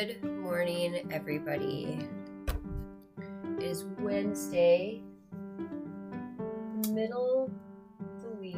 Good 0.00 0.24
morning, 0.24 1.12
everybody. 1.12 2.08
It 3.58 3.62
is 3.62 3.84
Wednesday, 3.98 5.02
middle 6.88 7.50
of 8.00 8.22
the 8.22 8.30
week. 8.40 8.56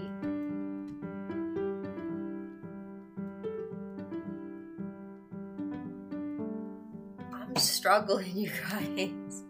I'm 7.32 7.56
struggling, 7.56 8.36
you 8.36 8.50
guys. 8.70 9.42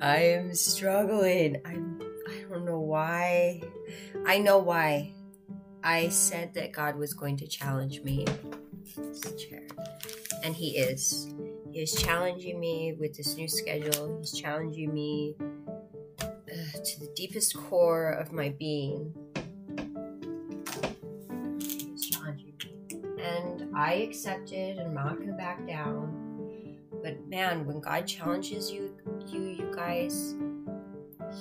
I 0.00 0.16
am 0.16 0.54
struggling. 0.54 1.60
I'm 1.66 2.00
I 2.26 2.46
don't 2.48 2.64
know 2.64 2.80
why. 2.80 3.60
I 4.24 4.38
know 4.38 4.56
why. 4.56 5.12
I 5.84 6.08
said 6.08 6.54
that 6.54 6.72
God 6.72 6.96
was 6.96 7.12
going 7.12 7.36
to 7.36 7.46
challenge 7.46 8.00
me. 8.00 8.24
This 8.96 9.20
chair. 9.34 9.67
And 10.42 10.54
he 10.54 10.78
is. 10.78 11.34
He 11.72 11.80
is 11.80 11.94
challenging 11.94 12.58
me 12.58 12.96
with 12.98 13.16
this 13.16 13.36
new 13.36 13.48
schedule. 13.48 14.18
He's 14.18 14.32
challenging 14.32 14.92
me 14.94 15.36
uh, 16.20 16.24
to 16.84 17.00
the 17.00 17.10
deepest 17.14 17.56
core 17.56 18.10
of 18.10 18.32
my 18.32 18.50
being. 18.58 19.12
He's 21.60 22.10
challenging 22.10 22.54
me. 22.58 23.22
And 23.22 23.76
I 23.76 23.94
accepted 23.94 24.78
and 24.78 24.94
not 24.94 25.18
gonna 25.18 25.32
back 25.32 25.66
down. 25.66 26.28
But 27.02 27.28
man, 27.28 27.66
when 27.66 27.80
God 27.80 28.06
challenges 28.06 28.70
you 28.70 28.94
you 29.26 29.40
you 29.42 29.72
guys, 29.74 30.34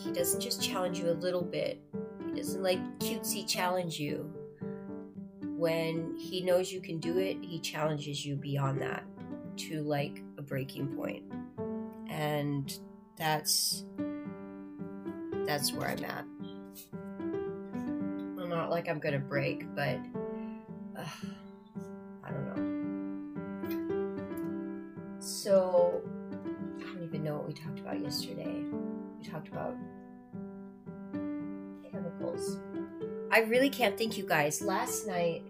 he 0.03 0.11
doesn't 0.11 0.41
just 0.41 0.61
challenge 0.61 0.99
you 0.99 1.09
a 1.09 1.17
little 1.17 1.41
bit. 1.41 1.81
He 2.27 2.35
doesn't 2.35 2.61
like 2.61 2.79
cutesy 2.99 3.47
challenge 3.47 3.99
you. 3.99 4.31
When 5.57 6.15
he 6.15 6.41
knows 6.41 6.71
you 6.71 6.79
can 6.81 6.99
do 6.99 7.17
it, 7.17 7.37
he 7.41 7.59
challenges 7.59 8.23
you 8.23 8.35
beyond 8.35 8.79
that 8.83 9.03
to 9.57 9.81
like 9.81 10.21
a 10.37 10.43
breaking 10.43 10.95
point. 10.95 11.23
And 12.07 12.71
that's 13.15 13.83
that's 15.47 15.73
where 15.73 15.89
I'm 15.89 16.05
at. 16.05 16.25
Not 18.47 18.69
like 18.69 18.87
I'm 18.87 18.99
gonna 18.99 19.19
break, 19.19 19.65
but 19.75 19.99
uh, 20.97 21.05
I 22.23 22.29
don't 22.29 22.45
know. 22.55 22.57
So 25.19 26.01
I 26.79 26.83
don't 26.83 27.03
even 27.03 27.23
know 27.23 27.35
what 27.35 27.47
we 27.47 27.53
talked 27.53 27.79
about 27.79 27.99
yesterday. 27.99 28.63
We 29.19 29.25
talked 29.27 29.47
about 29.47 29.75
chemicals. 31.91 32.57
I 33.37 33.41
really 33.41 33.69
can't 33.69 33.95
thank 33.95 34.17
you 34.17 34.25
guys. 34.25 34.63
Last 34.63 35.05
night, 35.05 35.43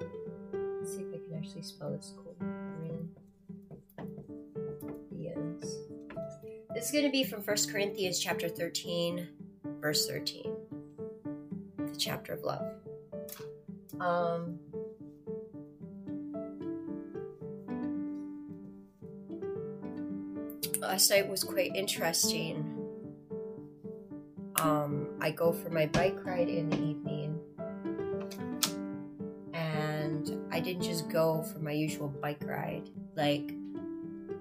let's 0.00 0.94
see 0.94 1.02
if 1.02 1.08
I 1.14 1.18
can 1.18 1.36
actually 1.36 1.60
spell 1.60 1.90
this 1.90 2.14
cool. 2.16 2.34
Corinthians. 4.80 5.76
This 6.74 6.86
is 6.86 6.90
going 6.90 7.04
to 7.04 7.10
be 7.10 7.24
from 7.24 7.42
1 7.42 7.56
Corinthians 7.70 8.18
chapter 8.18 8.48
13, 8.48 9.28
verse 9.82 10.08
13. 10.08 10.50
The 11.76 11.96
chapter 11.98 12.32
of 12.32 12.42
love. 12.42 12.72
Um, 14.00 14.58
last 20.78 21.10
night 21.10 21.28
was 21.28 21.44
quite 21.44 21.76
interesting. 21.76 22.64
Um, 24.56 25.07
I 25.28 25.30
go 25.32 25.52
for 25.52 25.68
my 25.68 25.84
bike 25.84 26.24
ride 26.24 26.48
in 26.48 26.70
the 26.70 26.78
evening, 26.78 27.38
and 29.52 30.48
I 30.50 30.58
didn't 30.58 30.84
just 30.84 31.10
go 31.10 31.42
for 31.42 31.58
my 31.58 31.72
usual 31.72 32.08
bike 32.08 32.42
ride. 32.46 32.88
Like, 33.14 33.52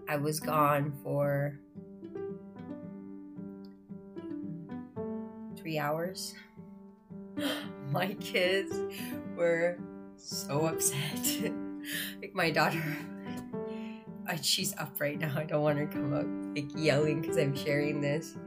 I 0.08 0.16
was 0.16 0.40
gone 0.40 0.94
for 1.04 1.60
three 5.58 5.78
hours. 5.78 6.36
my 7.92 8.14
kids 8.22 8.74
were 9.36 9.78
so 10.16 10.68
upset. 10.68 11.52
like, 12.22 12.34
my 12.34 12.50
daughter 12.50 12.82
she's 14.42 14.74
up 14.78 15.02
right 15.02 15.20
now. 15.20 15.34
I 15.36 15.44
don't 15.44 15.64
want 15.64 15.80
her 15.80 15.86
to 15.86 15.92
come 15.92 16.14
up 16.14 16.56
like 16.56 16.72
yelling 16.82 17.20
because 17.20 17.36
I'm 17.36 17.56
sharing 17.58 18.00
this. 18.00 18.38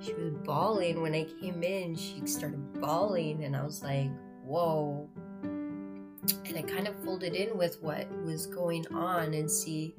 She 0.00 0.14
was 0.14 0.32
bawling 0.44 1.02
when 1.02 1.14
I 1.14 1.24
came 1.40 1.62
in. 1.62 1.96
She 1.96 2.22
started 2.26 2.80
bawling, 2.80 3.44
and 3.44 3.56
I 3.56 3.64
was 3.64 3.82
like, 3.82 4.10
"Whoa!" 4.44 5.08
And 5.42 6.56
I 6.56 6.62
kind 6.62 6.86
of 6.86 6.94
folded 7.04 7.34
in 7.34 7.56
with 7.56 7.82
what 7.82 8.08
was 8.24 8.46
going 8.46 8.86
on, 8.88 9.34
and 9.34 9.50
see 9.50 9.94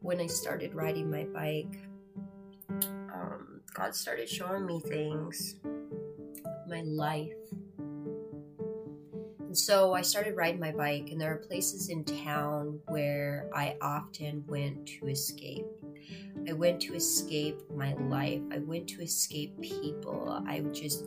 when 0.00 0.20
I 0.20 0.26
started 0.26 0.74
riding 0.74 1.10
my 1.10 1.24
bike, 1.24 1.78
um, 3.12 3.60
God 3.74 3.94
started 3.94 4.28
showing 4.28 4.66
me 4.66 4.80
things, 4.80 5.56
my 6.68 6.82
life. 6.82 7.32
And 7.78 9.56
so 9.56 9.94
I 9.94 10.02
started 10.02 10.36
riding 10.36 10.60
my 10.60 10.72
bike, 10.72 11.08
and 11.10 11.20
there 11.20 11.32
are 11.32 11.38
places 11.38 11.88
in 11.88 12.04
town 12.04 12.80
where 12.88 13.48
I 13.54 13.76
often 13.80 14.44
went 14.46 14.86
to 14.86 15.08
escape. 15.08 15.66
I 16.48 16.52
went 16.52 16.80
to 16.82 16.94
escape 16.94 17.60
my 17.74 17.92
life. 17.94 18.40
I 18.50 18.58
went 18.58 18.88
to 18.88 19.02
escape 19.02 19.60
people. 19.60 20.42
I 20.46 20.60
just 20.72 21.04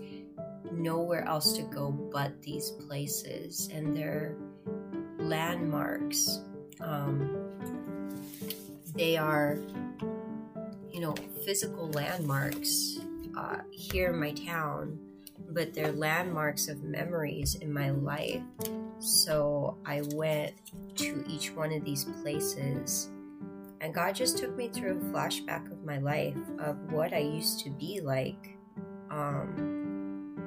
nowhere 0.72 1.28
else 1.28 1.54
to 1.54 1.64
go 1.64 1.92
but 1.92 2.42
these 2.42 2.70
places, 2.72 3.70
and 3.74 3.98
they're 3.98 4.36
landmarks. 5.18 6.42
Um, 6.80 7.50
they 8.96 9.18
are, 9.18 9.58
you 10.92 11.00
know, 11.00 11.16
physical 11.44 11.90
landmarks 11.90 13.00
uh, 13.36 13.58
here 13.72 14.14
in 14.14 14.20
my 14.20 14.34
town 14.34 15.00
but 15.52 15.74
they're 15.74 15.92
landmarks 15.92 16.68
of 16.68 16.84
memories 16.84 17.56
in 17.56 17.72
my 17.72 17.90
life. 17.92 18.42
So 19.00 19.78
I 19.86 20.02
went 20.14 20.54
to 20.98 21.24
each 21.28 21.52
one 21.52 21.72
of 21.74 21.84
these 21.84 22.06
places, 22.22 23.10
and 23.82 23.94
God 23.94 24.14
just 24.14 24.38
took 24.38 24.56
me 24.56 24.70
through 24.70 24.92
a 24.92 24.96
flashback 25.12 25.72
of 25.72 25.84
my 25.84 25.98
life 25.98 26.38
of 26.60 26.78
what 26.92 27.14
I 27.14 27.18
used 27.18 27.62
to 27.62 27.72
be 27.72 28.00
like. 28.00 28.56
Um, 29.10 30.38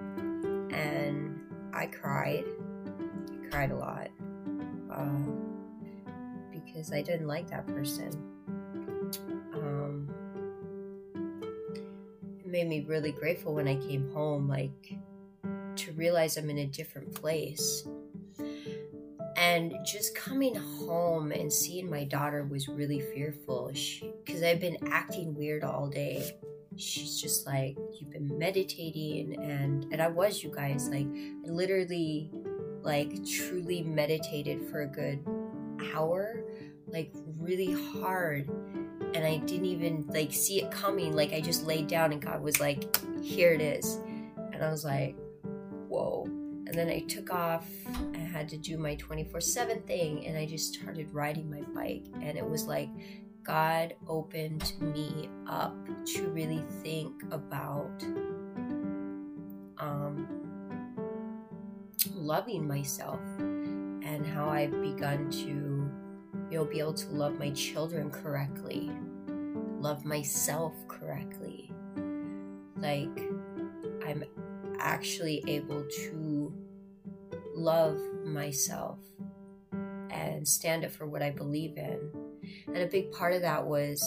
and 0.73 1.41
I 1.75 1.87
cried. 1.87 2.45
I 2.49 3.51
cried 3.51 3.73
a 3.73 3.77
lot 3.77 4.09
uh, 4.91 5.31
because 6.53 6.93
I 6.93 7.03
didn't 7.03 7.27
like 7.27 7.51
that 7.51 7.67
person. 7.67 8.11
Um, 9.55 10.09
made 12.45 12.69
me 12.69 12.85
really 12.87 13.11
grateful 13.11 13.53
when 13.53 13.67
I 13.67 13.75
came 13.75 14.13
home, 14.13 14.49
like 14.49 14.97
to 15.75 15.93
realize 15.93 16.37
I'm 16.37 16.51
in 16.51 16.59
a 16.59 16.67
different 16.67 17.13
place. 17.13 17.85
And 19.45 19.75
just 19.85 20.15
coming 20.15 20.55
home 20.55 21.31
and 21.31 21.53
seeing 21.53 21.91
my 21.91 22.05
daughter 22.05 22.45
was 22.45 22.67
really 22.67 23.01
fearful 23.01 23.71
because 24.25 24.43
I've 24.43 24.59
been 24.59 24.79
acting 24.91 25.35
weird 25.35 25.65
all 25.65 25.87
day. 25.87 26.39
She's 26.77 27.21
just 27.21 27.47
like, 27.47 27.77
You've 28.01 28.11
been 28.11 28.39
meditating, 28.39 29.39
and, 29.39 29.87
and 29.93 30.01
I 30.01 30.09
was, 30.09 30.43
you 30.43 30.51
guys. 30.51 30.89
Like, 30.89 31.07
I 31.07 31.51
literally, 31.51 32.31
like, 32.83 33.25
truly 33.27 33.83
meditated 33.83 34.67
for 34.71 34.81
a 34.83 34.87
good 34.87 35.25
hour, 35.95 36.43
like, 36.87 37.13
really 37.39 37.73
hard 38.01 38.49
and 39.15 39.25
I 39.25 39.37
didn't 39.37 39.67
even 39.67 40.07
like 40.09 40.33
see 40.33 40.61
it 40.61 40.71
coming. 40.73 41.15
Like 41.15 41.33
I 41.33 41.41
just 41.41 41.67
laid 41.67 41.87
down 41.87 42.13
and 42.13 42.21
God 42.21 42.43
was 42.43 42.59
like, 42.59 42.97
here 43.23 43.53
it 43.53 43.61
is. 43.61 44.01
And 44.53 44.63
I 44.63 44.71
was 44.71 44.85
like, 44.85 45.17
whoa. 45.87 46.34
And 46.75 46.91
then 46.91 46.97
I 46.97 47.03
took 47.07 47.33
off. 47.33 47.69
I 48.15 48.19
had 48.19 48.49
to 48.49 48.57
do 48.57 48.77
my 48.79 48.97
24 48.97 49.41
7 49.41 49.83
thing 49.83 50.27
and 50.27 50.37
I 50.37 50.45
just 50.45 50.75
started 50.75 51.09
riding 51.15 51.49
my 51.49 51.61
bike. 51.73 52.07
And 52.21 52.37
it 52.37 52.45
was 52.45 52.65
like 52.65 52.89
God 53.45 53.95
opened 54.09 54.73
me 54.81 55.29
up 55.47 55.77
to 56.07 56.27
really 56.31 56.65
think 56.83 57.23
about 57.31 58.03
um, 59.79 60.27
loving 62.13 62.67
myself 62.67 63.21
and 63.39 64.27
how 64.27 64.49
I've 64.49 64.83
begun 64.83 65.31
to 65.31 65.47
you 65.47 66.59
know, 66.59 66.65
be 66.65 66.81
able 66.81 66.95
to 66.95 67.09
love 67.11 67.39
my 67.39 67.51
children 67.51 68.11
correctly, 68.11 68.91
love 69.79 70.05
myself 70.05 70.73
correctly. 70.89 71.71
Like, 72.77 73.17
I'm 74.05 74.25
actually 74.81 75.43
able 75.47 75.83
to 75.85 76.24
love 77.55 77.99
myself 78.25 78.99
and 80.11 80.47
stand 80.47 80.85
up 80.85 80.91
for 80.91 81.07
what 81.07 81.23
I 81.23 81.31
believe 81.31 81.77
in. 81.77 82.11
And 82.67 82.79
a 82.79 82.87
big 82.87 83.13
part 83.13 83.33
of 83.33 83.43
that 83.43 83.65
was 83.65 84.03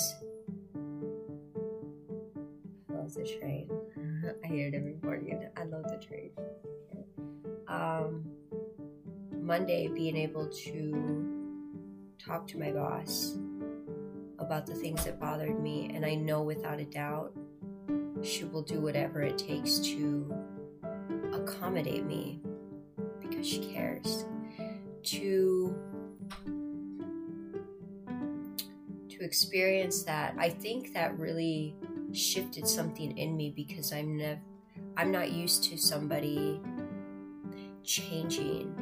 I 2.89 2.93
love 2.93 3.13
the 3.13 3.23
train. 3.39 3.69
I 4.43 4.47
hear 4.47 4.67
it 4.67 4.73
every 4.73 4.95
morning. 5.01 5.47
I 5.55 5.63
love 5.63 5.83
the 5.83 5.97
train. 5.97 6.31
Um, 7.67 8.25
Monday, 9.31 9.87
being 9.87 10.15
able 10.15 10.47
to 10.47 11.37
talk 12.19 12.47
to 12.47 12.57
my 12.57 12.71
boss 12.71 13.37
about 14.39 14.65
the 14.65 14.75
things 14.75 15.05
that 15.05 15.19
bothered 15.19 15.59
me, 15.61 15.91
and 15.93 16.05
I 16.05 16.15
know 16.15 16.41
without 16.41 16.79
a 16.79 16.85
doubt 16.85 17.33
she 18.23 18.45
will 18.45 18.61
do 18.61 18.81
whatever 18.81 19.21
it 19.21 19.37
takes 19.37 19.79
to 19.79 20.33
accommodate 21.33 22.05
me 22.05 22.41
because 23.29 23.47
she 23.47 23.73
cares. 23.73 24.25
To 25.03 25.75
to 29.09 29.23
experience 29.23 30.03
that, 30.03 30.35
I 30.37 30.49
think 30.49 30.93
that 30.93 31.17
really 31.17 31.75
shifted 32.11 32.67
something 32.67 33.17
in 33.17 33.37
me 33.37 33.53
because 33.55 33.93
I'm 33.93 34.17
never 34.17 34.41
I'm 34.97 35.11
not 35.11 35.31
used 35.31 35.63
to 35.65 35.77
somebody 35.77 36.59
changing 37.83 38.73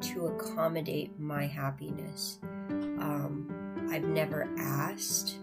to 0.00 0.26
accommodate 0.28 1.18
my 1.18 1.46
happiness. 1.46 2.38
Um, 2.70 3.88
I've 3.90 4.04
never 4.04 4.48
asked. 4.58 5.38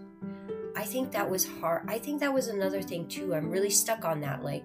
I 0.76 0.82
think 0.82 1.12
that 1.12 1.28
was 1.28 1.46
hard. 1.46 1.82
I 1.88 1.98
think 1.98 2.20
that 2.20 2.32
was 2.32 2.48
another 2.48 2.82
thing 2.82 3.06
too. 3.06 3.34
I'm 3.34 3.50
really 3.50 3.70
stuck 3.70 4.04
on 4.04 4.20
that. 4.22 4.42
Like, 4.42 4.64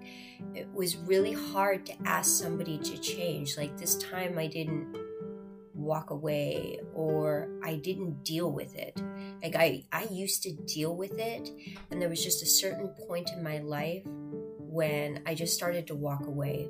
it 0.55 0.67
was 0.73 0.97
really 0.97 1.33
hard 1.33 1.85
to 1.87 1.93
ask 2.05 2.41
somebody 2.41 2.77
to 2.79 2.97
change. 2.97 3.57
Like, 3.57 3.77
this 3.77 3.95
time 3.97 4.37
I 4.37 4.47
didn't 4.47 4.95
walk 5.79 6.09
away 6.09 6.79
or 6.93 7.49
I 7.63 7.75
didn't 7.75 8.23
deal 8.23 8.51
with 8.51 8.75
it. 8.75 9.01
Like 9.41 9.55
I 9.55 9.85
I 9.91 10.07
used 10.11 10.43
to 10.43 10.51
deal 10.51 10.95
with 10.95 11.17
it 11.17 11.49
and 11.89 12.01
there 12.01 12.09
was 12.09 12.23
just 12.23 12.43
a 12.43 12.45
certain 12.45 12.89
point 13.07 13.29
in 13.35 13.41
my 13.41 13.59
life 13.59 14.03
when 14.59 15.23
I 15.25 15.33
just 15.33 15.55
started 15.55 15.87
to 15.87 15.95
walk 15.95 16.27
away 16.27 16.69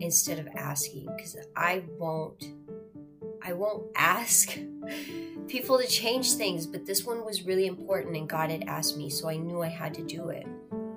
instead 0.00 0.38
of 0.38 0.48
asking 0.54 1.08
because 1.16 1.36
I 1.56 1.82
won't 1.98 2.44
I 3.44 3.52
won't 3.52 3.86
ask 3.96 4.56
people 5.48 5.78
to 5.78 5.86
change 5.86 6.34
things, 6.34 6.66
but 6.66 6.86
this 6.86 7.04
one 7.04 7.24
was 7.24 7.42
really 7.42 7.66
important 7.66 8.16
and 8.16 8.28
God 8.28 8.50
had 8.50 8.64
asked 8.64 8.96
me, 8.96 9.10
so 9.10 9.28
I 9.28 9.36
knew 9.36 9.62
I 9.62 9.68
had 9.68 9.94
to 9.94 10.02
do 10.02 10.28
it. 10.28 10.46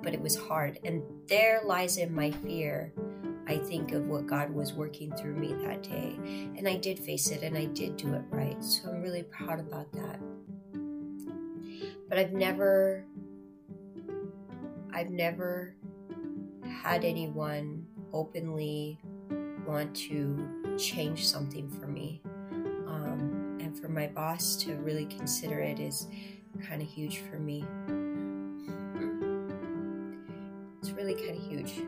But 0.02 0.14
it 0.14 0.20
was 0.20 0.36
hard. 0.36 0.78
And 0.84 1.02
there 1.26 1.60
lies 1.64 1.96
in 1.96 2.14
my 2.14 2.30
fear. 2.30 2.92
I 3.48 3.58
think 3.58 3.92
of 3.92 4.06
what 4.06 4.26
God 4.26 4.50
was 4.50 4.72
working 4.72 5.12
through 5.16 5.34
me 5.34 5.54
that 5.66 5.82
day. 5.82 6.16
And 6.56 6.68
I 6.68 6.76
did 6.76 6.98
face 6.98 7.30
it 7.30 7.42
and 7.42 7.56
I 7.56 7.64
did 7.66 7.96
do 7.96 8.14
it 8.14 8.22
right. 8.30 8.62
So 8.62 8.90
I'm 8.90 9.02
really 9.02 9.24
proud 9.24 9.58
about 9.58 9.92
that. 9.92 10.20
But 12.08 12.18
I've 12.18 12.32
never 12.32 13.04
I've 14.92 15.10
never 15.10 15.74
had 16.82 17.04
anyone 17.04 17.84
openly 18.12 18.98
want 19.66 19.94
to 19.94 20.76
change 20.78 21.26
something 21.26 21.68
for 21.68 21.86
me. 21.86 22.22
Um, 22.86 23.58
and 23.60 23.78
for 23.78 23.88
my 23.88 24.06
boss 24.06 24.56
to 24.56 24.74
really 24.76 25.06
consider 25.06 25.60
it 25.60 25.80
is 25.80 26.06
kind 26.68 26.80
of 26.80 26.88
huge 26.88 27.18
for 27.30 27.38
me. 27.38 27.64
It's 30.80 30.90
really 30.90 31.14
kind 31.14 31.36
of 31.36 31.42
huge. 31.42 31.82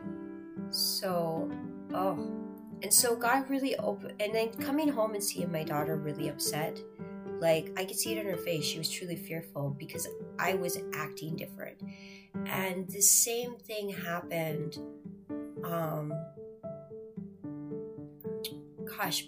So, 0.69 1.49
oh, 1.93 2.31
and 2.81 2.93
so 2.93 3.15
God 3.15 3.49
really 3.49 3.75
opened, 3.77 4.21
and 4.21 4.33
then 4.33 4.49
coming 4.53 4.87
home 4.87 5.13
and 5.13 5.23
seeing 5.23 5.51
my 5.51 5.63
daughter 5.63 5.95
really 5.97 6.29
upset, 6.29 6.79
like 7.39 7.71
I 7.77 7.85
could 7.85 7.97
see 7.97 8.13
it 8.13 8.17
in 8.17 8.25
her 8.25 8.37
face. 8.37 8.63
She 8.63 8.77
was 8.77 8.89
truly 8.89 9.15
fearful 9.15 9.75
because 9.77 10.07
I 10.37 10.53
was 10.53 10.77
acting 10.93 11.35
different. 11.35 11.81
And 12.45 12.87
the 12.89 13.01
same 13.01 13.55
thing 13.55 13.89
happened 13.89 14.77
um, 15.63 16.13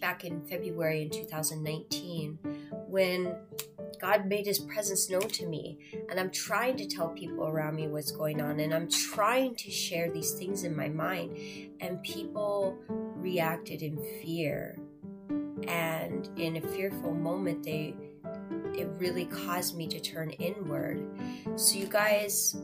back 0.02 0.26
in 0.26 0.42
February 0.46 1.02
in 1.04 1.10
2019 1.10 2.38
when 2.88 3.36
God 4.02 4.26
made 4.26 4.46
his 4.46 4.60
presence 4.60 5.10
known 5.10 5.28
to 5.30 5.48
me. 5.48 5.78
And 6.10 6.20
I'm 6.20 6.30
trying 6.32 6.76
to 6.78 6.86
tell 6.86 7.10
people 7.10 7.48
around 7.48 7.76
me 7.76 7.88
what's 7.88 8.12
going 8.12 8.42
on. 8.42 8.60
And 8.60 8.74
I'm 8.74 8.90
trying 8.90 9.56
to 9.56 9.72
share 9.72 10.12
these 10.12 10.34
things 10.34 10.64
in 10.64 10.76
my 10.76 10.90
mind. 10.90 11.38
And 11.80 12.02
people 12.04 12.78
reacted 12.90 13.82
in 13.82 13.98
fear. 14.22 14.78
And 15.68 16.30
in 16.38 16.58
a 16.58 16.62
fearful 16.62 17.14
moment, 17.14 17.64
they 17.64 17.96
it 18.74 18.88
really 18.98 19.26
caused 19.26 19.76
me 19.76 19.88
to 19.88 20.00
turn 20.00 20.32
inward. 20.32 21.06
So 21.56 21.78
you 21.78 21.88
guys 21.88 22.56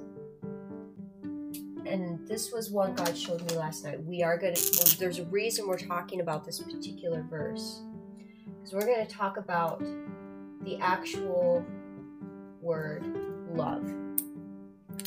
and 1.87 2.27
this 2.27 2.51
was 2.51 2.69
one 2.69 2.93
God 2.93 3.17
showed 3.17 3.49
me 3.49 3.57
last 3.57 3.83
night. 3.83 4.03
We 4.03 4.23
are 4.23 4.37
going 4.37 4.53
to, 4.53 4.71
well, 4.77 4.87
there's 4.99 5.19
a 5.19 5.25
reason 5.25 5.67
we're 5.67 5.77
talking 5.77 6.21
about 6.21 6.45
this 6.45 6.59
particular 6.59 7.23
verse. 7.23 7.81
Because 8.45 8.73
we're 8.73 8.85
going 8.85 9.05
to 9.05 9.11
talk 9.11 9.37
about 9.37 9.81
the 10.61 10.77
actual 10.79 11.65
word 12.61 13.05
love. 13.49 13.91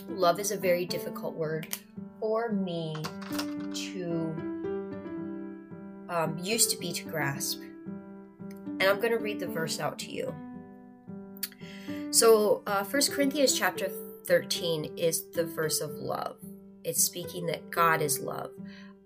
Love 0.09 0.41
is 0.41 0.51
a 0.51 0.57
very 0.57 0.85
difficult 0.85 1.35
word 1.35 1.77
for 2.21 2.51
me 2.51 2.97
to, 3.75 4.35
um, 6.09 6.39
used 6.41 6.71
to 6.71 6.79
be 6.79 6.93
to 6.93 7.05
grasp. 7.05 7.61
And 7.61 8.83
I'm 8.83 8.97
going 8.97 9.13
to 9.13 9.19
read 9.19 9.41
the 9.41 9.47
verse 9.47 9.79
out 9.79 9.99
to 10.01 10.11
you. 10.11 10.35
So, 12.11 12.63
uh, 12.67 12.83
1 12.85 13.03
Corinthians 13.13 13.57
chapter 13.57 13.91
13 14.27 14.97
is 14.97 15.31
the 15.31 15.45
verse 15.45 15.81
of 15.81 15.91
love 15.93 16.37
it's 16.85 17.03
speaking 17.03 17.47
that 17.47 17.71
God 17.71 18.03
is 18.03 18.21
love. 18.21 18.51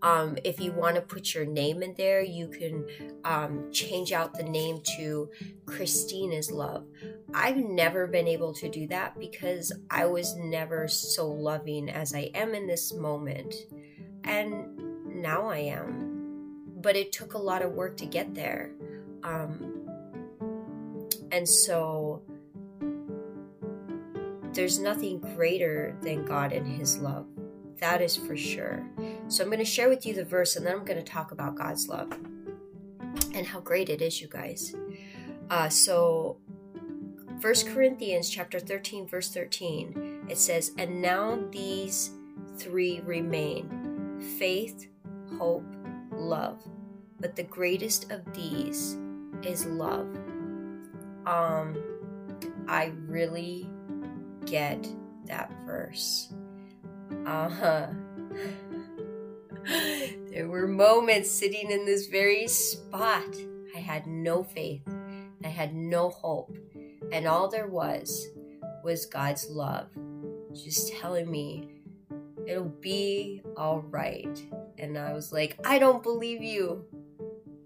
Um, 0.04 0.36
if 0.44 0.60
you 0.60 0.70
want 0.72 0.96
to 0.96 1.00
put 1.00 1.32
your 1.32 1.46
name 1.46 1.82
in 1.82 1.94
there, 1.96 2.20
you 2.20 2.48
can 2.48 2.86
um, 3.24 3.72
change 3.72 4.12
out 4.12 4.34
the 4.34 4.42
name 4.42 4.82
to 4.98 5.30
Christine 5.64 6.30
is 6.30 6.50
love. 6.50 6.84
I've 7.32 7.56
never 7.56 8.06
been 8.06 8.28
able 8.28 8.52
to 8.54 8.68
do 8.68 8.86
that 8.88 9.18
because 9.18 9.72
I 9.90 10.04
was 10.04 10.36
never 10.36 10.88
so 10.88 11.26
loving 11.26 11.88
as 11.88 12.14
I 12.14 12.30
am 12.34 12.54
in 12.54 12.66
this 12.66 12.92
moment. 12.92 13.54
And 14.24 15.22
now 15.22 15.46
I 15.46 15.58
am. 15.58 16.60
But 16.82 16.96
it 16.96 17.10
took 17.10 17.32
a 17.32 17.38
lot 17.38 17.62
of 17.62 17.72
work 17.72 17.96
to 17.96 18.06
get 18.06 18.34
there. 18.34 18.72
Um, 19.22 19.88
and 21.32 21.48
so 21.48 22.22
there's 24.52 24.78
nothing 24.78 25.18
greater 25.18 25.96
than 26.02 26.26
God 26.26 26.52
and 26.52 26.66
His 26.66 26.98
love. 26.98 27.26
That 27.80 28.00
is 28.00 28.16
for 28.16 28.36
sure. 28.36 28.84
So 29.28 29.42
I'm 29.42 29.50
going 29.50 29.58
to 29.58 29.64
share 29.64 29.88
with 29.88 30.06
you 30.06 30.14
the 30.14 30.24
verse 30.24 30.56
and 30.56 30.66
then 30.66 30.74
I'm 30.74 30.84
going 30.84 31.02
to 31.02 31.04
talk 31.04 31.32
about 31.32 31.56
God's 31.56 31.88
love 31.88 32.12
and 33.34 33.46
how 33.46 33.60
great 33.60 33.88
it 33.88 34.00
is, 34.00 34.20
you 34.20 34.28
guys. 34.28 34.74
Uh, 35.50 35.68
so, 35.68 36.38
First 37.40 37.66
Corinthians 37.68 38.30
chapter 38.30 38.58
13, 38.58 39.06
verse 39.06 39.30
13, 39.32 40.26
it 40.28 40.38
says, 40.38 40.72
And 40.78 41.02
now 41.02 41.38
these 41.50 42.10
three 42.56 43.00
remain 43.00 44.20
faith, 44.38 44.88
hope, 45.38 45.66
love. 46.12 46.62
But 47.20 47.36
the 47.36 47.42
greatest 47.42 48.10
of 48.10 48.20
these 48.32 48.96
is 49.42 49.66
love. 49.66 50.06
Um, 51.26 51.76
I 52.68 52.92
really 53.06 53.68
get 54.46 54.86
that 55.26 55.50
verse. 55.66 56.32
Uh 57.26 57.48
huh. 57.48 57.86
there 60.30 60.48
were 60.48 60.68
moments 60.68 61.30
sitting 61.30 61.70
in 61.70 61.84
this 61.84 62.06
very 62.06 62.46
spot. 62.48 63.34
I 63.74 63.78
had 63.78 64.06
no 64.06 64.42
faith. 64.42 64.82
I 65.44 65.48
had 65.48 65.74
no 65.74 66.10
hope. 66.10 66.56
And 67.12 67.26
all 67.26 67.48
there 67.48 67.68
was 67.68 68.28
was 68.82 69.06
God's 69.06 69.48
love, 69.48 69.88
just 70.52 70.92
telling 70.94 71.30
me 71.30 71.68
it'll 72.46 72.64
be 72.64 73.42
all 73.56 73.80
right. 73.80 74.42
And 74.78 74.98
I 74.98 75.12
was 75.12 75.32
like, 75.32 75.58
I 75.64 75.78
don't 75.78 76.02
believe 76.02 76.42
you. 76.42 76.84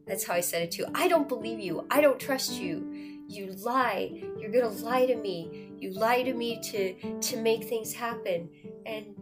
That's 0.07 0.25
how 0.25 0.35
I 0.35 0.41
said 0.41 0.63
it 0.63 0.71
too. 0.71 0.87
I 0.95 1.09
don't 1.09 1.29
believe 1.29 1.61
you. 1.61 1.87
I 1.91 2.01
don't 2.01 2.19
trust 2.19 2.53
you. 2.53 2.87
You 3.29 3.53
lie. 3.59 4.23
You're 4.39 4.51
going 4.51 4.65
to 4.65 4.85
lie 4.85 5.07
to 5.07 5.17
me. 5.17 5.73
You 5.79 5.93
lie 5.93 6.23
to 6.23 6.33
me 6.33 6.61
to 6.71 7.21
to 7.21 7.37
make 7.37 7.65
things 7.65 7.93
happen. 7.93 8.49
And 8.87 9.15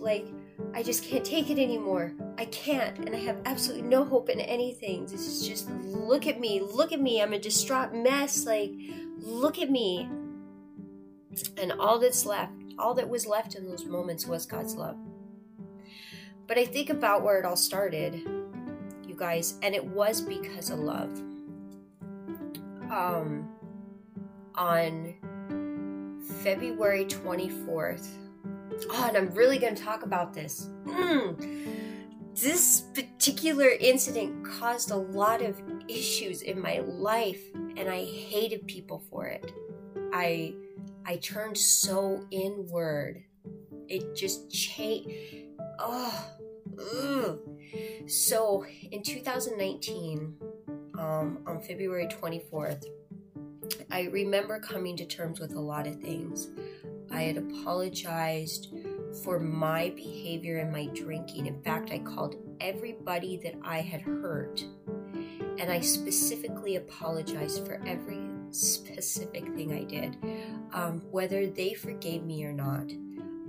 like 0.00 0.26
I 0.74 0.82
just 0.82 1.04
can't 1.04 1.24
take 1.24 1.50
it 1.50 1.58
anymore. 1.58 2.12
I 2.38 2.46
can't, 2.46 2.98
and 2.98 3.14
I 3.14 3.18
have 3.20 3.38
absolutely 3.44 3.88
no 3.88 4.04
hope 4.04 4.28
in 4.28 4.40
anything. 4.40 5.06
This 5.06 5.26
is 5.26 5.46
just 5.46 5.70
look 5.70 6.26
at 6.26 6.40
me, 6.40 6.60
look 6.60 6.92
at 6.92 7.00
me. 7.00 7.20
I'm 7.20 7.32
a 7.32 7.38
distraught 7.38 7.94
mess. 7.94 8.46
Like, 8.46 8.72
look 9.18 9.58
at 9.58 9.70
me. 9.70 10.08
And 11.56 11.72
all 11.72 11.98
that's 11.98 12.26
left, 12.26 12.52
all 12.78 12.94
that 12.94 13.08
was 13.08 13.26
left 13.26 13.54
in 13.54 13.68
those 13.68 13.84
moments 13.84 14.26
was 14.26 14.46
God's 14.46 14.74
love. 14.74 14.96
But 16.46 16.58
I 16.58 16.64
think 16.64 16.90
about 16.90 17.22
where 17.22 17.38
it 17.38 17.44
all 17.44 17.56
started, 17.56 18.14
you 19.06 19.14
guys, 19.16 19.54
and 19.62 19.74
it 19.74 19.84
was 19.84 20.20
because 20.20 20.70
of 20.70 20.78
love. 20.80 21.10
Um, 22.90 23.48
on 24.54 25.14
February 26.42 27.06
24th, 27.06 28.06
Oh, 28.90 29.06
and 29.08 29.16
I'm 29.16 29.30
really 29.34 29.58
going 29.58 29.74
to 29.74 29.82
talk 29.82 30.02
about 30.02 30.32
this. 30.32 30.68
Mm. 30.86 31.66
this 32.34 32.82
particular 32.94 33.68
incident 33.68 34.44
caused 34.44 34.90
a 34.90 34.96
lot 34.96 35.42
of 35.42 35.60
issues 35.88 36.42
in 36.42 36.60
my 36.60 36.78
life 36.80 37.42
and 37.76 37.88
I 37.88 38.04
hated 38.04 38.66
people 38.66 39.02
for 39.10 39.26
it. 39.26 39.52
I 40.12 40.54
I 41.04 41.16
turned 41.16 41.58
so 41.58 42.24
inward. 42.30 43.24
It 43.88 44.14
just 44.14 44.50
changed. 44.50 45.10
Oh, 45.78 46.30
ugh. 46.78 47.40
so 48.06 48.64
in 48.90 49.02
2019, 49.02 50.36
um, 50.98 51.38
on 51.46 51.60
February 51.60 52.06
24th, 52.06 52.84
I 53.90 54.02
remember 54.04 54.60
coming 54.60 54.96
to 54.96 55.04
terms 55.04 55.40
with 55.40 55.54
a 55.54 55.60
lot 55.60 55.86
of 55.86 55.96
things. 55.96 56.48
I 57.12 57.22
had 57.22 57.36
apologized 57.36 58.74
for 59.22 59.38
my 59.38 59.90
behavior 59.90 60.58
and 60.58 60.72
my 60.72 60.86
drinking. 60.86 61.46
In 61.46 61.62
fact, 61.62 61.90
I 61.90 61.98
called 61.98 62.36
everybody 62.60 63.36
that 63.44 63.54
I 63.62 63.80
had 63.80 64.00
hurt, 64.00 64.64
and 65.58 65.70
I 65.70 65.80
specifically 65.80 66.76
apologized 66.76 67.66
for 67.66 67.80
every 67.86 68.22
specific 68.50 69.44
thing 69.54 69.72
I 69.72 69.84
did. 69.84 70.16
Um, 70.72 71.02
whether 71.10 71.46
they 71.46 71.74
forgave 71.74 72.24
me 72.24 72.44
or 72.44 72.52
not, 72.52 72.90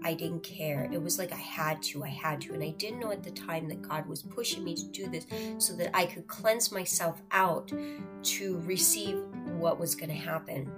I 0.06 0.14
didn't 0.14 0.44
care. 0.44 0.90
It 0.92 1.02
was 1.02 1.18
like 1.18 1.32
I 1.32 1.38
had 1.38 1.82
to, 1.84 2.04
I 2.04 2.10
had 2.10 2.42
to. 2.42 2.54
And 2.54 2.62
I 2.62 2.72
didn't 2.72 3.00
know 3.00 3.12
at 3.12 3.24
the 3.24 3.32
time 3.32 3.70
that 3.70 3.82
God 3.82 4.06
was 4.06 4.22
pushing 4.22 4.64
me 4.64 4.76
to 4.76 4.86
do 4.88 5.08
this 5.08 5.26
so 5.58 5.74
that 5.76 5.96
I 5.96 6.06
could 6.06 6.28
cleanse 6.28 6.72
myself 6.72 7.22
out 7.32 7.72
to 8.24 8.58
receive 8.66 9.24
what 9.58 9.80
was 9.80 9.96
going 9.96 10.10
to 10.10 10.16
happen. 10.16 10.70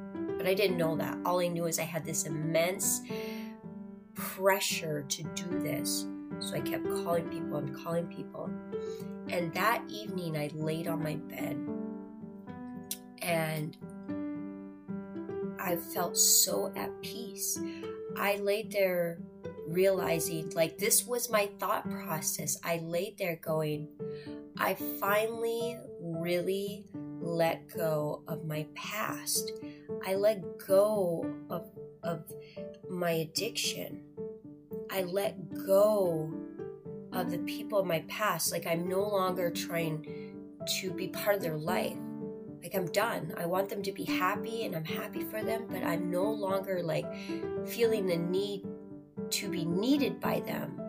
But 0.45 0.51
I 0.51 0.53
didn't 0.53 0.77
know 0.77 0.95
that. 0.97 1.17
All 1.25 1.39
I 1.39 1.47
knew 1.47 1.65
is 1.65 1.79
I 1.79 1.85
had 1.85 2.05
this 2.05 2.25
immense 2.25 3.01
pressure 4.13 5.01
to 5.01 5.23
do 5.23 5.59
this. 5.63 6.05
So 6.37 6.53
I 6.53 6.59
kept 6.59 6.87
calling 6.87 7.27
people 7.29 7.57
and 7.57 7.75
calling 7.75 8.05
people. 8.05 8.51
And 9.27 9.51
that 9.55 9.81
evening, 9.89 10.37
I 10.37 10.51
laid 10.53 10.87
on 10.87 11.01
my 11.01 11.15
bed 11.15 11.57
and 13.23 13.75
I 15.59 15.77
felt 15.77 16.15
so 16.15 16.71
at 16.75 16.91
peace. 17.01 17.59
I 18.15 18.35
laid 18.35 18.71
there 18.71 19.17
realizing, 19.67 20.51
like, 20.51 20.77
this 20.77 21.07
was 21.07 21.27
my 21.27 21.49
thought 21.57 21.89
process. 21.89 22.59
I 22.63 22.77
laid 22.83 23.17
there 23.17 23.39
going, 23.41 23.87
I 24.59 24.75
finally 24.75 25.79
really 25.99 26.85
let 27.19 27.67
go 27.75 28.21
of 28.27 28.45
my 28.45 28.67
past. 28.75 29.51
I 30.05 30.13
let 30.15 30.59
go 30.59 31.25
of, 31.49 31.65
of 32.03 32.31
my 32.87 33.11
addiction. 33.11 34.01
I 34.91 35.01
let 35.01 35.65
go 35.65 36.31
of 37.11 37.31
the 37.31 37.39
people 37.39 37.79
of 37.79 37.87
my 37.87 38.03
past. 38.07 38.51
Like 38.51 38.67
I'm 38.67 38.87
no 38.87 39.01
longer 39.01 39.49
trying 39.49 40.35
to 40.79 40.91
be 40.91 41.07
part 41.07 41.37
of 41.37 41.41
their 41.41 41.57
life. 41.57 41.97
Like 42.61 42.75
I'm 42.75 42.85
done. 42.91 43.33
I 43.37 43.47
want 43.47 43.69
them 43.69 43.81
to 43.81 43.91
be 43.91 44.03
happy 44.03 44.65
and 44.65 44.75
I'm 44.75 44.85
happy 44.85 45.23
for 45.23 45.43
them, 45.43 45.65
but 45.69 45.83
I'm 45.83 46.11
no 46.11 46.23
longer 46.23 46.83
like 46.83 47.05
feeling 47.65 48.05
the 48.05 48.17
need 48.17 48.63
to 49.31 49.49
be 49.49 49.65
needed 49.65 50.19
by 50.19 50.41
them 50.41 50.79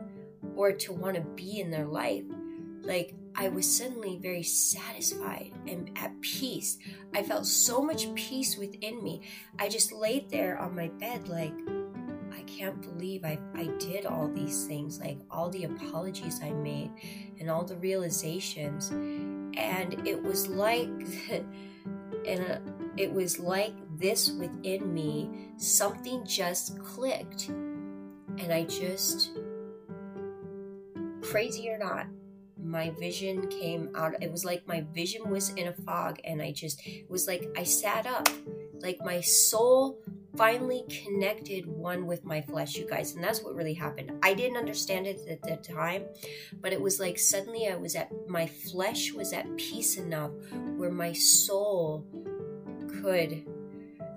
or 0.54 0.73
to 0.73 0.92
want 0.92 1.16
to 1.16 1.23
be 1.23 1.61
in 1.61 1.70
their 1.70 1.87
life. 1.87 2.25
Like 2.87 3.14
I 3.35 3.49
was 3.49 3.76
suddenly 3.76 4.16
very 4.16 4.43
satisfied 4.43 5.52
and 5.66 5.90
at 5.97 6.19
peace. 6.23 6.78
I 7.14 7.23
felt 7.23 7.47
so 7.47 7.83
much 7.83 8.12
peace 8.14 8.57
within 8.57 9.02
me. 9.02 9.23
I 9.59 9.69
just 9.69 9.93
laid 9.93 10.31
there 10.31 10.59
on 10.59 10.75
my 10.75 10.88
bed, 10.88 11.28
like, 11.28 11.52
I 12.33 12.40
can't 12.43 12.81
believe 12.81 13.25
I, 13.25 13.38
I 13.55 13.66
did 13.78 14.07
all 14.07 14.28
these 14.28 14.66
things, 14.66 15.00
like 15.00 15.19
all 15.31 15.50
the 15.50 15.64
apologies 15.64 16.40
I 16.43 16.52
made 16.52 16.90
and 17.40 17.50
all 17.50 17.64
the 17.64 17.76
realizations. 17.76 18.90
And 18.90 20.07
it 20.07 20.23
was 20.23 20.49
like, 20.49 20.88
and 22.26 22.61
it 22.97 23.12
was 23.12 23.38
like 23.38 23.75
this 23.99 24.31
within 24.31 24.95
me, 24.95 25.50
something 25.57 26.25
just 26.25 26.78
clicked. 26.78 27.49
And 27.49 28.52
I 28.52 28.64
just, 28.64 29.31
crazy 31.23 31.69
or 31.71 31.78
not, 31.78 32.07
my 32.63 32.91
vision 32.99 33.47
came 33.49 33.91
out 33.95 34.15
it 34.23 34.31
was 34.31 34.45
like 34.45 34.67
my 34.67 34.85
vision 34.95 35.29
was 35.31 35.51
in 35.51 35.69
a 35.69 35.73
fog 35.73 36.19
and 36.25 36.41
i 36.41 36.51
just 36.51 36.81
was 37.09 37.27
like 37.27 37.49
i 37.57 37.63
sat 37.63 38.07
up. 38.07 38.29
Like 38.81 38.99
my 39.05 39.21
soul 39.21 39.99
finally 40.37 40.85
connected 40.89 41.67
one 41.67 42.07
with 42.07 42.25
my 42.25 42.43
flesh 42.43 42.77
you 42.77 42.87
guys 42.87 43.15
and 43.15 43.25
that's 43.25 43.43
what 43.43 43.55
really 43.55 43.73
happened. 43.73 44.13
I 44.23 44.35
didn't 44.35 44.59
understand 44.59 45.07
it 45.07 45.21
at 45.29 45.43
the 45.43 45.57
time 45.57 46.05
but 46.61 46.73
it 46.73 46.81
was 46.81 47.01
like 47.01 47.19
suddenly 47.19 47.69
i 47.69 47.77
was 47.77 47.95
at 47.97 48.11
my 48.29 48.47
flesh 48.47 49.13
was 49.13 49.33
at 49.33 49.57
peace 49.57 49.97
enough 49.97 50.31
where 50.77 50.91
my 50.91 51.13
soul 51.13 52.05
could 53.01 53.47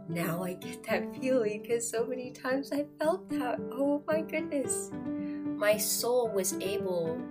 now 0.10 0.43
i 0.43 0.53
get 0.53 0.84
that 0.84 1.15
feeling 1.22 1.62
because 1.62 1.89
so 1.89 2.05
many 2.05 2.31
times 2.31 2.72
i 2.74 2.86
felt 3.00 3.29
that 3.29 3.60
oh 3.72 4.03
my 4.08 4.22
goodness. 4.22 4.91
My 5.55 5.77
soul 5.77 6.29
was 6.29 6.53
able 6.62 7.22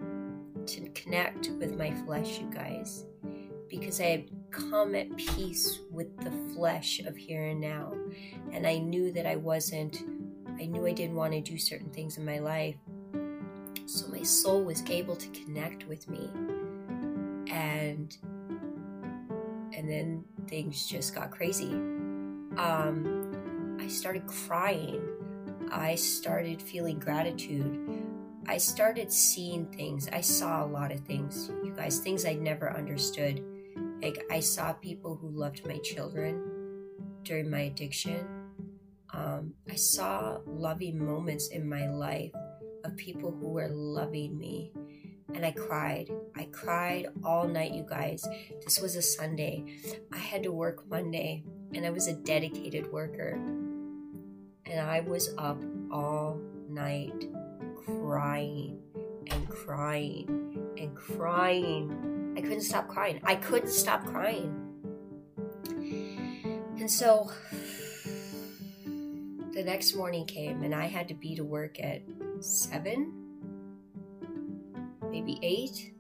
to 0.69 0.89
connect 0.91 1.51
with 1.59 1.77
my 1.77 1.93
flesh, 2.05 2.39
you 2.39 2.49
guys, 2.53 3.05
because 3.69 4.01
I 4.01 4.05
had 4.05 4.31
come 4.51 4.95
at 4.95 5.15
peace 5.17 5.81
with 5.91 6.17
the 6.19 6.31
flesh 6.55 7.01
of 7.01 7.17
here 7.17 7.47
and 7.47 7.61
now. 7.61 7.95
And 8.53 8.67
I 8.67 8.79
knew 8.79 9.11
that 9.13 9.27
I 9.27 9.37
wasn't, 9.37 10.03
I 10.59 10.67
knew 10.67 10.87
I 10.87 10.93
didn't 10.93 11.17
want 11.17 11.33
to 11.33 11.41
do 11.41 11.59
certain 11.59 11.91
things 11.91 12.19
in 12.19 12.25
my 12.25 12.39
life. 12.39 12.77
So 13.87 14.09
my 14.09 14.23
soul 14.23 14.63
was 14.63 14.83
able 14.91 15.17
to 15.17 15.29
connect 15.29 15.89
with 15.89 16.09
me. 16.09 16.31
And 17.51 18.17
and 19.75 19.89
then 19.89 20.25
things 20.49 20.87
just 20.87 21.15
got 21.15 21.31
crazy. 21.31 21.71
Um, 21.71 23.79
I 23.81 23.89
started 23.89 24.27
crying. 24.27 25.01
I 25.71 25.95
started 25.95 26.61
feeling 26.61 26.99
gratitude. 26.99 28.08
I 28.49 28.57
started 28.57 29.13
seeing 29.13 29.67
things. 29.67 30.09
I 30.11 30.23
saw 30.23 30.65
a 30.65 30.67
lot 30.67 30.91
of 30.91 31.01
things, 31.01 31.51
you 31.63 31.75
guys, 31.77 31.99
things 31.99 32.25
I 32.25 32.33
never 32.33 32.75
understood. 32.75 33.45
Like, 34.03 34.25
I 34.31 34.41
saw 34.41 34.73
people 34.73 35.17
who 35.17 35.29
loved 35.29 35.67
my 35.67 35.77
children 35.79 36.43
during 37.25 37.51
my 37.51 37.61
addiction. 37.61 38.27
Um, 39.13 39.53
I 39.71 39.75
saw 39.75 40.39
loving 40.47 41.05
moments 41.05 41.49
in 41.49 41.69
my 41.69 41.89
life 41.91 42.33
of 42.85 42.97
people 42.97 43.31
who 43.31 43.49
were 43.49 43.69
loving 43.69 44.39
me. 44.39 44.73
And 45.35 45.45
I 45.45 45.51
cried. 45.51 46.11
I 46.35 46.45
cried 46.45 47.09
all 47.23 47.47
night, 47.47 47.75
you 47.75 47.85
guys. 47.87 48.27
This 48.65 48.81
was 48.81 48.97
a 48.97 49.03
Sunday. 49.03 49.79
I 50.11 50.17
had 50.17 50.43
to 50.45 50.53
work 50.53 50.89
Monday, 50.89 51.45
and 51.75 51.85
I 51.85 51.91
was 51.91 52.07
a 52.07 52.15
dedicated 52.15 52.91
worker. 52.91 53.33
And 54.65 54.81
I 54.81 55.01
was 55.01 55.35
up 55.37 55.63
all 55.93 56.41
night 56.71 57.27
crying 57.89 58.79
and 59.31 59.49
crying 59.49 60.75
and 60.79 60.95
crying. 60.95 62.35
I 62.37 62.41
couldn't 62.41 62.63
stop 62.63 62.89
crying. 62.89 63.21
I 63.25 63.35
couldn't 63.35 63.71
stop 63.71 64.05
crying. 64.05 64.65
And 66.79 66.91
so 66.91 67.31
the 69.53 69.63
next 69.65 69.97
morning 69.97 70.27
came 70.27 70.63
and 70.63 70.75
I 70.75 70.87
had 70.87 71.09
to 71.09 71.15
be 71.15 71.35
to 71.35 71.45
work 71.45 71.81
at 71.81 72.03
seven, 72.41 73.13
maybe 75.11 75.39
eight. 75.43 75.95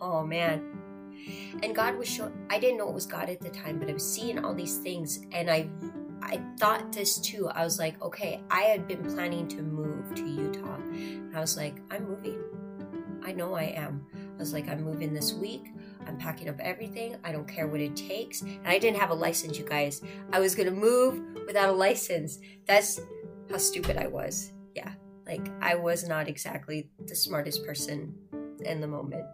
Oh 0.00 0.24
man. 0.24 0.78
And 1.62 1.74
God 1.74 1.96
was 1.96 2.08
showing, 2.08 2.32
I 2.50 2.58
didn't 2.58 2.78
know 2.78 2.88
it 2.88 2.94
was 2.94 3.06
God 3.06 3.28
at 3.28 3.40
the 3.40 3.50
time, 3.50 3.78
but 3.78 3.88
I 3.88 3.92
was 3.92 4.08
seeing 4.08 4.44
all 4.44 4.54
these 4.54 4.78
things 4.78 5.20
and 5.32 5.50
I 5.50 5.68
I 6.22 6.40
thought 6.56 6.92
this 6.92 7.18
too. 7.18 7.48
I 7.48 7.64
was 7.64 7.78
like, 7.78 8.00
okay, 8.00 8.40
I 8.50 8.62
had 8.62 8.86
been 8.86 9.04
planning 9.12 9.48
to 9.48 9.62
move 9.62 10.14
to 10.14 10.24
Utah. 10.24 10.78
And 11.02 11.36
I 11.36 11.40
was 11.40 11.56
like, 11.56 11.76
I'm 11.90 12.08
moving. 12.08 12.42
I 13.24 13.32
know 13.32 13.54
I 13.54 13.64
am. 13.64 14.06
I 14.14 14.38
was 14.38 14.52
like, 14.52 14.68
I'm 14.68 14.82
moving 14.82 15.14
this 15.14 15.32
week. 15.32 15.72
I'm 16.06 16.16
packing 16.18 16.48
up 16.48 16.58
everything. 16.58 17.16
I 17.22 17.32
don't 17.32 17.46
care 17.46 17.68
what 17.68 17.80
it 17.80 17.94
takes. 17.94 18.42
And 18.42 18.66
I 18.66 18.78
didn't 18.78 18.98
have 18.98 19.10
a 19.10 19.14
license, 19.14 19.58
you 19.58 19.64
guys. 19.64 20.02
I 20.32 20.40
was 20.40 20.54
going 20.54 20.68
to 20.68 20.74
move 20.74 21.22
without 21.46 21.68
a 21.68 21.72
license. 21.72 22.38
That's 22.66 23.00
how 23.50 23.58
stupid 23.58 23.96
I 23.96 24.08
was. 24.08 24.52
Yeah. 24.74 24.92
Like, 25.26 25.48
I 25.60 25.76
was 25.76 26.08
not 26.08 26.28
exactly 26.28 26.90
the 27.06 27.14
smartest 27.14 27.64
person 27.64 28.14
in 28.66 28.80
the 28.80 28.86
moment. 28.86 29.24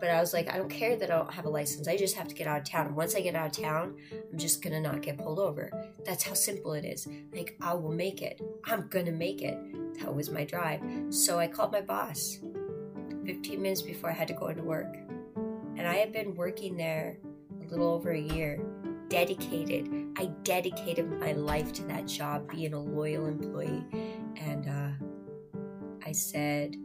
But 0.00 0.10
I 0.10 0.20
was 0.20 0.32
like, 0.32 0.52
I 0.52 0.56
don't 0.56 0.68
care 0.68 0.96
that 0.96 1.10
I 1.10 1.16
don't 1.16 1.32
have 1.32 1.44
a 1.44 1.50
license. 1.50 1.88
I 1.88 1.96
just 1.96 2.16
have 2.16 2.28
to 2.28 2.34
get 2.34 2.46
out 2.46 2.60
of 2.60 2.64
town. 2.64 2.94
Once 2.94 3.14
I 3.14 3.20
get 3.20 3.34
out 3.34 3.46
of 3.46 3.62
town, 3.62 3.96
I'm 4.12 4.38
just 4.38 4.62
gonna 4.62 4.80
not 4.80 5.02
get 5.02 5.18
pulled 5.18 5.38
over. 5.38 5.70
That's 6.04 6.22
how 6.22 6.34
simple 6.34 6.72
it 6.72 6.84
is. 6.84 7.08
Like, 7.32 7.56
I 7.60 7.74
will 7.74 7.92
make 7.92 8.22
it. 8.22 8.40
I'm 8.64 8.88
gonna 8.88 9.12
make 9.12 9.42
it. 9.42 9.58
That 10.00 10.14
was 10.14 10.30
my 10.30 10.44
drive. 10.44 10.80
So 11.10 11.38
I 11.38 11.48
called 11.48 11.72
my 11.72 11.80
boss 11.80 12.38
15 13.26 13.60
minutes 13.60 13.82
before 13.82 14.10
I 14.10 14.14
had 14.14 14.28
to 14.28 14.34
go 14.34 14.46
into 14.46 14.62
work. 14.62 14.96
And 15.76 15.86
I 15.86 15.94
had 15.94 16.12
been 16.12 16.34
working 16.34 16.76
there 16.76 17.18
a 17.62 17.70
little 17.70 17.88
over 17.88 18.12
a 18.12 18.20
year, 18.20 18.60
dedicated. 19.08 19.88
I 20.16 20.26
dedicated 20.42 21.10
my 21.20 21.32
life 21.32 21.72
to 21.74 21.82
that 21.84 22.06
job, 22.06 22.50
being 22.50 22.74
a 22.74 22.80
loyal 22.80 23.26
employee. 23.26 23.84
And 24.36 24.68
uh, 24.68 25.04
I 26.06 26.12
said, 26.12 26.76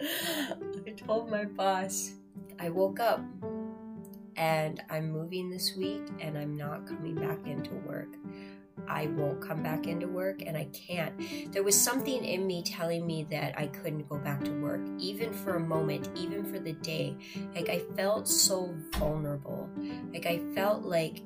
I 0.00 0.90
told 0.96 1.30
my 1.30 1.44
boss, 1.44 2.12
I 2.58 2.70
woke 2.70 3.00
up 3.00 3.20
and 4.36 4.82
I'm 4.88 5.10
moving 5.10 5.50
this 5.50 5.76
week 5.76 6.02
and 6.20 6.38
I'm 6.38 6.56
not 6.56 6.86
coming 6.86 7.14
back 7.14 7.46
into 7.46 7.74
work. 7.86 8.16
I 8.88 9.06
won't 9.08 9.42
come 9.42 9.62
back 9.62 9.86
into 9.86 10.08
work 10.08 10.42
and 10.42 10.56
I 10.56 10.64
can't. 10.72 11.12
There 11.52 11.62
was 11.62 11.78
something 11.78 12.24
in 12.24 12.46
me 12.46 12.62
telling 12.62 13.06
me 13.06 13.26
that 13.30 13.58
I 13.58 13.66
couldn't 13.66 14.08
go 14.08 14.16
back 14.16 14.42
to 14.44 14.50
work, 14.50 14.80
even 14.98 15.32
for 15.32 15.56
a 15.56 15.60
moment, 15.60 16.08
even 16.16 16.44
for 16.44 16.58
the 16.58 16.72
day. 16.72 17.16
Like 17.54 17.68
I 17.68 17.80
felt 17.94 18.26
so 18.26 18.74
vulnerable. 18.92 19.68
Like 20.12 20.26
I 20.26 20.38
felt 20.54 20.82
like 20.82 21.22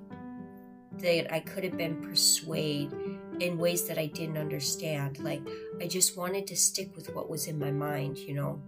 that 0.98 1.32
I 1.32 1.40
could 1.40 1.64
have 1.64 1.76
been 1.76 2.00
persuaded 2.02 3.13
in 3.40 3.58
ways 3.58 3.86
that 3.88 3.98
I 3.98 4.06
didn't 4.06 4.38
understand. 4.38 5.18
Like 5.18 5.42
I 5.80 5.86
just 5.86 6.16
wanted 6.16 6.46
to 6.48 6.56
stick 6.56 6.94
with 6.96 7.14
what 7.14 7.28
was 7.28 7.46
in 7.46 7.58
my 7.58 7.70
mind, 7.70 8.18
you 8.18 8.34
know. 8.34 8.62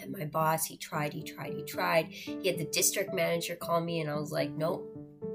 And 0.00 0.12
my 0.16 0.26
boss, 0.26 0.64
he 0.64 0.76
tried, 0.76 1.12
he 1.12 1.22
tried, 1.22 1.54
he 1.54 1.64
tried. 1.64 2.06
He 2.06 2.46
had 2.48 2.58
the 2.58 2.68
district 2.72 3.12
manager 3.12 3.56
call 3.56 3.80
me, 3.80 4.00
and 4.00 4.08
I 4.08 4.14
was 4.14 4.30
like, 4.30 4.50
nope, 4.52 4.88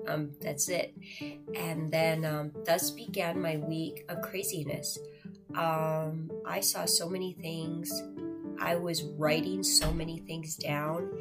um, 0.07 0.31
that's 0.41 0.69
it. 0.69 0.95
And 1.55 1.91
then 1.91 2.25
um, 2.25 2.51
thus 2.65 2.91
began 2.91 3.41
my 3.41 3.57
week 3.57 4.05
of 4.09 4.21
craziness. 4.21 4.97
Um, 5.55 6.31
I 6.45 6.61
saw 6.61 6.85
so 6.85 7.09
many 7.09 7.33
things. 7.33 7.91
I 8.63 8.75
was 8.75 9.03
writing 9.03 9.61
so 9.61 9.91
many 9.91 10.19
things 10.19 10.55
down, 10.55 11.11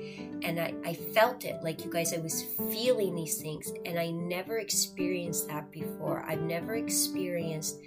and 0.45 0.61
I, 0.61 0.75
I 0.85 0.95
felt 0.95 1.45
it. 1.45 1.61
Like 1.61 1.85
you 1.85 1.91
guys, 1.91 2.15
I 2.15 2.19
was 2.19 2.45
feeling 2.71 3.17
these 3.17 3.43
things, 3.43 3.73
and 3.85 3.99
I 3.99 4.11
never 4.13 4.59
experienced 4.59 5.49
that 5.49 5.73
before. 5.73 6.25
I've 6.29 6.43
never 6.43 6.77
experienced 6.77 7.81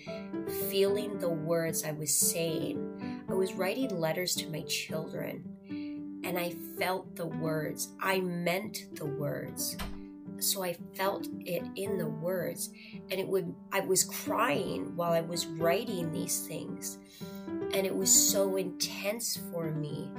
feeling 0.70 1.18
the 1.20 1.30
words 1.30 1.86
I 1.86 1.94
was 1.94 2.14
saying. 2.14 3.24
I 3.30 3.34
was 3.34 3.54
writing 3.54 3.98
letters 3.98 4.36
to 4.36 4.50
my 4.50 4.62
children, 4.64 6.22
and 6.26 6.38
I 6.38 6.54
felt 6.78 7.16
the 7.16 7.28
words. 7.28 7.94
I 8.02 8.20
meant 8.20 8.88
the 8.96 9.06
words 9.06 9.78
so 10.40 10.64
I 10.64 10.74
felt 10.94 11.28
it 11.46 11.64
in 11.76 11.98
the 11.98 12.08
words 12.08 12.70
and 13.10 13.20
it 13.20 13.28
would 13.28 13.56
I 13.72 13.80
was 13.80 14.04
crying 14.04 14.96
while 14.96 15.14
I 15.14 15.22
was 15.22 15.46
writing 15.46 16.12
these 16.12 16.46
things 16.46 16.98
and 17.74 17.86
it 17.86 17.96
was 17.96 18.12
so 18.12 18.56
intense 18.56 19.38
for 19.52 19.72
me. 19.72 20.12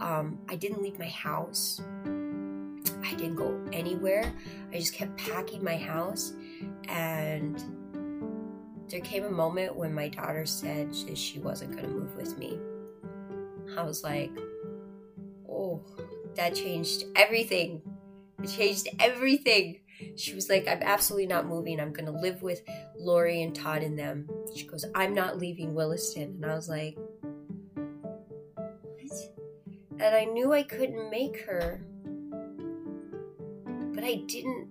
Um, 0.00 0.38
I 0.48 0.56
didn't 0.56 0.82
leave 0.82 0.98
my 0.98 1.08
house. 1.08 1.80
I 3.04 3.14
didn't 3.14 3.36
go 3.36 3.60
anywhere. 3.72 4.32
I 4.72 4.78
just 4.78 4.92
kept 4.92 5.16
packing 5.16 5.62
my 5.62 5.76
house 5.76 6.32
and 6.88 7.62
there 8.88 9.00
came 9.00 9.24
a 9.24 9.30
moment 9.30 9.74
when 9.74 9.92
my 9.94 10.08
daughter 10.08 10.46
said 10.46 10.94
she 10.94 11.38
wasn't 11.38 11.72
going 11.72 11.84
to 11.84 11.90
move 11.90 12.16
with 12.16 12.38
me. 12.38 12.58
I 13.76 13.82
was 13.82 14.04
like 14.04 14.30
oh 15.48 15.82
that 16.36 16.54
changed 16.54 17.04
everything. 17.14 17.82
It 18.42 18.48
changed 18.48 18.88
everything. 19.00 19.80
She 20.16 20.34
was 20.34 20.48
like, 20.48 20.68
I'm 20.68 20.82
absolutely 20.82 21.26
not 21.26 21.46
moving. 21.46 21.80
I'm 21.80 21.92
going 21.92 22.06
to 22.06 22.12
live 22.12 22.42
with 22.42 22.62
Lori 22.96 23.42
and 23.42 23.54
Todd 23.54 23.82
and 23.82 23.98
them. 23.98 24.28
She 24.54 24.66
goes, 24.66 24.84
I'm 24.94 25.14
not 25.14 25.38
leaving 25.38 25.74
Williston. 25.74 26.38
And 26.42 26.46
I 26.46 26.54
was 26.54 26.68
like, 26.68 26.96
what? 27.74 29.12
And 29.98 30.14
I 30.14 30.24
knew 30.24 30.52
I 30.52 30.62
couldn't 30.62 31.10
make 31.10 31.40
her. 31.46 31.80
But 33.94 34.04
I 34.04 34.16
didn't, 34.26 34.68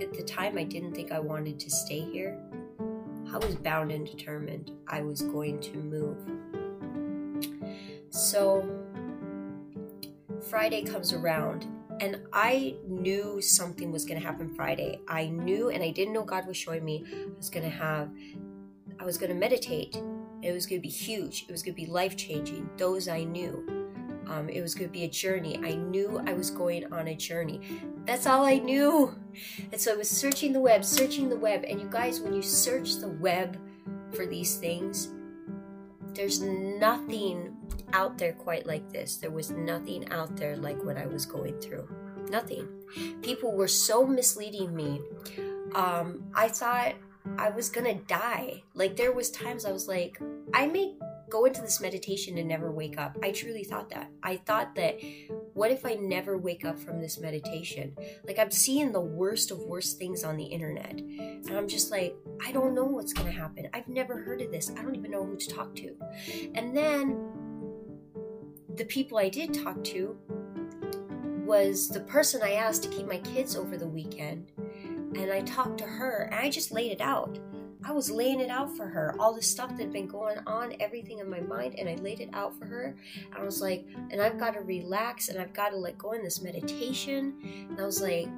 at 0.00 0.14
the 0.14 0.22
time, 0.22 0.56
I 0.56 0.64
didn't 0.64 0.94
think 0.94 1.10
I 1.10 1.18
wanted 1.18 1.58
to 1.60 1.70
stay 1.70 2.00
here. 2.00 2.40
I 3.32 3.38
was 3.38 3.56
bound 3.56 3.90
and 3.90 4.06
determined 4.06 4.70
I 4.86 5.02
was 5.02 5.22
going 5.22 5.58
to 5.60 5.76
move. 5.76 6.18
So 8.10 8.64
Friday 10.48 10.84
comes 10.84 11.12
around 11.12 11.66
and 12.00 12.20
I 12.32 12.76
knew 12.86 13.40
something 13.40 13.92
was 13.92 14.04
going 14.04 14.20
to 14.20 14.26
happen 14.26 14.54
Friday. 14.54 15.00
I 15.08 15.26
knew, 15.26 15.70
and 15.70 15.82
I 15.82 15.90
didn't 15.90 16.12
know 16.12 16.24
God 16.24 16.46
was 16.46 16.56
showing 16.56 16.84
me 16.84 17.04
I 17.12 17.36
was 17.36 17.50
going 17.50 17.64
to 17.64 17.76
have, 17.76 18.10
I 18.98 19.04
was 19.04 19.18
going 19.18 19.30
to 19.30 19.38
meditate. 19.38 19.96
It 20.42 20.52
was 20.52 20.66
going 20.66 20.80
to 20.80 20.82
be 20.82 20.92
huge. 20.92 21.44
It 21.48 21.52
was 21.52 21.62
going 21.62 21.74
to 21.74 21.80
be 21.80 21.86
life 21.86 22.16
changing. 22.16 22.68
Those 22.76 23.08
I 23.08 23.24
knew. 23.24 23.84
Um, 24.26 24.48
it 24.48 24.62
was 24.62 24.74
going 24.74 24.88
to 24.88 24.92
be 24.92 25.04
a 25.04 25.08
journey. 25.08 25.58
I 25.62 25.74
knew 25.74 26.20
I 26.26 26.32
was 26.32 26.50
going 26.50 26.92
on 26.92 27.08
a 27.08 27.14
journey. 27.14 27.60
That's 28.06 28.26
all 28.26 28.44
I 28.44 28.58
knew. 28.58 29.14
And 29.70 29.80
so 29.80 29.92
I 29.92 29.96
was 29.96 30.08
searching 30.08 30.52
the 30.52 30.60
web, 30.60 30.84
searching 30.84 31.28
the 31.28 31.36
web. 31.36 31.64
And 31.68 31.80
you 31.80 31.88
guys, 31.90 32.20
when 32.20 32.34
you 32.34 32.42
search 32.42 32.96
the 32.96 33.08
web 33.08 33.58
for 34.12 34.26
these 34.26 34.56
things, 34.56 35.08
there's 36.14 36.40
nothing 36.40 37.56
out 37.92 38.18
there 38.18 38.32
quite 38.32 38.66
like 38.66 38.90
this. 38.90 39.16
There 39.16 39.30
was 39.30 39.50
nothing 39.50 40.10
out 40.10 40.36
there 40.36 40.56
like 40.56 40.82
what 40.84 40.96
I 40.96 41.06
was 41.06 41.26
going 41.26 41.60
through. 41.60 41.88
Nothing. 42.30 42.68
People 43.22 43.52
were 43.52 43.68
so 43.68 44.06
misleading 44.06 44.74
me. 44.74 45.00
Um, 45.74 46.24
I 46.34 46.48
thought 46.48 46.94
I 47.38 47.50
was 47.50 47.68
gonna 47.68 47.94
die. 47.94 48.62
Like 48.74 48.96
there 48.96 49.12
was 49.12 49.30
times 49.30 49.64
I 49.64 49.72
was 49.72 49.88
like, 49.88 50.20
I 50.52 50.66
may 50.66 50.94
go 51.28 51.44
into 51.44 51.60
this 51.60 51.80
meditation 51.80 52.38
and 52.38 52.48
never 52.48 52.70
wake 52.70 52.98
up. 52.98 53.16
I 53.22 53.32
truly 53.32 53.64
thought 53.64 53.90
that. 53.90 54.10
I 54.22 54.36
thought 54.36 54.74
that 54.76 54.98
what 55.54 55.70
if 55.70 55.86
I 55.86 55.94
never 55.94 56.36
wake 56.36 56.64
up 56.64 56.78
from 56.78 57.00
this 57.00 57.18
meditation? 57.18 57.96
Like 58.26 58.38
I'm 58.38 58.50
seeing 58.50 58.92
the 58.92 59.00
worst 59.00 59.50
of 59.50 59.58
worst 59.60 59.98
things 59.98 60.24
on 60.24 60.36
the 60.36 60.44
internet. 60.44 61.00
And 61.00 61.50
I'm 61.50 61.68
just 61.68 61.90
like, 61.90 62.16
I 62.44 62.52
don't 62.52 62.74
know 62.74 62.84
what's 62.84 63.12
going 63.12 63.32
to 63.32 63.38
happen. 63.38 63.68
I've 63.72 63.88
never 63.88 64.22
heard 64.22 64.42
of 64.42 64.50
this. 64.50 64.70
I 64.76 64.82
don't 64.82 64.96
even 64.96 65.10
know 65.10 65.24
who 65.24 65.36
to 65.36 65.48
talk 65.48 65.74
to. 65.76 65.96
And 66.54 66.76
then 66.76 67.32
the 68.74 68.84
people 68.84 69.18
I 69.18 69.28
did 69.28 69.54
talk 69.54 69.82
to 69.84 70.16
was 71.44 71.88
the 71.88 72.00
person 72.00 72.42
I 72.42 72.52
asked 72.52 72.82
to 72.84 72.88
keep 72.88 73.06
my 73.06 73.18
kids 73.18 73.54
over 73.54 73.76
the 73.76 73.86
weekend. 73.86 74.50
And 75.14 75.30
I 75.30 75.42
talked 75.42 75.78
to 75.78 75.84
her 75.84 76.28
and 76.30 76.34
I 76.34 76.50
just 76.50 76.72
laid 76.72 76.92
it 76.92 77.00
out. 77.00 77.38
I 77.86 77.92
was 77.92 78.10
laying 78.10 78.40
it 78.40 78.50
out 78.50 78.74
for 78.76 78.86
her, 78.86 79.14
all 79.18 79.34
the 79.34 79.42
stuff 79.42 79.70
that 79.70 79.80
had 79.80 79.92
been 79.92 80.06
going 80.06 80.38
on, 80.46 80.74
everything 80.80 81.18
in 81.18 81.28
my 81.28 81.40
mind, 81.40 81.74
and 81.78 81.88
I 81.88 81.96
laid 81.96 82.20
it 82.20 82.30
out 82.32 82.58
for 82.58 82.64
her. 82.64 82.96
And 83.16 83.34
I 83.34 83.44
was 83.44 83.60
like, 83.60 83.86
and 84.10 84.22
I've 84.22 84.38
got 84.38 84.54
to 84.54 84.60
relax 84.60 85.28
and 85.28 85.38
I've 85.38 85.52
got 85.52 85.70
to 85.70 85.76
let 85.76 85.98
go 85.98 86.12
in 86.12 86.24
this 86.24 86.40
meditation. 86.40 87.34
And 87.68 87.78
I 87.78 87.84
was 87.84 88.00
like, 88.00 88.28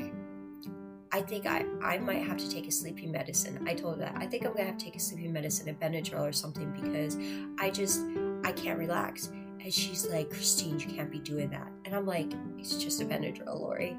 I 1.13 1.23
think 1.23 1.47
I, 1.47 1.65
I 1.83 1.99
might 1.99 2.27
have 2.27 2.37
to 2.39 2.51
take 2.51 2.67
a 2.67 2.71
sleeping 2.71 3.13
medicine. 3.13 3.65
I 3.67 3.75
told 3.75 3.95
her 3.95 4.01
that. 4.01 4.17
I 4.17 4.27
think 4.27 4.45
I'm 4.45 4.53
gonna 4.53 4.65
have 4.65 4.79
to 4.79 4.85
take 4.85 4.97
a 4.97 5.01
sleeping 5.01 5.33
medicine, 5.33 5.69
a 5.69 5.73
Benadryl 5.73 6.29
or 6.29 6.33
something, 6.33 6.73
because 6.73 7.17
I 7.59 7.71
just 7.71 8.03
I 8.45 8.53
can't 8.53 8.79
relax. 8.79 9.29
And 9.61 9.73
she's 9.73 10.07
like, 10.07 10.31
Christine, 10.31 10.79
you 10.79 10.87
can't 10.87 11.11
be 11.11 11.19
doing 11.19 11.49
that. 11.51 11.69
And 11.85 11.95
I'm 11.95 12.07
like, 12.07 12.33
it's 12.59 12.77
just 12.77 13.01
a 13.01 13.05
Benadryl, 13.05 13.59
Lori. 13.59 13.97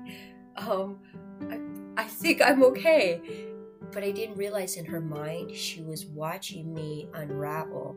Um, 0.58 1.00
I, 1.50 2.04
I 2.04 2.06
think 2.06 2.42
I'm 2.42 2.64
okay. 2.66 3.48
But 3.91 4.04
I 4.04 4.12
didn't 4.12 4.38
realize 4.38 4.76
in 4.76 4.86
her 4.86 5.02
mind 5.02 5.56
she 5.56 5.82
was 5.82 6.06
watching 6.06 6.73
me 6.73 7.08
unravel. 7.13 7.95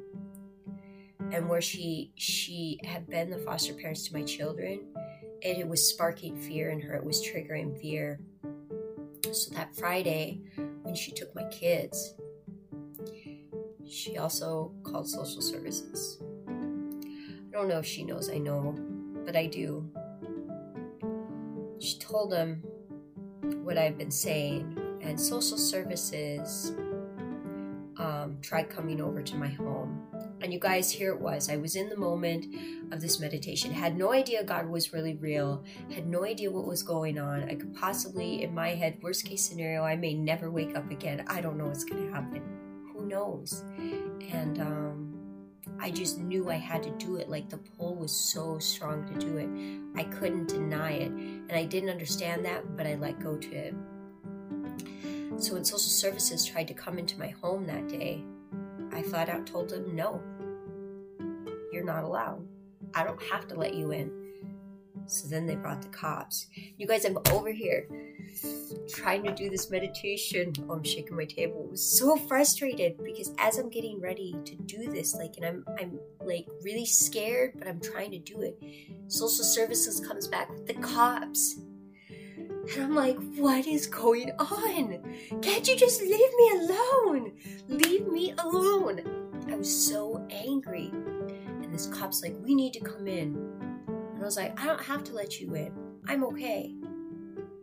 And 1.33 1.49
where 1.49 1.61
she 1.61 2.13
she 2.17 2.81
had 2.85 3.09
been 3.09 3.31
the 3.31 3.39
foster 3.39 3.75
parents 3.75 4.09
to 4.09 4.15
my 4.15 4.23
children, 4.23 4.81
and 5.45 5.59
it 5.59 5.69
was 5.69 5.87
sparking 5.87 6.37
fear 6.37 6.71
in 6.71 6.81
her. 6.81 6.95
It 6.95 7.05
was 7.05 7.23
triggering 7.23 7.81
fear. 7.81 8.21
So 9.31 9.55
that 9.55 9.77
Friday, 9.77 10.41
when 10.83 10.95
she 10.95 11.13
took 11.13 11.33
my 11.35 11.45
kids, 11.51 12.15
she 13.87 14.19
also 14.19 14.73
called 14.83 15.09
social 15.09 15.43
services. 15.43 16.19
I 16.49 17.53
don't 17.53 17.69
know 17.69 17.79
if 17.79 17.87
she 17.87 18.03
knows 18.03 18.31
I 18.31 18.39
know, 18.39 18.75
but 19.25 19.37
I 19.37 19.47
do. 19.47 19.89
She 21.79 21.99
told 21.99 22.33
them 22.33 22.63
what 23.63 23.79
I've 23.79 23.99
been 23.99 24.11
saying, 24.11 24.77
and 25.01 25.21
social 25.21 25.59
services 25.59 26.73
um, 27.97 28.39
tried 28.41 28.71
coming 28.71 29.01
over 29.01 29.23
to 29.23 29.37
my 29.37 29.49
home. 29.49 30.07
And 30.41 30.53
you 30.53 30.59
guys, 30.59 30.91
here 30.91 31.13
it 31.13 31.21
was. 31.21 31.51
I 31.51 31.57
was 31.57 31.77
in 31.77 31.91
the 31.91 31.97
moment 31.97 32.47
of 32.93 33.01
this 33.01 33.21
meditation, 33.21 33.73
had 33.73 33.97
no 33.97 34.13
idea 34.13 34.43
God 34.43 34.69
was 34.69 34.93
really 34.93 35.15
real, 35.15 35.63
had 35.93 36.07
no 36.07 36.25
idea 36.25 36.51
what 36.51 36.67
was 36.67 36.83
going 36.83 37.19
on. 37.19 37.45
I 37.45 37.55
could 37.55 37.75
possibly, 37.75 38.43
in 38.43 38.55
my 38.55 38.71
head, 38.71 38.99
worst 39.03 39.27
case 39.27 39.43
scenario, 39.43 39.83
I 39.83 39.97
may 39.97 40.15
never 40.15 40.51
wake 40.51 40.77
up 40.77 40.91
again. 40.91 41.25
I 41.27 41.43
don't 41.43 41.59
know 41.59 41.67
what's 41.67 41.85
going 41.85 42.07
to 42.07 42.13
happen. 42.13 42.43
Who 42.93 43.07
knows? 43.07 43.65
And, 44.33 44.61
um, 44.61 45.11
I 45.79 45.91
just 45.91 46.19
knew 46.19 46.51
I 46.51 46.57
had 46.57 46.83
to 46.83 46.91
do 46.91 47.17
it. 47.17 47.31
Like 47.31 47.49
the 47.49 47.57
pull 47.57 47.95
was 47.95 48.13
so 48.13 48.59
strong 48.59 49.07
to 49.07 49.19
do 49.19 49.39
it. 49.39 49.49
I 49.99 50.05
couldn't 50.05 50.49
deny 50.49 50.93
it. 50.93 51.11
And 51.11 51.53
I 51.53 51.65
didn't 51.65 51.89
understand 51.89 52.45
that, 52.45 52.77
but 52.77 52.87
I 52.87 52.97
let 52.97 53.19
go 53.19 53.37
to 53.37 53.51
it. 53.51 53.75
So 55.39 55.55
when 55.55 55.65
social 55.65 55.79
services 55.79 56.45
tried 56.45 56.69
to 56.69 56.75
come 56.75 56.99
into 56.99 57.19
my 57.19 57.29
home 57.29 57.67
that 57.67 57.89
day, 57.89 58.23
I 58.93 59.03
flat 59.03 59.29
out 59.29 59.47
told 59.47 59.71
them, 59.71 59.95
no, 59.95 60.21
you're 61.73 61.85
not 61.85 62.05
allowed. 62.05 62.47
I 62.95 63.05
don't 63.05 63.23
have 63.23 63.47
to 63.49 63.55
let 63.55 63.75
you 63.75 63.93
in. 63.93 64.11
So 65.07 65.29
then 65.29 65.47
they 65.47 65.57
brought 65.57 65.83
the 65.83 65.89
cops. 65.89 66.47
You 66.77 66.87
guys, 66.87 67.05
I'm 67.05 67.19
over 67.33 67.51
here 67.51 67.89
trying 68.89 69.25
to 69.25 69.35
do 69.35 69.51
this 69.51 69.71
meditation. 69.71 70.53
Oh, 70.69 70.75
I'm 70.75 70.85
shaking 70.85 71.17
my 71.17 71.25
table. 71.25 71.65
I 71.67 71.71
was 71.71 71.99
so 71.99 72.17
frustrated 72.17 73.03
because 73.03 73.33
as 73.39 73.59
I'm 73.59 73.71
getting 73.71 74.01
ready 74.01 74.37
to 74.45 74.55
do 74.55 74.91
this, 74.91 75.15
like, 75.15 75.37
and 75.37 75.47
I'm, 75.47 75.65
I'm 75.81 75.99
like 76.21 76.47
really 76.63 76.87
scared, 76.87 77.55
but 77.59 77.67
I'm 77.67 77.81
trying 77.81 78.13
to 78.13 78.19
do 78.19 78.43
it. 78.43 78.63
Social 79.09 79.45
services 79.45 80.01
comes 80.01 80.29
back 80.29 80.49
with 80.51 80.67
the 80.67 80.75
cops. 80.75 81.57
And 82.73 82.85
I'm 82.85 82.95
like, 82.95 83.17
what 83.37 83.67
is 83.67 83.87
going 83.87 84.31
on? 84.39 84.99
Can't 85.43 85.69
you 85.69 85.77
just 85.77 86.01
leave 86.03 86.11
me 86.11 86.51
alone? 86.55 87.33
Leave 87.69 88.07
me 88.07 88.33
alone. 88.39 89.03
I 89.51 89.57
was 89.57 89.89
so 89.89 90.25
angry. 90.31 90.91
And 90.93 91.73
this 91.75 91.87
cop's 91.87 92.23
like, 92.23 92.37
we 92.43 92.55
need 92.55 92.73
to 92.75 92.81
come 92.81 93.09
in. 93.09 93.35
And 93.89 94.23
I 94.23 94.25
was 94.25 94.37
like, 94.37 94.59
I 94.61 94.67
don't 94.67 94.83
have 94.83 95.03
to 95.05 95.15
let 95.15 95.41
you 95.41 95.55
in. 95.55 95.73
I'm 96.07 96.23
okay. 96.25 96.75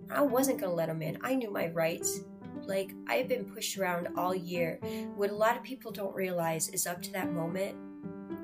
I 0.10 0.22
wasn't 0.22 0.60
going 0.60 0.72
to 0.72 0.76
let 0.76 0.90
him 0.90 1.02
in. 1.02 1.18
I 1.22 1.36
knew 1.36 1.52
my 1.52 1.68
rights. 1.68 2.22
Like, 2.66 2.94
I've 3.08 3.30
been 3.30 3.46
pushed 3.46 3.78
around 3.78 4.10
all 4.18 4.36
year. 4.36 4.80
What 5.16 5.30
a 5.30 5.36
lot 5.36 5.56
of 5.56 5.64
people 5.64 5.92
don't 5.92 6.16
realize 6.16 6.68
is 6.70 6.86
up 6.86 7.02
to 7.04 7.12
that 7.14 7.32
moment, 7.32 7.76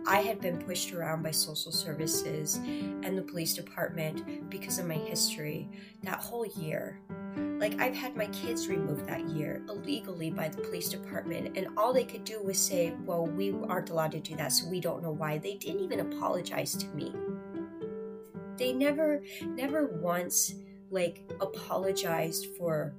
I 0.05 0.17
had 0.17 0.41
been 0.41 0.57
pushed 0.57 0.93
around 0.93 1.23
by 1.23 1.31
social 1.31 1.71
services 1.71 2.55
and 2.55 3.17
the 3.17 3.21
police 3.21 3.53
department 3.53 4.49
because 4.49 4.79
of 4.79 4.85
my 4.85 4.95
history 4.95 5.69
that 6.03 6.19
whole 6.19 6.45
year. 6.45 6.99
Like, 7.35 7.79
I've 7.79 7.95
had 7.95 8.15
my 8.15 8.27
kids 8.27 8.67
removed 8.67 9.07
that 9.07 9.27
year 9.29 9.61
illegally 9.69 10.29
by 10.29 10.49
the 10.49 10.61
police 10.61 10.89
department, 10.89 11.57
and 11.57 11.67
all 11.77 11.93
they 11.93 12.03
could 12.03 12.25
do 12.25 12.41
was 12.41 12.59
say, 12.59 12.93
Well, 13.05 13.25
we 13.25 13.53
aren't 13.69 13.89
allowed 13.89 14.11
to 14.11 14.19
do 14.19 14.35
that, 14.35 14.51
so 14.51 14.67
we 14.67 14.81
don't 14.81 15.01
know 15.01 15.11
why. 15.11 15.37
They 15.37 15.55
didn't 15.55 15.81
even 15.81 16.01
apologize 16.01 16.75
to 16.75 16.87
me 16.87 17.13
they 18.57 18.73
never 18.73 19.21
never 19.45 19.85
once 19.85 20.55
like 20.89 21.21
apologized 21.41 22.47
for 22.57 22.93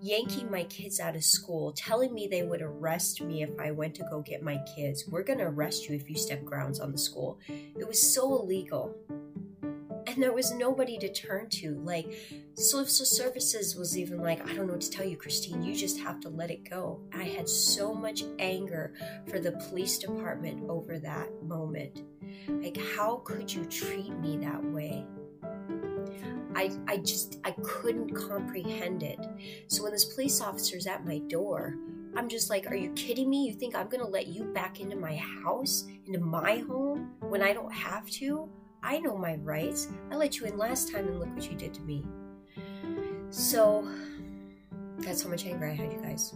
yanking 0.00 0.50
my 0.50 0.64
kids 0.64 1.00
out 1.00 1.16
of 1.16 1.24
school, 1.24 1.72
telling 1.72 2.14
me 2.14 2.26
they 2.26 2.42
would 2.42 2.62
arrest 2.62 3.20
me 3.20 3.42
if 3.42 3.50
I 3.58 3.70
went 3.70 3.94
to 3.96 4.04
go 4.10 4.20
get 4.20 4.42
my 4.42 4.58
kids. 4.74 5.06
We're 5.08 5.22
going 5.22 5.38
to 5.38 5.46
arrest 5.46 5.88
you 5.88 5.94
if 5.94 6.08
you 6.08 6.16
step 6.16 6.44
grounds 6.44 6.80
on 6.80 6.92
the 6.92 6.98
school. 6.98 7.38
It 7.48 7.86
was 7.86 8.00
so 8.00 8.40
illegal. 8.40 8.94
And 10.06 10.22
there 10.22 10.32
was 10.32 10.52
nobody 10.52 10.96
to 10.98 11.12
turn 11.12 11.50
to. 11.50 11.74
Like, 11.84 12.14
social 12.54 13.04
services 13.04 13.76
was 13.76 13.98
even 13.98 14.22
like, 14.22 14.40
I 14.48 14.54
don't 14.54 14.66
know 14.66 14.72
what 14.72 14.80
to 14.82 14.90
tell 14.90 15.04
you, 15.04 15.16
Christine. 15.16 15.62
You 15.62 15.74
just 15.74 16.00
have 16.00 16.18
to 16.20 16.30
let 16.30 16.50
it 16.50 16.68
go. 16.68 17.00
I 17.14 17.24
had 17.24 17.48
so 17.48 17.92
much 17.92 18.22
anger 18.38 18.94
for 19.26 19.38
the 19.38 19.52
police 19.52 19.98
department 19.98 20.68
over 20.70 20.98
that 20.98 21.28
moment. 21.42 22.02
Like, 22.48 22.78
how 22.96 23.16
could 23.16 23.52
you 23.52 23.66
treat 23.66 24.10
me 24.18 24.38
that 24.38 24.64
way? 24.64 25.04
I, 26.54 26.70
I 26.86 26.98
just 26.98 27.38
I 27.44 27.52
couldn't 27.62 28.14
comprehend 28.14 29.02
it. 29.02 29.18
So 29.68 29.82
when 29.82 29.92
this 29.92 30.04
police 30.04 30.40
officer's 30.40 30.86
at 30.86 31.06
my 31.06 31.18
door, 31.18 31.76
I'm 32.16 32.28
just 32.28 32.50
like, 32.50 32.66
are 32.70 32.74
you 32.74 32.90
kidding 32.92 33.30
me? 33.30 33.46
You 33.46 33.54
think 33.54 33.74
I'm 33.74 33.88
gonna 33.88 34.08
let 34.08 34.26
you 34.26 34.44
back 34.44 34.80
into 34.80 34.96
my 34.96 35.16
house, 35.16 35.86
into 36.06 36.20
my 36.20 36.58
home 36.58 37.12
when 37.20 37.42
I 37.42 37.52
don't 37.52 37.72
have 37.72 38.08
to? 38.12 38.48
I 38.82 38.98
know 38.98 39.16
my 39.16 39.36
rights. 39.36 39.88
I 40.10 40.16
let 40.16 40.38
you 40.38 40.46
in 40.46 40.56
last 40.56 40.92
time 40.92 41.08
and 41.08 41.20
look 41.20 41.34
what 41.34 41.50
you 41.50 41.56
did 41.56 41.74
to 41.74 41.80
me. 41.82 42.04
So 43.30 43.86
that's 44.98 45.22
how 45.22 45.30
much 45.30 45.44
anger 45.46 45.66
I 45.66 45.74
had, 45.74 45.92
you 45.92 46.00
guys. 46.00 46.34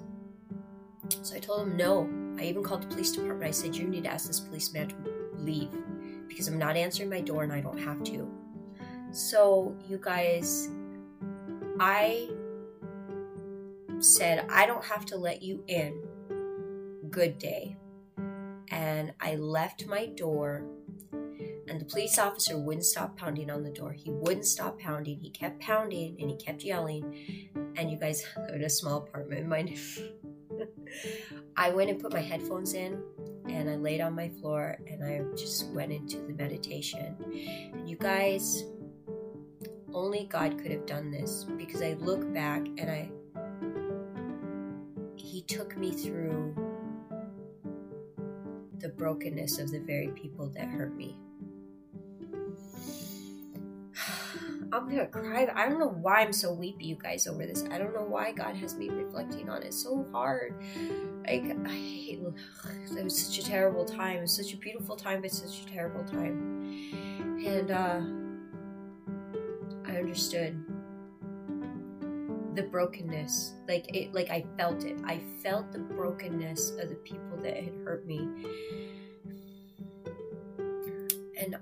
So 1.23 1.37
I 1.37 1.39
told 1.39 1.63
him 1.63 1.77
no. 1.77 2.09
I 2.39 2.47
even 2.47 2.63
called 2.63 2.83
the 2.83 2.87
police 2.89 3.13
department. 3.13 3.45
I 3.45 3.51
said, 3.51 3.75
You 3.75 3.87
need 3.87 4.05
to 4.05 4.11
ask 4.11 4.27
this 4.27 4.41
policeman 4.41 4.89
to 4.89 4.97
leave 5.39 5.71
because 6.29 6.49
I'm 6.49 6.59
not 6.59 6.77
answering 6.77 7.11
my 7.11 7.21
door 7.21 7.43
and 7.43 7.53
I 7.53 7.61
don't 7.61 7.79
have 7.79 8.03
to. 8.05 8.31
So, 9.13 9.77
you 9.87 9.99
guys, 9.99 10.71
I 11.79 12.31
said, 13.99 14.47
I 14.51 14.65
don't 14.65 14.85
have 14.85 15.05
to 15.07 15.19
let 15.19 15.43
you 15.43 15.63
in. 15.69 16.03
Good 17.11 17.39
day. 17.39 17.77
And 18.71 19.13
I 19.21 19.37
left 19.37 19.87
my 19.87 20.07
door, 20.07 20.65
and 21.69 21.79
the 21.79 21.85
police 21.85 22.19
officer 22.19 22.57
wouldn't 22.57 22.87
stop 22.87 23.19
pounding 23.19 23.51
on 23.51 23.63
the 23.63 23.71
door. 23.71 23.93
He 23.93 24.11
wouldn't 24.11 24.47
stop 24.47 24.79
pounding. 24.79 25.21
He 25.21 25.29
kept 25.29 25.61
pounding 25.61 26.17
and 26.19 26.31
he 26.31 26.37
kept 26.37 26.63
yelling. 26.63 27.51
And 27.77 27.91
you 27.91 27.99
guys 27.99 28.25
live 28.37 28.55
in 28.55 28.65
a 28.65 28.71
small 28.71 28.99
apartment. 28.99 29.47
Mind 29.47 29.79
I 31.57 31.71
went 31.71 31.91
and 31.91 32.01
put 32.01 32.13
my 32.13 32.21
headphones 32.21 32.75
in 32.75 33.03
and 33.49 33.69
I 33.69 33.77
laid 33.77 34.01
on 34.01 34.15
my 34.15 34.29
floor 34.41 34.79
and 34.87 35.05
I 35.05 35.23
just 35.37 35.69
went 35.69 35.93
into 35.93 36.19
the 36.19 36.33
meditation. 36.35 37.17
And 37.73 37.89
you 37.89 37.97
guys, 37.97 38.65
only 39.95 40.25
God 40.25 40.59
could 40.59 40.71
have 40.71 40.87
done 40.87 41.11
this 41.11 41.45
because 41.57 41.83
I 41.83 41.95
look 41.95 42.33
back 42.33 42.67
and 42.79 42.91
I 42.91 43.11
he 45.17 45.43
took 45.43 45.77
me 45.77 45.93
through 45.93 46.55
the 48.79 48.89
brokenness 48.91 49.59
of 49.59 49.71
the 49.71 49.81
very 49.81 50.09
people 50.09 50.49
that 50.49 50.67
hurt 50.67 50.95
me. 50.95 51.17
I'm 54.73 54.89
gonna 54.89 55.07
cry. 55.07 55.49
I 55.55 55.69
don't 55.69 55.79
know 55.79 55.89
why 55.89 56.21
I'm 56.21 56.33
so 56.33 56.53
weepy, 56.53 56.87
you 56.87 56.97
guys, 56.97 57.27
over 57.27 57.47
this. 57.47 57.65
I 57.71 57.79
don't 57.79 57.95
know 57.95 58.05
why 58.05 58.33
God 58.33 58.57
has 58.57 58.75
me 58.77 58.89
reflecting 58.91 59.49
on 59.49 59.63
it 59.63 59.73
so 59.73 60.07
hard. 60.13 60.55
Like, 61.27 61.57
I 61.65 61.69
hate. 61.69 62.21
It 62.97 63.05
was 63.05 63.19
such 63.19 63.39
a 63.39 63.43
terrible 63.45 63.85
time. 63.85 64.19
It 64.19 64.23
was 64.23 64.37
such 64.37 64.53
a 64.53 64.57
beautiful 64.57 64.97
time, 64.97 65.23
but 65.23 65.31
such 65.31 65.63
a 65.63 65.67
terrible 65.67 66.05
time. 66.05 67.41
And 67.47 67.71
uh, 67.71 68.01
I 69.93 69.97
understood 69.97 70.59
the 72.55 72.63
brokenness. 72.63 73.55
Like 73.69 73.95
it. 73.95 74.15
Like 74.15 74.31
I 74.31 74.45
felt 74.57 74.85
it. 74.85 74.99
I 75.05 75.21
felt 75.43 75.71
the 75.73 75.79
brokenness 75.79 76.71
of 76.79 76.89
the 76.89 76.97
people 76.97 77.37
that 77.43 77.57
had 77.57 77.75
hurt 77.85 78.07
me. 78.07 78.29
And 81.39 81.57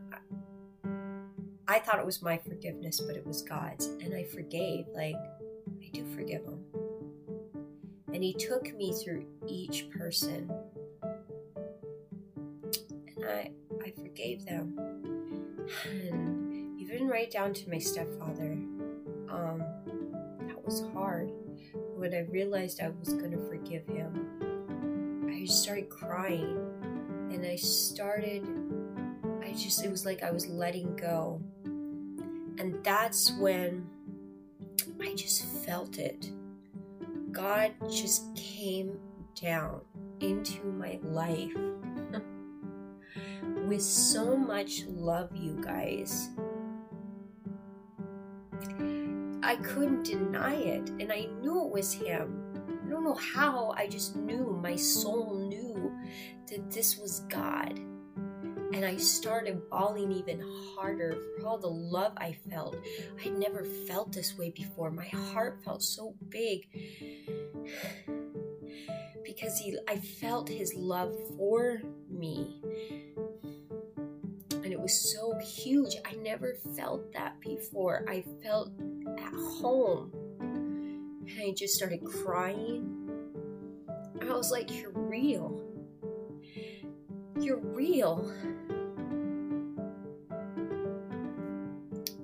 I 1.66 1.78
thought 1.78 1.98
it 1.98 2.06
was 2.06 2.22
my 2.22 2.38
forgiveness, 2.38 3.00
but 3.00 3.16
it 3.16 3.26
was 3.26 3.42
God's. 3.42 3.86
And 3.86 4.14
I 4.14 4.24
forgave. 4.24 4.86
Like, 4.94 5.16
I 5.16 5.88
do 5.92 6.04
forgive 6.14 6.44
him. 6.44 6.60
And 8.12 8.22
he 8.22 8.34
took 8.34 8.74
me 8.74 8.92
through 8.92 9.26
each 9.48 9.90
person. 9.90 10.50
And 13.16 13.24
I 13.24 13.50
I 13.84 13.90
forgave 13.90 14.44
them. 14.44 14.76
And 15.88 16.39
even 17.00 17.10
right 17.10 17.30
down 17.30 17.54
to 17.54 17.70
my 17.70 17.78
stepfather. 17.78 18.58
Um, 19.30 19.64
that 20.46 20.62
was 20.62 20.84
hard. 20.92 21.30
When 21.96 22.12
I 22.12 22.20
realized 22.30 22.82
I 22.82 22.90
was 22.90 23.14
gonna 23.14 23.38
forgive 23.38 23.86
him, 23.86 25.26
I 25.32 25.46
started 25.46 25.88
crying. 25.88 26.58
And 27.32 27.46
I 27.46 27.56
started 27.56 28.46
I 29.42 29.52
just 29.52 29.82
it 29.82 29.90
was 29.90 30.04
like 30.04 30.22
I 30.22 30.30
was 30.30 30.46
letting 30.48 30.94
go 30.96 31.40
and 31.64 32.84
that's 32.84 33.32
when 33.38 33.86
I 35.00 35.14
just 35.14 35.44
felt 35.64 35.98
it. 35.98 36.30
God 37.32 37.72
just 37.90 38.36
came 38.36 38.98
down 39.40 39.80
into 40.18 40.62
my 40.66 40.98
life 41.02 41.54
with 43.66 43.80
so 43.80 44.36
much 44.36 44.82
love, 44.86 45.34
you 45.34 45.58
guys. 45.64 46.28
I 49.50 49.56
couldn't 49.56 50.04
deny 50.04 50.54
it, 50.54 50.90
and 51.00 51.12
I 51.12 51.26
knew 51.40 51.64
it 51.64 51.72
was 51.72 51.92
Him. 51.92 52.40
I 52.86 52.88
don't 52.88 53.02
know 53.02 53.16
how, 53.16 53.74
I 53.76 53.88
just 53.88 54.14
knew, 54.14 54.56
my 54.62 54.76
soul 54.76 55.44
knew 55.48 55.92
that 56.46 56.70
this 56.70 56.98
was 56.98 57.24
God. 57.28 57.80
And 58.72 58.84
I 58.84 58.96
started 58.96 59.68
bawling 59.68 60.12
even 60.12 60.40
harder 60.76 61.20
for 61.40 61.48
all 61.48 61.58
the 61.58 61.66
love 61.66 62.12
I 62.16 62.36
felt. 62.48 62.76
I'd 63.24 63.36
never 63.36 63.64
felt 63.64 64.12
this 64.12 64.38
way 64.38 64.50
before. 64.50 64.92
My 64.92 65.08
heart 65.08 65.58
felt 65.64 65.82
so 65.82 66.14
big 66.28 66.68
because 69.24 69.58
he, 69.58 69.76
I 69.88 69.96
felt 69.96 70.48
his 70.48 70.74
love 70.74 71.12
for 71.36 71.82
me. 72.08 72.62
Was 74.90 75.12
so 75.12 75.38
huge. 75.38 75.94
I 76.04 76.14
never 76.16 76.56
felt 76.74 77.12
that 77.12 77.40
before. 77.40 78.04
I 78.08 78.24
felt 78.42 78.72
at 79.20 79.32
home. 79.32 80.10
And 80.40 81.40
I 81.40 81.54
just 81.56 81.74
started 81.74 82.04
crying. 82.04 83.08
I 84.20 84.32
was 84.32 84.50
like, 84.50 84.68
You're 84.76 84.90
real. 84.90 85.62
You're 87.38 87.60
real. 87.60 88.32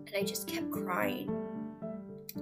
And 0.07 0.16
I 0.16 0.24
just 0.24 0.48
kept 0.48 0.72
crying. 0.72 1.31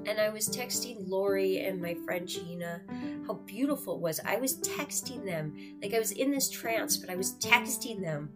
And 0.07 0.19
I 0.19 0.31
was 0.31 0.49
texting 0.49 1.07
Lori 1.07 1.67
and 1.67 1.83
my 1.83 1.97
friend 2.07 2.27
Gina 2.27 2.81
how 3.27 3.35
beautiful 3.35 3.97
it 3.97 4.01
was. 4.01 4.21
I 4.25 4.37
was 4.37 4.57
texting 4.61 5.27
them. 5.27 5.55
Like 5.83 5.93
I 5.93 5.99
was 5.99 6.13
in 6.13 6.31
this 6.31 6.49
trance, 6.49 6.97
but 6.97 7.11
I 7.11 7.15
was 7.15 7.35
texting 7.35 8.01
them. 8.01 8.31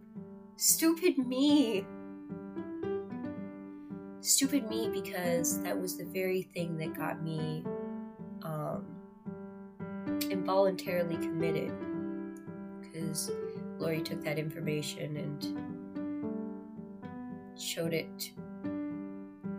Stupid 0.61 1.17
me. 1.17 1.85
stupid 4.19 4.69
me 4.69 4.89
because 4.89 5.63
that 5.63 5.79
was 5.79 5.97
the 5.97 6.03
very 6.03 6.41
thing 6.41 6.77
that 6.77 6.93
got 6.97 7.23
me 7.23 7.63
um, 8.43 8.85
involuntarily 10.29 11.15
committed. 11.15 11.71
Because 12.81 13.31
Lori 13.77 14.01
took 14.01 14.21
that 14.25 14.37
information 14.37 15.15
and 15.15 15.97
showed 17.57 17.93
it 17.93 18.19
to 18.19 18.31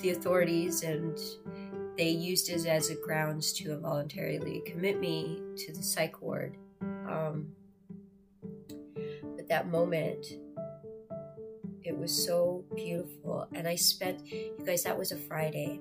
the 0.00 0.10
authorities 0.10 0.82
and 0.82 1.18
they 1.96 2.10
used 2.10 2.50
it 2.50 2.66
as 2.66 2.90
a 2.90 2.94
grounds 2.96 3.54
to 3.54 3.72
involuntarily 3.72 4.62
commit 4.66 5.00
me 5.00 5.40
to 5.56 5.72
the 5.72 5.82
psych 5.82 6.20
ward. 6.20 6.58
Um, 6.82 7.52
but 9.34 9.48
that 9.48 9.66
moment, 9.68 10.26
it 11.84 11.96
was 11.96 12.12
so 12.12 12.64
beautiful. 12.74 13.46
And 13.52 13.66
I 13.66 13.74
spent, 13.74 14.26
you 14.26 14.64
guys, 14.64 14.82
that 14.84 14.98
was 14.98 15.12
a 15.12 15.16
Friday. 15.16 15.80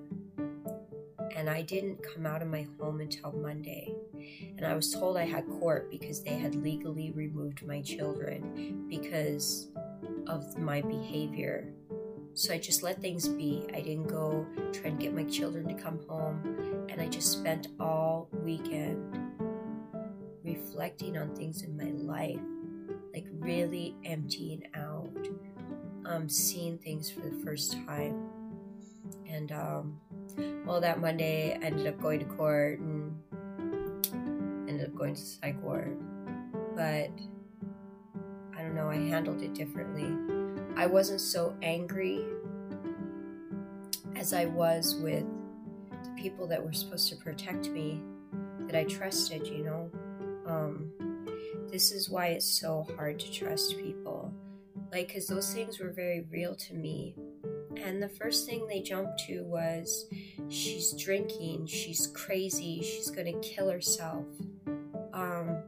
And 1.36 1.50
I 1.50 1.62
didn't 1.62 2.02
come 2.04 2.26
out 2.26 2.42
of 2.42 2.48
my 2.48 2.68
home 2.80 3.02
until 3.02 3.32
Monday. 3.32 3.94
And 4.58 4.66
I 4.66 4.76
was 4.76 4.92
told 4.92 5.18
I 5.18 5.26
had 5.26 5.48
court 5.60 5.90
because 5.90 6.24
they 6.24 6.38
had 6.38 6.56
legally 6.56 7.12
removed 7.12 7.66
my 7.66 7.82
children 7.82 8.86
because 8.90 9.70
of 10.28 10.58
my 10.58 10.82
behavior 10.82 11.74
so 12.40 12.54
I 12.54 12.58
just 12.58 12.84
let 12.84 13.02
things 13.02 13.28
be. 13.28 13.66
I 13.74 13.82
didn't 13.82 14.08
go 14.08 14.46
try 14.72 14.88
and 14.88 15.00
get 15.00 15.14
my 15.14 15.26
children 15.26 15.68
to 15.68 15.74
come 15.74 16.00
home. 16.08 16.86
And 16.90 17.02
I 17.02 17.08
just 17.08 17.34
spent 17.34 17.68
all 17.82 18.30
weekend 18.32 19.18
reflecting 20.44 21.18
on 21.18 21.36
things 21.36 21.64
in 21.64 21.76
my 21.76 21.92
life, 21.92 22.40
like 23.14 23.26
really 23.34 23.96
emptying 24.06 24.64
out, 24.74 24.89
um, 26.10 26.28
seeing 26.28 26.78
things 26.78 27.10
for 27.10 27.22
the 27.22 27.32
first 27.46 27.74
time. 27.86 28.30
And 29.30 29.52
um, 29.52 30.00
well, 30.66 30.82
that 30.82 31.00
Monday, 31.00 31.54
I 31.54 31.66
ended 31.66 31.88
up 31.88 32.02
going 32.02 32.20
to 32.20 32.26
court 32.26 32.80
and 32.80 33.16
ended 34.68 34.88
up 34.88 34.96
going 34.96 35.16
to 35.16 35.22
psych 35.22 35.62
ward. 35.64 35.98
But 36.76 37.12
I 38.58 38.62
don't 38.62 38.76
know, 38.76 38.90
I 38.90 38.96
handled 38.96 39.42
it 39.42 39.54
differently 39.54 40.12
I 40.80 40.86
wasn't 40.86 41.20
so 41.20 41.58
angry 41.62 42.24
as 44.16 44.34
I 44.34 44.46
was 44.46 44.96
with 44.96 45.26
the 46.06 46.10
people 46.12 46.48
that 46.48 46.64
were 46.64 46.72
supposed 46.72 47.10
to 47.10 47.18
protect 47.18 47.68
me 47.68 48.02
that 48.62 48.80
I 48.80 48.86
trusted, 48.86 49.46
you 49.46 49.66
know. 49.66 49.92
Um, 50.46 50.90
this 51.70 51.92
is 51.92 52.10
why 52.10 52.28
it's 52.28 52.46
so 52.46 52.88
hard 52.96 53.20
to 53.20 53.30
trust 53.30 53.78
people. 53.78 54.09
Like, 54.92 55.08
because 55.08 55.28
those 55.28 55.54
things 55.54 55.80
were 55.80 55.92
very 55.92 56.26
real 56.32 56.56
to 56.56 56.74
me. 56.74 57.16
And 57.78 58.02
the 58.02 58.10
first 58.10 58.48
thing 58.48 58.68
they 58.68 58.82
jumped 58.82 59.20
to 59.28 59.44
was 59.44 60.08
she's 60.50 60.94
drinking, 60.94 61.68
she's 61.68 62.08
crazy, 62.08 62.82
she's 62.82 63.10
gonna 63.10 63.40
kill 63.40 63.70
herself, 63.70 64.26
um, 65.14 65.64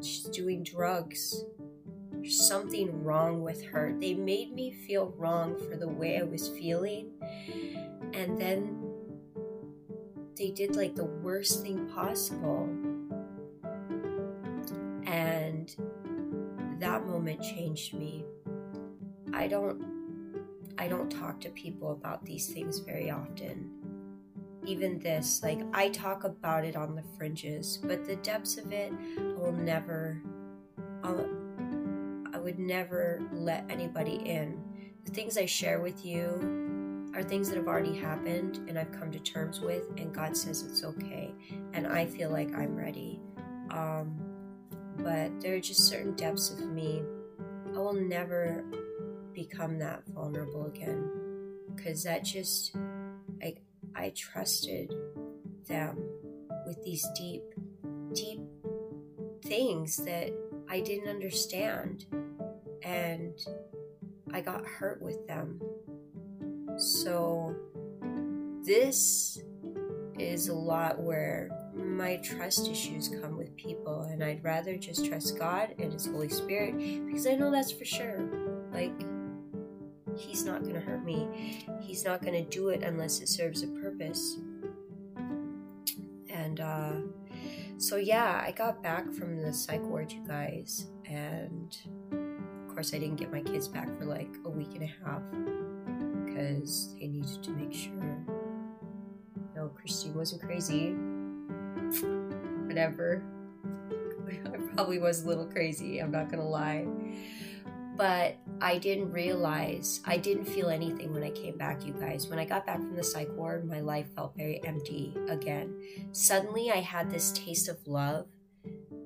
she's 0.00 0.24
doing 0.24 0.62
drugs 0.62 1.44
there's 2.26 2.44
something 2.44 3.04
wrong 3.04 3.40
with 3.40 3.62
her. 3.66 3.94
They 4.00 4.12
made 4.12 4.52
me 4.52 4.72
feel 4.72 5.14
wrong 5.16 5.56
for 5.56 5.76
the 5.76 5.86
way 5.86 6.18
I 6.18 6.24
was 6.24 6.48
feeling. 6.48 7.12
And 8.14 8.36
then 8.36 8.84
they 10.36 10.50
did 10.50 10.74
like 10.74 10.96
the 10.96 11.04
worst 11.04 11.62
thing 11.62 11.86
possible. 11.86 12.68
That 16.96 17.06
moment 17.06 17.42
changed 17.42 17.92
me. 17.92 18.24
I 19.34 19.48
don't 19.48 19.84
I 20.78 20.88
don't 20.88 21.10
talk 21.10 21.40
to 21.42 21.50
people 21.50 21.92
about 21.92 22.24
these 22.24 22.48
things 22.48 22.78
very 22.78 23.10
often. 23.10 23.70
Even 24.64 24.98
this, 24.98 25.42
like 25.42 25.60
I 25.74 25.90
talk 25.90 26.24
about 26.24 26.64
it 26.64 26.74
on 26.74 26.94
the 26.94 27.02
fringes, 27.16 27.78
but 27.82 28.06
the 28.06 28.16
depths 28.16 28.56
of 28.56 28.72
it 28.72 28.92
I 29.18 29.22
will 29.34 29.52
never 29.52 30.22
I'll 31.04 31.28
I 32.32 32.38
would 32.38 32.58
never 32.58 33.22
let 33.30 33.66
anybody 33.68 34.16
in. 34.24 34.62
The 35.04 35.12
things 35.12 35.36
I 35.36 35.44
share 35.44 35.80
with 35.80 36.04
you 36.04 37.10
are 37.14 37.22
things 37.22 37.48
that 37.50 37.56
have 37.56 37.68
already 37.68 37.96
happened 37.96 38.56
and 38.68 38.78
I've 38.78 38.92
come 38.92 39.10
to 39.12 39.20
terms 39.20 39.60
with, 39.60 39.84
and 39.98 40.14
God 40.14 40.34
says 40.34 40.62
it's 40.62 40.82
okay. 40.82 41.34
And 41.74 41.86
I 41.86 42.06
feel 42.06 42.30
like 42.30 42.54
I'm 42.54 42.74
ready. 42.74 43.20
Um, 43.70 44.25
but 44.98 45.40
there 45.40 45.54
are 45.54 45.60
just 45.60 45.86
certain 45.86 46.14
depths 46.14 46.50
of 46.50 46.60
me. 46.68 47.02
I 47.74 47.78
will 47.78 47.92
never 47.92 48.64
become 49.32 49.78
that 49.78 50.02
vulnerable 50.08 50.66
again 50.66 51.10
because 51.74 52.02
that 52.04 52.24
just, 52.24 52.74
like, 53.40 53.60
I 53.94 54.12
trusted 54.16 54.94
them 55.66 55.98
with 56.66 56.82
these 56.84 57.06
deep, 57.14 57.42
deep 58.12 58.40
things 59.44 59.96
that 59.98 60.32
I 60.68 60.80
didn't 60.80 61.08
understand 61.08 62.06
and 62.82 63.38
I 64.32 64.40
got 64.40 64.64
hurt 64.64 65.00
with 65.00 65.26
them. 65.26 65.60
So, 66.78 67.54
this 68.64 69.40
is 70.18 70.48
a 70.48 70.54
lot 70.54 71.00
where 71.00 71.50
my 71.76 72.16
trust 72.16 72.68
issues 72.68 73.08
come 73.08 73.36
with 73.36 73.54
people, 73.56 74.02
and 74.02 74.22
I'd 74.22 74.42
rather 74.42 74.76
just 74.76 75.06
trust 75.06 75.38
God 75.38 75.74
and 75.78 75.92
His 75.92 76.06
Holy 76.06 76.28
Spirit 76.28 76.76
because 77.06 77.26
I 77.26 77.34
know 77.34 77.50
that's 77.50 77.70
for 77.70 77.84
sure. 77.84 78.28
Like, 78.72 78.94
He's 80.16 80.44
not 80.44 80.62
going 80.62 80.74
to 80.74 80.80
hurt 80.80 81.04
me, 81.04 81.66
He's 81.80 82.04
not 82.04 82.22
going 82.22 82.34
to 82.34 82.48
do 82.50 82.68
it 82.70 82.82
unless 82.82 83.20
it 83.20 83.28
serves 83.28 83.62
a 83.62 83.68
purpose. 83.68 84.38
And, 86.30 86.60
uh, 86.60 86.92
so 87.78 87.96
yeah, 87.96 88.42
I 88.44 88.52
got 88.52 88.82
back 88.82 89.12
from 89.12 89.42
the 89.42 89.52
psych 89.52 89.82
ward, 89.82 90.10
you 90.10 90.22
guys, 90.26 90.86
and 91.04 91.76
of 92.12 92.74
course, 92.74 92.94
I 92.94 92.98
didn't 92.98 93.16
get 93.16 93.30
my 93.30 93.42
kids 93.42 93.68
back 93.68 93.88
for 93.98 94.06
like 94.06 94.34
a 94.44 94.50
week 94.50 94.74
and 94.74 94.82
a 94.82 94.92
half 95.04 95.22
because 96.24 96.94
they 96.94 97.08
needed 97.08 97.42
to 97.42 97.50
make 97.50 97.72
sure. 97.72 98.24
No, 99.54 99.68
Christy 99.68 100.10
wasn't 100.10 100.42
crazy. 100.42 100.94
Whatever. 102.66 103.22
I 104.46 104.56
probably 104.74 104.98
was 104.98 105.24
a 105.24 105.28
little 105.28 105.46
crazy, 105.46 105.98
I'm 105.98 106.10
not 106.10 106.30
gonna 106.30 106.48
lie. 106.48 106.86
But 107.96 108.36
I 108.60 108.76
didn't 108.76 109.10
realize, 109.10 110.00
I 110.04 110.18
didn't 110.18 110.44
feel 110.44 110.68
anything 110.68 111.14
when 111.14 111.22
I 111.22 111.30
came 111.30 111.56
back, 111.56 111.84
you 111.86 111.94
guys. 111.94 112.28
When 112.28 112.38
I 112.38 112.44
got 112.44 112.66
back 112.66 112.76
from 112.76 112.94
the 112.94 113.02
psych 113.02 113.30
ward, 113.32 113.66
my 113.66 113.80
life 113.80 114.06
felt 114.14 114.36
very 114.36 114.62
empty 114.64 115.16
again. 115.28 115.74
Suddenly, 116.12 116.70
I 116.70 116.80
had 116.80 117.10
this 117.10 117.32
taste 117.32 117.68
of 117.68 117.78
love, 117.86 118.26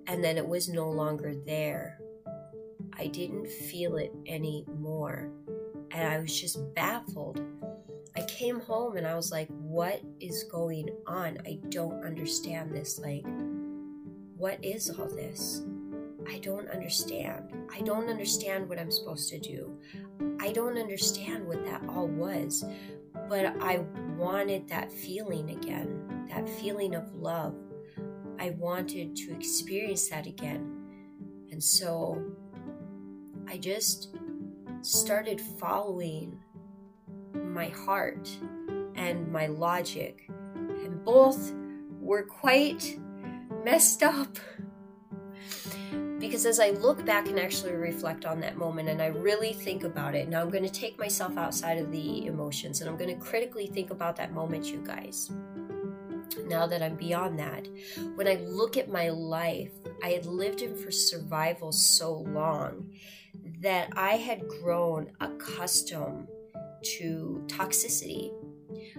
and 0.09 0.25
then 0.25 0.37
it 0.37 0.47
was 0.47 0.69
no 0.69 0.91
longer 0.91 1.35
there 1.47 2.01
I 3.01 3.07
didn't 3.07 3.49
feel 3.49 3.97
it 3.97 4.13
anymore. 4.27 5.31
And 5.91 6.07
I 6.07 6.19
was 6.19 6.39
just 6.39 6.59
baffled. 6.75 7.41
I 8.17 8.23
came 8.23 8.61
home 8.61 8.97
and 8.97 9.07
I 9.07 9.15
was 9.15 9.31
like, 9.31 9.49
what 9.49 10.01
is 10.19 10.45
going 10.45 10.89
on? 11.07 11.39
I 11.47 11.59
don't 11.69 12.05
understand 12.05 12.73
this. 12.73 12.99
Like, 12.99 13.25
what 14.37 14.63
is 14.65 14.91
all 14.91 15.07
this? 15.07 15.63
I 16.29 16.39
don't 16.39 16.69
understand. 16.71 17.45
I 17.73 17.81
don't 17.83 18.09
understand 18.09 18.69
what 18.69 18.79
I'm 18.79 18.91
supposed 18.91 19.29
to 19.31 19.39
do. 19.39 19.77
I 20.41 20.53
don't 20.53 20.79
understand 20.79 21.47
what 21.47 21.65
that 21.65 21.83
all 21.89 22.09
was. 22.09 22.65
But 23.29 23.55
I 23.61 23.85
wanted 24.17 24.69
that 24.69 24.91
feeling 24.93 25.51
again, 25.51 26.27
that 26.31 26.49
feeling 26.49 26.95
of 26.95 27.15
love. 27.15 27.55
I 28.39 28.51
wanted 28.51 29.15
to 29.17 29.33
experience 29.33 30.09
that 30.09 30.27
again. 30.27 30.77
And 31.51 31.63
so 31.63 32.23
I 33.49 33.59
just 33.59 34.17
started 34.83 35.41
following 35.41 36.39
my 37.53 37.69
heart 37.69 38.29
and 38.95 39.31
my 39.31 39.47
logic, 39.47 40.29
and 40.55 41.05
both 41.05 41.53
were 42.01 42.23
quite 42.23 42.99
messed 43.65 44.03
up. 44.03 44.39
Because 46.19 46.45
as 46.45 46.61
I 46.61 46.71
look 46.71 47.05
back 47.07 47.29
and 47.29 47.41
actually 47.41 47.73
reflect 47.73 48.27
on 48.27 48.41
that 48.41 48.59
moment 48.59 48.91
and 48.91 49.01
I 49.01 49.07
really 49.07 49.55
think 49.55 49.85
about 49.85 50.15
it, 50.15 50.29
now 50.29 50.43
I'm 50.43 50.51
going 50.51 50.65
to 50.65 50.71
take 50.71 50.99
myself 50.99 51.39
outside 51.39 51.79
of 51.79 51.91
the 51.91 52.27
emotions 52.27 52.81
and 52.81 52.91
I'm 52.91 52.97
going 52.97 53.09
to 53.09 53.25
critically 53.25 53.67
think 53.67 53.91
about 53.91 54.17
that 54.17 54.33
moment, 54.33 54.67
you 54.67 54.83
guys. 54.85 55.31
Now 56.47 56.67
that 56.67 56.83
I'm 56.83 56.97
beyond 56.97 57.39
that, 57.39 57.69
when 58.17 58.29
I 58.29 58.35
look 58.35 58.77
at 58.77 58.91
my 58.91 59.09
life, 59.09 59.73
I 60.05 60.11
had 60.11 60.27
lived 60.27 60.61
in 60.61 60.77
for 60.77 60.91
survival 60.91 61.73
so 61.73 62.13
long 62.13 62.91
that 63.61 63.89
I 63.97 64.17
had 64.17 64.47
grown 64.47 65.13
accustomed 65.21 66.29
to 66.83 67.43
toxicity. 67.47 68.33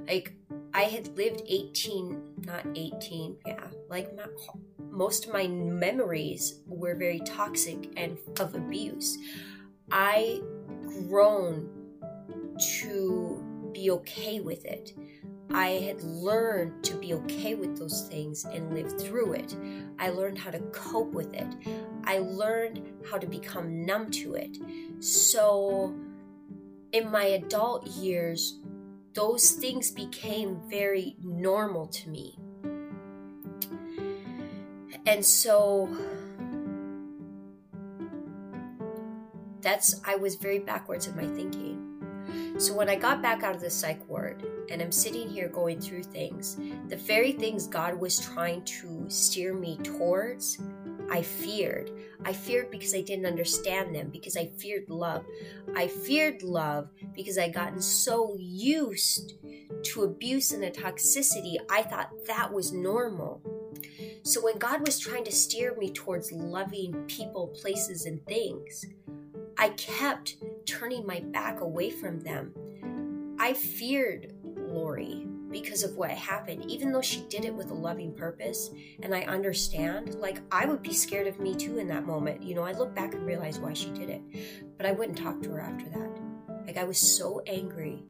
Like 0.07 0.33
I 0.73 0.83
had 0.83 1.15
lived 1.17 1.41
18, 1.47 2.43
not 2.45 2.65
18, 2.75 3.37
yeah, 3.45 3.67
like 3.89 4.15
my, 4.15 4.25
most 4.89 5.27
of 5.27 5.33
my 5.33 5.47
memories 5.47 6.61
were 6.65 6.95
very 6.95 7.19
toxic 7.19 7.91
and 7.97 8.17
of 8.39 8.55
abuse. 8.55 9.17
I 9.91 10.41
grown 11.07 11.69
to 12.79 13.71
be 13.73 13.91
okay 13.91 14.39
with 14.39 14.65
it. 14.65 14.93
I 15.53 15.67
had 15.67 16.01
learned 16.03 16.83
to 16.85 16.95
be 16.95 17.13
okay 17.13 17.55
with 17.55 17.77
those 17.77 18.03
things 18.03 18.45
and 18.45 18.73
live 18.73 18.99
through 18.99 19.33
it. 19.33 19.55
I 19.99 20.09
learned 20.09 20.37
how 20.37 20.51
to 20.51 20.59
cope 20.71 21.11
with 21.11 21.33
it. 21.33 21.47
I 22.05 22.19
learned 22.19 22.81
how 23.09 23.17
to 23.17 23.27
become 23.27 23.85
numb 23.85 24.11
to 24.11 24.35
it. 24.35 24.57
So, 25.03 25.93
in 26.91 27.09
my 27.09 27.23
adult 27.23 27.87
years, 27.87 28.59
those 29.13 29.51
things 29.51 29.91
became 29.91 30.59
very 30.69 31.15
normal 31.21 31.87
to 31.87 32.09
me. 32.09 32.37
And 35.05 35.25
so, 35.25 35.89
that's, 39.61 39.99
I 40.05 40.15
was 40.15 40.35
very 40.35 40.59
backwards 40.59 41.07
in 41.07 41.15
my 41.15 41.27
thinking. 41.35 41.87
So 42.57 42.73
when 42.73 42.89
I 42.89 42.95
got 42.95 43.21
back 43.21 43.43
out 43.43 43.55
of 43.55 43.61
the 43.61 43.69
psych 43.69 44.07
ward 44.07 44.45
and 44.69 44.81
I'm 44.81 44.91
sitting 44.91 45.27
here 45.27 45.47
going 45.49 45.81
through 45.81 46.03
things, 46.03 46.57
the 46.89 46.95
very 46.95 47.31
things 47.31 47.67
God 47.67 47.95
was 47.99 48.19
trying 48.19 48.63
to 48.63 49.05
steer 49.07 49.53
me 49.53 49.77
towards, 49.77 50.59
I 51.11 51.21
feared. 51.21 51.91
I 52.23 52.31
feared 52.31 52.71
because 52.71 52.95
I 52.95 53.01
didn't 53.01 53.25
understand 53.25 53.93
them, 53.93 54.09
because 54.09 54.37
I 54.37 54.45
feared 54.57 54.89
love. 54.89 55.25
I 55.75 55.87
feared 55.87 56.41
love 56.41 56.87
because 57.13 57.37
I 57.37 57.49
gotten 57.49 57.81
so 57.81 58.37
used 58.39 59.33
to 59.83 60.03
abuse 60.03 60.53
and 60.53 60.63
the 60.63 60.71
toxicity, 60.71 61.57
I 61.69 61.83
thought 61.83 62.11
that 62.27 62.53
was 62.53 62.71
normal. 62.71 63.41
So 64.23 64.41
when 64.41 64.57
God 64.57 64.85
was 64.87 64.99
trying 64.99 65.25
to 65.25 65.31
steer 65.31 65.75
me 65.77 65.91
towards 65.91 66.31
loving 66.31 66.93
people, 67.07 67.47
places, 67.47 68.05
and 68.05 68.25
things, 68.25 68.85
I 69.57 69.69
kept 69.69 70.37
turning 70.65 71.05
my 71.05 71.19
back 71.19 71.59
away 71.59 71.89
from 71.89 72.21
them. 72.21 72.53
I 73.37 73.53
feared 73.53 74.33
Lori 74.43 75.27
because 75.51 75.83
of 75.83 75.95
what 75.97 76.11
happened, 76.11 76.65
even 76.69 76.91
though 76.91 77.01
she 77.01 77.25
did 77.29 77.45
it 77.45 77.53
with 77.53 77.71
a 77.71 77.73
loving 77.73 78.13
purpose. 78.13 78.69
And 79.03 79.13
I 79.13 79.21
understand, 79.23 80.15
like, 80.15 80.39
I 80.51 80.65
would 80.65 80.81
be 80.81 80.93
scared 80.93 81.27
of 81.27 81.39
me 81.39 81.55
too 81.55 81.77
in 81.77 81.87
that 81.89 82.05
moment. 82.05 82.43
You 82.43 82.55
know, 82.55 82.63
I 82.63 82.71
look 82.71 82.95
back 82.95 83.13
and 83.13 83.25
realize 83.25 83.59
why 83.59 83.73
she 83.73 83.89
did 83.89 84.09
it, 84.09 84.21
but 84.77 84.85
I 84.85 84.91
wouldn't 84.91 85.17
talk 85.17 85.41
to 85.41 85.51
her 85.51 85.61
after 85.61 85.89
that. 85.89 86.65
Like, 86.65 86.77
I 86.77 86.83
was 86.83 86.99
so 86.99 87.41
angry 87.47 88.03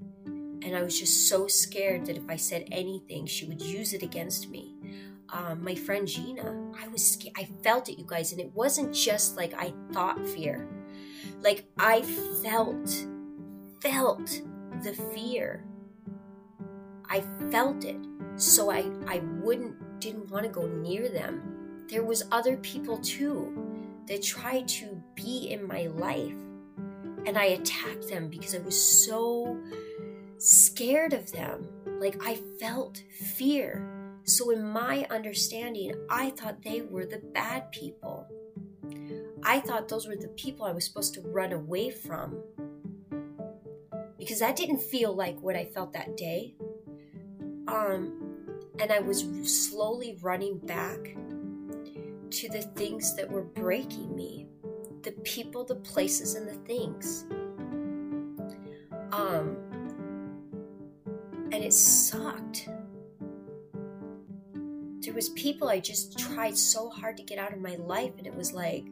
and 0.64 0.76
I 0.76 0.84
was 0.84 1.00
just 1.00 1.28
so 1.28 1.48
scared 1.48 2.06
that 2.06 2.18
if 2.18 2.30
I 2.30 2.36
said 2.36 2.68
anything, 2.72 3.26
she 3.26 3.46
would 3.46 3.62
use 3.62 3.94
it 3.94 4.04
against 4.04 4.50
me. 4.50 4.76
Um, 5.30 5.64
my 5.64 5.76
friend 5.76 6.08
Gina, 6.08 6.72
I 6.80 6.88
was 6.90 7.14
scared. 7.14 7.36
I 7.38 7.48
felt 7.64 7.90
it, 7.90 7.98
you 7.98 8.06
guys, 8.06 8.32
and 8.32 8.42
it 8.42 8.54
wasn't 8.54 8.94
just 8.94 9.38
like 9.38 9.54
I 9.54 9.74
thought 9.92 10.20
fear. 10.28 10.68
Like 11.42 11.66
I 11.80 12.02
felt, 12.44 13.06
felt 13.82 14.42
the 14.84 14.94
fear. 15.16 15.64
I 17.12 17.22
felt 17.52 17.84
it. 17.84 17.98
So 18.38 18.72
I, 18.72 18.90
I 19.06 19.20
wouldn't, 19.42 20.00
didn't 20.00 20.32
want 20.32 20.44
to 20.46 20.50
go 20.50 20.66
near 20.66 21.10
them. 21.10 21.86
There 21.90 22.04
was 22.04 22.24
other 22.32 22.56
people 22.58 22.98
too 23.00 24.02
that 24.08 24.24
tried 24.24 24.70
to 24.70 25.02
be 25.14 25.52
in 25.52 25.68
my 25.68 25.88
life. 25.88 26.34
And 27.26 27.38
I 27.38 27.46
attacked 27.46 28.08
them 28.10 28.30
because 28.30 28.56
I 28.56 28.60
was 28.60 28.82
so 28.82 29.60
scared 30.38 31.12
of 31.12 31.30
them. 31.34 31.68
Like 32.00 32.16
I 32.26 32.40
felt 32.60 33.04
fear. 33.36 33.88
So, 34.24 34.52
in 34.52 34.64
my 34.64 35.06
understanding, 35.10 35.94
I 36.10 36.30
thought 36.30 36.62
they 36.62 36.82
were 36.82 37.06
the 37.06 37.22
bad 37.34 37.72
people. 37.72 38.28
I 39.44 39.60
thought 39.60 39.88
those 39.88 40.08
were 40.08 40.16
the 40.16 40.30
people 40.30 40.66
I 40.66 40.72
was 40.72 40.86
supposed 40.86 41.16
to 41.16 41.22
run 41.22 41.52
away 41.52 41.90
from. 41.90 42.38
Because 44.18 44.40
that 44.40 44.56
didn't 44.56 44.82
feel 44.82 45.14
like 45.14 45.40
what 45.42 45.56
I 45.56 45.66
felt 45.66 45.94
that 45.94 46.16
day. 46.16 46.56
Um, 47.68 48.14
and 48.80 48.92
I 48.92 49.00
was 49.00 49.24
slowly 49.44 50.18
running 50.22 50.58
back 50.60 51.16
to 52.32 52.50
the 52.50 52.62
things 52.76 53.16
that 53.16 53.30
were 53.30 53.44
breaking 53.44 54.16
me 54.16 54.48
the 55.04 55.12
people, 55.24 55.64
the 55.64 55.76
places, 55.76 56.36
and 56.36 56.48
the 56.48 56.54
things. 56.54 57.26
Um, 59.12 59.58
and 61.52 61.56
it 61.56 61.74
sucked. 61.74 62.70
There 65.00 65.14
was 65.14 65.30
people 65.30 65.70
I 65.70 65.80
just 65.80 66.20
tried 66.20 66.58
so 66.58 66.90
hard 66.90 67.18
to 67.18 67.24
get 67.24 67.40
out 67.40 67.52
of 67.52 67.60
my 67.60 67.76
life, 67.76 68.14
and 68.18 68.28
it 68.28 68.36
was 68.36 68.54
like, 68.54 68.86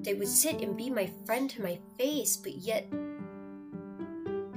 they 0.00 0.14
would 0.14 0.28
sit 0.28 0.60
and 0.60 0.76
be 0.76 0.90
my 0.90 1.08
friend 1.24 1.48
to 1.50 1.62
my 1.62 1.78
face, 1.96 2.36
but 2.36 2.56
yet 2.56 2.88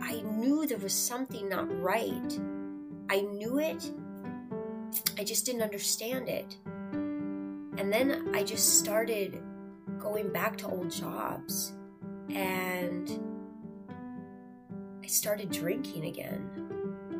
I 0.01 0.21
knew 0.21 0.65
there 0.65 0.79
was 0.79 0.93
something 0.93 1.47
not 1.47 1.67
right. 1.81 2.39
I 3.09 3.21
knew 3.21 3.59
it, 3.59 3.91
I 5.17 5.23
just 5.23 5.45
didn't 5.45 5.61
understand 5.61 6.29
it. 6.29 6.57
And 7.77 7.91
then 7.91 8.31
I 8.33 8.43
just 8.43 8.79
started 8.79 9.41
going 9.99 10.31
back 10.31 10.57
to 10.57 10.67
old 10.67 10.91
jobs 10.91 11.73
and 12.29 13.09
I 15.03 15.07
started 15.07 15.51
drinking 15.51 16.05
again. 16.05 16.49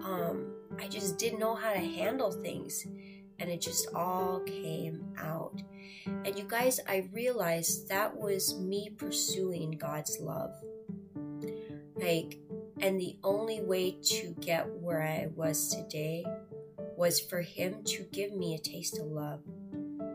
Um, 0.04 0.54
I 0.80 0.88
just 0.88 1.18
didn't 1.18 1.40
know 1.40 1.56
how 1.56 1.74
to 1.74 1.80
handle 1.80 2.32
things 2.32 2.86
and 3.40 3.50
it 3.50 3.62
just 3.62 3.88
all 3.94 4.40
came 4.42 5.14
out. 5.18 5.62
And 6.06 6.38
you 6.38 6.46
guys, 6.48 6.80
I 6.88 7.10
realized 7.14 7.90
that 7.90 8.16
was 8.16 8.58
me 8.60 8.92
pursuing 8.98 9.72
God's 9.72 10.20
love. 10.20 10.52
Like, 11.96 12.38
and 12.82 13.00
the 13.00 13.18
only 13.24 13.62
way 13.62 13.98
to 14.04 14.36
get 14.40 14.68
where 14.68 15.02
I 15.02 15.28
was 15.36 15.70
today 15.70 16.26
was 16.98 17.20
for 17.20 17.42
Him 17.42 17.84
to 17.86 18.04
give 18.12 18.34
me 18.34 18.56
a 18.56 18.60
taste 18.60 19.00
of 19.00 19.06
love. 19.06 19.42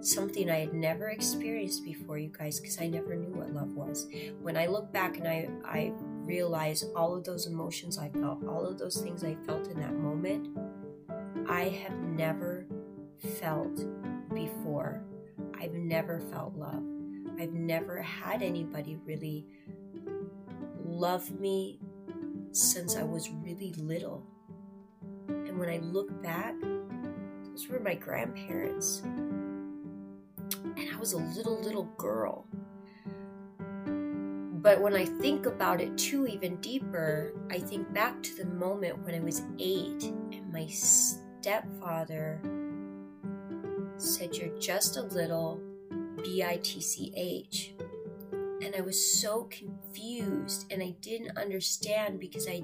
Something 0.02 0.50
I 0.50 0.60
had 0.60 0.72
never 0.72 1.10
experienced 1.10 1.84
before, 1.84 2.18
you 2.18 2.32
guys, 2.36 2.58
because 2.58 2.80
I 2.80 2.86
never 2.86 3.14
knew 3.14 3.34
what 3.34 3.52
love 3.52 3.72
was. 3.72 4.06
When 4.40 4.56
I 4.56 4.66
look 4.66 4.92
back 4.92 5.18
and 5.18 5.28
I, 5.28 5.48
I 5.64 5.92
realize 6.24 6.84
all 6.96 7.14
of 7.14 7.24
those 7.24 7.46
emotions 7.46 7.98
I 7.98 8.08
felt, 8.08 8.46
all 8.46 8.64
of 8.66 8.78
those 8.78 9.00
things 9.00 9.24
I 9.24 9.36
felt 9.46 9.68
in 9.68 9.78
that 9.80 9.94
moment, 9.94 10.56
I 11.48 11.64
have 11.64 11.98
never 11.98 12.66
felt 13.40 13.84
before. 14.32 15.02
I've 15.60 15.74
never 15.74 16.20
felt 16.20 16.54
love. 16.54 16.82
I've 17.38 17.52
never 17.52 18.00
had 18.00 18.42
anybody 18.42 18.98
really 19.04 19.46
love 20.84 21.30
me 21.38 21.78
since 22.52 22.96
I 22.96 23.02
was 23.02 23.30
really 23.30 23.72
little. 23.76 24.26
And 25.28 25.58
when 25.58 25.68
I 25.68 25.78
look 25.78 26.22
back, 26.22 26.54
those 27.44 27.68
were 27.68 27.80
my 27.80 27.94
grandparents. 27.94 29.02
And 29.04 30.88
I 30.92 30.96
was 30.98 31.12
a 31.12 31.18
little, 31.18 31.60
little 31.60 31.88
girl. 31.96 32.46
But 34.62 34.80
when 34.80 34.94
I 34.94 35.06
think 35.06 35.46
about 35.46 35.80
it 35.80 35.96
too, 35.96 36.26
even 36.26 36.56
deeper, 36.56 37.32
I 37.50 37.58
think 37.58 37.92
back 37.94 38.22
to 38.24 38.34
the 38.36 38.44
moment 38.44 39.04
when 39.04 39.14
I 39.14 39.20
was 39.20 39.42
eight 39.58 40.02
and 40.04 40.52
my 40.52 40.66
stepfather 40.66 42.40
said, 43.96 44.36
You're 44.36 44.58
just 44.58 44.96
a 44.96 45.02
little 45.02 45.60
B 46.22 46.42
I 46.42 46.58
T 46.62 46.80
C 46.80 47.12
H. 47.16 47.74
And 48.62 48.74
I 48.76 48.80
was 48.80 49.20
so 49.20 49.44
confused 49.44 50.70
and 50.70 50.82
I 50.82 50.94
didn't 51.00 51.36
understand 51.36 52.20
because 52.20 52.46
I, 52.46 52.62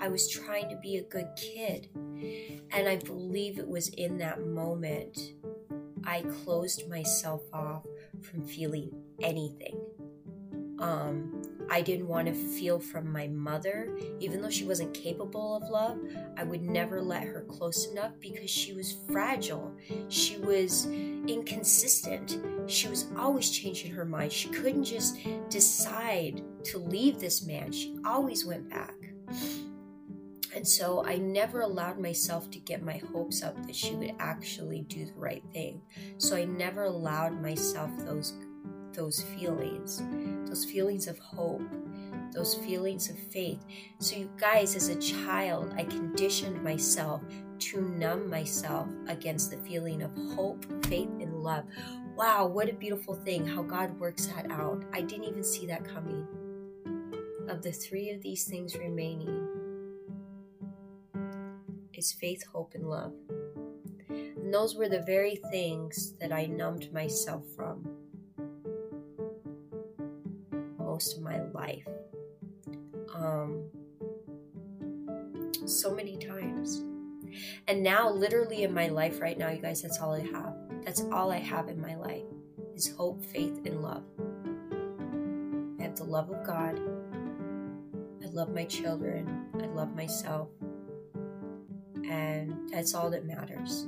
I 0.00 0.08
was 0.08 0.28
trying 0.28 0.68
to 0.70 0.76
be 0.76 0.96
a 0.96 1.02
good 1.02 1.28
kid. 1.36 1.88
And 2.70 2.88
I 2.88 2.96
believe 2.96 3.58
it 3.58 3.68
was 3.68 3.88
in 3.88 4.18
that 4.18 4.46
moment 4.46 5.18
I 6.04 6.22
closed 6.44 6.88
myself 6.88 7.42
off 7.52 7.84
from 8.22 8.44
feeling 8.44 8.92
anything. 9.20 9.80
Um, 10.78 11.42
I 11.70 11.82
didn't 11.82 12.08
want 12.08 12.28
to 12.28 12.34
feel 12.34 12.78
from 12.78 13.12
my 13.12 13.28
mother, 13.28 13.96
even 14.20 14.40
though 14.40 14.50
she 14.50 14.64
wasn't 14.64 14.94
capable 14.94 15.56
of 15.56 15.68
love. 15.68 15.98
I 16.36 16.44
would 16.44 16.62
never 16.62 17.02
let 17.02 17.24
her 17.24 17.44
close 17.48 17.86
enough 17.90 18.12
because 18.20 18.50
she 18.50 18.72
was 18.72 18.98
fragile. 19.10 19.74
She 20.08 20.38
was 20.38 20.86
inconsistent. 20.86 22.38
She 22.70 22.88
was 22.88 23.06
always 23.16 23.50
changing 23.50 23.92
her 23.92 24.04
mind. 24.04 24.32
She 24.32 24.48
couldn't 24.48 24.84
just 24.84 25.18
decide 25.50 26.42
to 26.64 26.78
leave 26.78 27.18
this 27.18 27.46
man, 27.46 27.72
she 27.72 27.96
always 28.04 28.44
went 28.44 28.68
back. 28.68 28.94
And 30.54 30.66
so 30.66 31.04
I 31.04 31.16
never 31.16 31.60
allowed 31.60 31.98
myself 31.98 32.50
to 32.50 32.58
get 32.58 32.82
my 32.82 32.96
hopes 33.12 33.42
up 33.42 33.66
that 33.66 33.76
she 33.76 33.94
would 33.94 34.14
actually 34.18 34.82
do 34.82 35.04
the 35.04 35.12
right 35.14 35.42
thing. 35.52 35.82
So 36.16 36.34
I 36.34 36.46
never 36.46 36.84
allowed 36.84 37.42
myself 37.42 37.90
those 37.98 38.32
those 38.96 39.22
feelings, 39.22 40.02
those 40.48 40.64
feelings 40.64 41.06
of 41.06 41.18
hope, 41.18 41.62
those 42.32 42.54
feelings 42.54 43.08
of 43.08 43.18
faith. 43.18 43.64
So, 44.00 44.16
you 44.16 44.30
guys, 44.38 44.74
as 44.74 44.88
a 44.88 44.96
child, 44.96 45.74
I 45.76 45.84
conditioned 45.84 46.62
myself 46.64 47.22
to 47.58 47.80
numb 47.80 48.28
myself 48.28 48.88
against 49.06 49.50
the 49.50 49.58
feeling 49.58 50.02
of 50.02 50.10
hope, 50.34 50.64
faith, 50.86 51.10
and 51.20 51.42
love. 51.42 51.64
Wow, 52.16 52.46
what 52.46 52.68
a 52.68 52.72
beautiful 52.72 53.14
thing 53.14 53.46
how 53.46 53.62
God 53.62 53.98
works 54.00 54.26
that 54.26 54.50
out. 54.50 54.84
I 54.92 55.02
didn't 55.02 55.24
even 55.24 55.44
see 55.44 55.66
that 55.66 55.84
coming. 55.84 56.26
Of 57.48 57.62
the 57.62 57.72
three 57.72 58.10
of 58.10 58.22
these 58.22 58.44
things 58.44 58.76
remaining, 58.76 59.46
is 61.94 62.12
faith, 62.12 62.44
hope, 62.52 62.72
and 62.74 62.88
love. 62.88 63.12
And 64.08 64.52
those 64.52 64.74
were 64.74 64.88
the 64.88 65.02
very 65.02 65.36
things 65.50 66.14
that 66.20 66.32
I 66.32 66.46
numbed 66.46 66.92
myself 66.92 67.44
from 67.54 68.05
most 70.96 71.18
of 71.18 71.22
my 71.22 71.42
life. 71.52 71.86
Um, 73.14 73.64
so 75.66 75.94
many 75.94 76.16
times. 76.16 76.80
And 77.68 77.82
now, 77.82 78.08
literally 78.08 78.62
in 78.62 78.72
my 78.72 78.88
life 78.88 79.20
right 79.20 79.36
now, 79.36 79.50
you 79.50 79.60
guys, 79.60 79.82
that's 79.82 80.00
all 80.00 80.14
I 80.14 80.20
have. 80.20 80.54
That's 80.86 81.02
all 81.12 81.30
I 81.30 81.36
have 81.36 81.68
in 81.68 81.78
my 81.78 81.96
life 81.96 82.24
is 82.74 82.94
hope, 82.96 83.22
faith, 83.22 83.60
and 83.66 83.82
love. 83.82 84.04
I 85.78 85.82
have 85.82 85.96
the 85.96 86.04
love 86.04 86.30
of 86.30 86.46
God. 86.46 86.80
I 88.24 88.28
love 88.28 88.54
my 88.54 88.64
children. 88.64 89.48
I 89.60 89.66
love 89.66 89.94
myself. 89.94 90.48
And 92.08 92.70
that's 92.70 92.94
all 92.94 93.10
that 93.10 93.26
matters. 93.26 93.86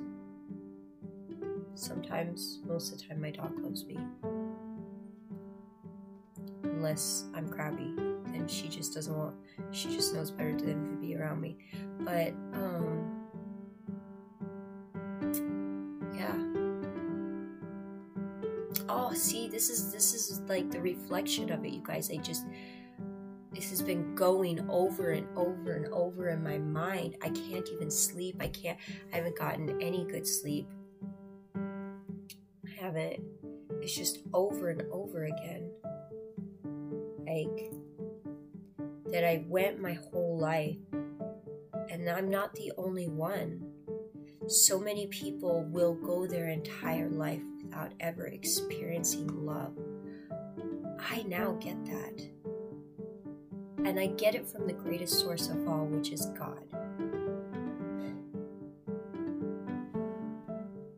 Sometimes, 1.74 2.58
most 2.66 2.92
of 2.92 2.98
the 2.98 3.04
time, 3.06 3.22
my 3.22 3.30
dog 3.30 3.58
loves 3.60 3.86
me. 3.86 3.96
Unless 6.78 7.24
I'm 7.34 7.48
crabby, 7.48 7.92
and 8.32 8.48
she 8.48 8.68
just 8.68 8.94
doesn't 8.94 9.16
want, 9.16 9.34
she 9.72 9.88
just 9.88 10.14
knows 10.14 10.30
better 10.30 10.56
than 10.56 10.86
to 10.86 10.96
be 10.96 11.16
around 11.16 11.40
me. 11.40 11.56
But, 11.98 12.34
um, 12.52 13.26
yeah. 16.14 16.38
Oh, 18.88 19.12
see, 19.12 19.48
this 19.48 19.70
is, 19.70 19.92
this 19.92 20.14
is 20.14 20.40
like 20.48 20.70
the 20.70 20.80
reflection 20.80 21.50
of 21.50 21.64
it, 21.64 21.72
you 21.72 21.82
guys. 21.84 22.12
I 22.12 22.18
just, 22.18 22.46
this 23.52 23.70
has 23.70 23.82
been 23.82 24.14
going 24.14 24.64
over 24.70 25.10
and 25.10 25.26
over 25.36 25.72
and 25.72 25.86
over 25.86 26.28
in 26.28 26.44
my 26.44 26.58
mind. 26.58 27.16
I 27.22 27.30
can't 27.30 27.68
even 27.70 27.90
sleep. 27.90 28.36
I 28.38 28.46
can't, 28.46 28.78
I 29.12 29.16
haven't 29.16 29.36
gotten 29.36 29.82
any 29.82 30.04
good 30.04 30.28
sleep 30.28 30.68
I 31.56 32.80
haven't. 32.80 33.20
It's 33.82 33.96
just 33.96 34.20
over 34.32 34.70
and 34.70 34.82
over 34.92 35.24
again. 35.24 35.72
Like, 37.28 37.72
that 39.12 39.24
I 39.24 39.44
went 39.46 39.80
my 39.82 39.92
whole 39.92 40.38
life, 40.38 40.78
and 41.90 42.08
I'm 42.08 42.30
not 42.30 42.54
the 42.54 42.72
only 42.78 43.06
one. 43.08 43.70
So 44.46 44.78
many 44.78 45.08
people 45.08 45.64
will 45.64 45.92
go 45.92 46.26
their 46.26 46.48
entire 46.48 47.10
life 47.10 47.42
without 47.62 47.92
ever 48.00 48.28
experiencing 48.28 49.44
love. 49.44 49.76
I 50.98 51.22
now 51.24 51.52
get 51.60 51.84
that. 51.84 52.22
And 53.84 54.00
I 54.00 54.06
get 54.06 54.34
it 54.34 54.46
from 54.46 54.66
the 54.66 54.72
greatest 54.72 55.20
source 55.20 55.48
of 55.48 55.68
all, 55.68 55.84
which 55.84 56.10
is 56.10 56.26
God. 56.38 56.64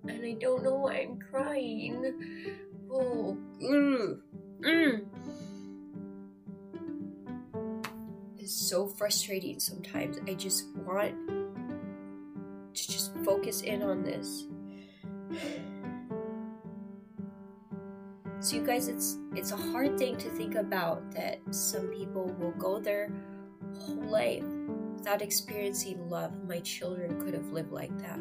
And 0.08 0.24
I 0.24 0.32
don't 0.38 0.62
know 0.62 0.76
why 0.76 1.08
I'm 1.08 1.18
crying. 1.18 2.56
Oh, 2.92 3.36
mm, 3.60 4.19
so 8.70 8.86
frustrating 8.86 9.58
sometimes. 9.58 10.18
I 10.28 10.34
just 10.34 10.68
want 10.86 11.12
to 12.72 12.86
just 12.86 13.12
focus 13.24 13.62
in 13.62 13.82
on 13.82 14.04
this. 14.04 14.46
So 18.38 18.56
you 18.56 18.64
guys, 18.64 18.86
it's 18.86 19.18
it's 19.34 19.50
a 19.50 19.56
hard 19.56 19.98
thing 19.98 20.16
to 20.18 20.30
think 20.30 20.54
about 20.54 21.10
that 21.10 21.40
some 21.50 21.88
people 21.88 22.26
will 22.38 22.52
go 22.52 22.78
their 22.78 23.10
whole 23.76 24.04
life 24.04 24.44
without 24.94 25.20
experiencing 25.20 26.08
love. 26.08 26.32
My 26.46 26.60
children 26.60 27.20
could 27.20 27.34
have 27.34 27.50
lived 27.50 27.72
like 27.72 27.98
that 27.98 28.20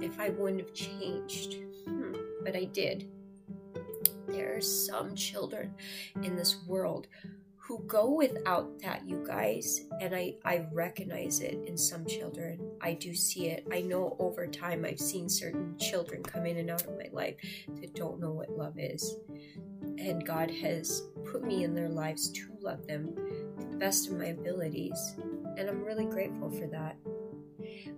if 0.00 0.18
I 0.18 0.30
wouldn't 0.30 0.62
have 0.62 0.72
changed. 0.72 1.58
Hmm, 1.84 2.14
but 2.42 2.56
I 2.56 2.64
did. 2.64 3.06
There 4.28 4.56
are 4.56 4.62
some 4.62 5.14
children 5.14 5.74
in 6.22 6.36
this 6.36 6.64
world 6.66 7.06
who 7.70 7.84
go 7.86 8.10
without 8.10 8.80
that, 8.80 9.06
you 9.06 9.24
guys. 9.24 9.82
And 10.00 10.12
I, 10.12 10.34
I 10.44 10.66
recognize 10.72 11.38
it 11.38 11.56
in 11.68 11.78
some 11.78 12.04
children. 12.04 12.58
I 12.80 12.94
do 12.94 13.14
see 13.14 13.46
it. 13.46 13.64
I 13.72 13.80
know 13.80 14.16
over 14.18 14.48
time 14.48 14.84
I've 14.84 14.98
seen 14.98 15.28
certain 15.28 15.78
children 15.78 16.24
come 16.24 16.46
in 16.46 16.56
and 16.56 16.68
out 16.68 16.82
of 16.82 16.98
my 16.98 17.06
life 17.12 17.36
that 17.80 17.94
don't 17.94 18.18
know 18.18 18.32
what 18.32 18.50
love 18.50 18.74
is. 18.76 19.14
And 19.98 20.26
God 20.26 20.50
has 20.50 21.04
put 21.30 21.44
me 21.44 21.62
in 21.62 21.72
their 21.72 21.88
lives 21.88 22.30
to 22.30 22.48
love 22.60 22.88
them 22.88 23.14
to 23.60 23.66
the 23.68 23.76
best 23.76 24.08
of 24.08 24.14
my 24.14 24.26
abilities. 24.26 25.14
And 25.56 25.68
I'm 25.68 25.84
really 25.84 26.06
grateful 26.06 26.50
for 26.50 26.66
that 26.66 26.96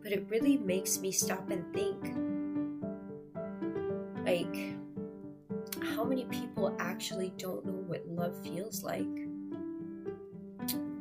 but 0.02 0.10
it 0.10 0.26
really 0.28 0.56
makes 0.58 0.98
me 0.98 1.12
stop 1.12 1.48
and 1.48 1.72
think 1.72 1.96
like 4.26 4.74
how 5.94 6.02
many 6.02 6.24
people 6.26 6.74
actually 6.80 7.32
don't 7.38 7.64
know 7.64 7.72
what 7.72 8.04
love 8.08 8.36
feels 8.42 8.82
like 8.82 9.21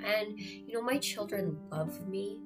and 0.03 0.39
you 0.39 0.73
know 0.73 0.81
my 0.81 0.97
children 0.97 1.57
love 1.71 2.07
me. 2.07 2.39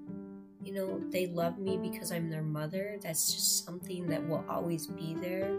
You 0.64 0.74
know 0.74 1.02
they 1.12 1.28
love 1.28 1.60
me 1.60 1.78
because 1.78 2.12
i'm 2.12 2.30
their 2.30 2.44
mother. 2.44 2.98
That's 3.02 3.34
just 3.34 3.66
something 3.66 4.08
that 4.08 4.28
will 4.28 4.44
always 4.50 4.88
be 4.88 5.16
there. 5.22 5.58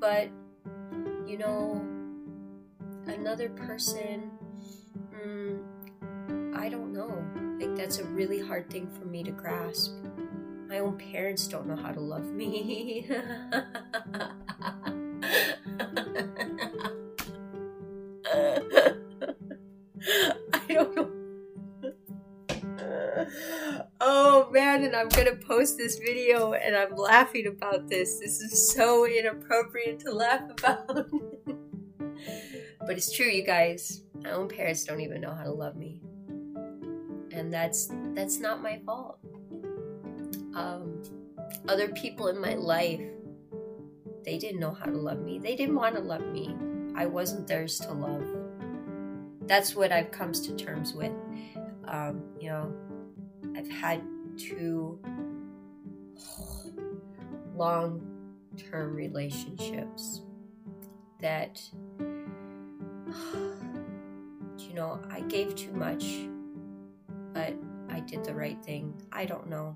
But 0.00 0.30
you 1.26 1.38
know 1.38 1.82
another 3.06 3.48
person 3.50 4.30
mm, 5.14 5.58
i 6.56 6.68
don't 6.68 6.92
know. 6.92 7.24
Like 7.60 7.76
that's 7.76 7.98
a 7.98 8.04
really 8.04 8.40
hard 8.40 8.70
thing 8.70 8.88
for 8.98 9.04
me 9.04 9.22
to 9.24 9.30
grasp. 9.30 9.92
My 10.68 10.80
own 10.80 10.98
parents 10.98 11.46
don't 11.48 11.66
know 11.66 11.76
how 11.76 11.92
to 11.92 12.00
love 12.00 12.26
me. 12.26 13.08
I'm 24.98 25.08
gonna 25.08 25.36
post 25.36 25.78
this 25.78 25.98
video 25.98 26.52
and 26.54 26.76
I'm 26.76 26.94
laughing 26.96 27.46
about 27.46 27.88
this. 27.88 28.18
This 28.18 28.40
is 28.40 28.72
so 28.74 29.06
inappropriate 29.06 30.00
to 30.00 30.12
laugh 30.12 30.42
about. 30.50 30.86
but 32.80 32.90
it's 32.90 33.12
true, 33.12 33.26
you 33.26 33.44
guys. 33.44 34.02
My 34.22 34.32
own 34.32 34.48
parents 34.48 34.84
don't 34.84 35.00
even 35.00 35.20
know 35.20 35.32
how 35.32 35.44
to 35.44 35.52
love 35.52 35.76
me. 35.76 36.02
And 37.32 37.52
that's 37.52 37.90
that's 38.14 38.38
not 38.40 38.62
my 38.62 38.80
fault 38.84 39.18
um, 40.58 41.02
other 41.68 41.88
people 41.88 42.28
in 42.28 42.40
my 42.40 42.54
life, 42.54 43.00
they 44.24 44.38
didn't 44.38 44.60
know 44.60 44.72
how 44.72 44.86
to 44.86 44.96
love 44.96 45.20
me. 45.20 45.38
They 45.38 45.56
didn't 45.56 45.76
want 45.76 45.94
to 45.94 46.00
love 46.00 46.26
me. 46.26 46.56
I 46.96 47.06
wasn't 47.06 47.46
theirs 47.46 47.78
to 47.80 47.92
love. 47.92 48.26
That's 49.42 49.74
what 49.74 49.92
I've 49.92 50.10
come 50.10 50.32
to 50.32 50.56
terms 50.56 50.92
with. 50.92 51.12
Um, 51.86 52.22
you 52.40 52.50
know, 52.50 52.72
I've 53.56 53.70
had 53.70 54.02
two 54.38 54.98
long 57.54 58.00
term 58.56 58.94
relationships 58.94 60.22
that, 61.20 61.60
you 64.58 64.74
know, 64.74 65.00
I 65.10 65.20
gave 65.28 65.54
too 65.54 65.72
much, 65.72 66.04
but 67.32 67.54
I 67.90 68.00
did 68.00 68.24
the 68.24 68.34
right 68.34 68.62
thing. 68.64 68.94
I 69.12 69.26
don't 69.26 69.48
know 69.48 69.74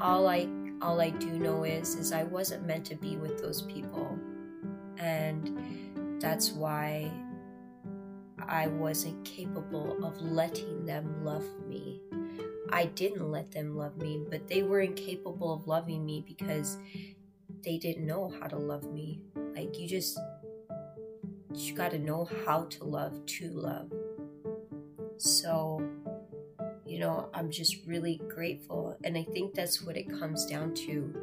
all 0.00 0.28
I 0.28 0.48
all 0.80 1.00
I 1.00 1.10
do 1.10 1.38
know 1.38 1.64
is 1.64 1.96
is 1.96 2.12
I 2.12 2.24
wasn't 2.24 2.66
meant 2.66 2.84
to 2.86 2.94
be 2.94 3.16
with 3.16 3.40
those 3.40 3.62
people. 3.62 4.18
And 4.98 6.20
that's 6.20 6.50
why 6.52 7.10
I 8.48 8.66
wasn't 8.68 9.24
capable 9.24 10.04
of 10.04 10.20
letting 10.20 10.86
them 10.86 11.24
love 11.24 11.44
me. 11.68 11.97
I 12.70 12.86
didn't 12.86 13.30
let 13.30 13.50
them 13.52 13.76
love 13.76 13.96
me, 13.96 14.22
but 14.30 14.48
they 14.48 14.62
were 14.62 14.80
incapable 14.80 15.52
of 15.52 15.66
loving 15.66 16.04
me 16.04 16.24
because 16.26 16.78
they 17.64 17.78
didn't 17.78 18.06
know 18.06 18.32
how 18.40 18.46
to 18.46 18.56
love 18.56 18.84
me. 18.84 19.20
Like 19.54 19.78
you 19.78 19.88
just 19.88 20.18
you 21.54 21.74
got 21.74 21.90
to 21.92 21.98
know 21.98 22.28
how 22.46 22.64
to 22.64 22.84
love 22.84 23.24
to 23.26 23.50
love. 23.50 23.92
So 25.16 25.82
you 26.86 26.98
know, 26.98 27.28
I'm 27.34 27.50
just 27.50 27.86
really 27.86 28.20
grateful. 28.28 28.96
And 29.04 29.16
I 29.16 29.22
think 29.22 29.54
that's 29.54 29.82
what 29.82 29.96
it 29.96 30.08
comes 30.18 30.46
down 30.46 30.74
to 30.86 31.14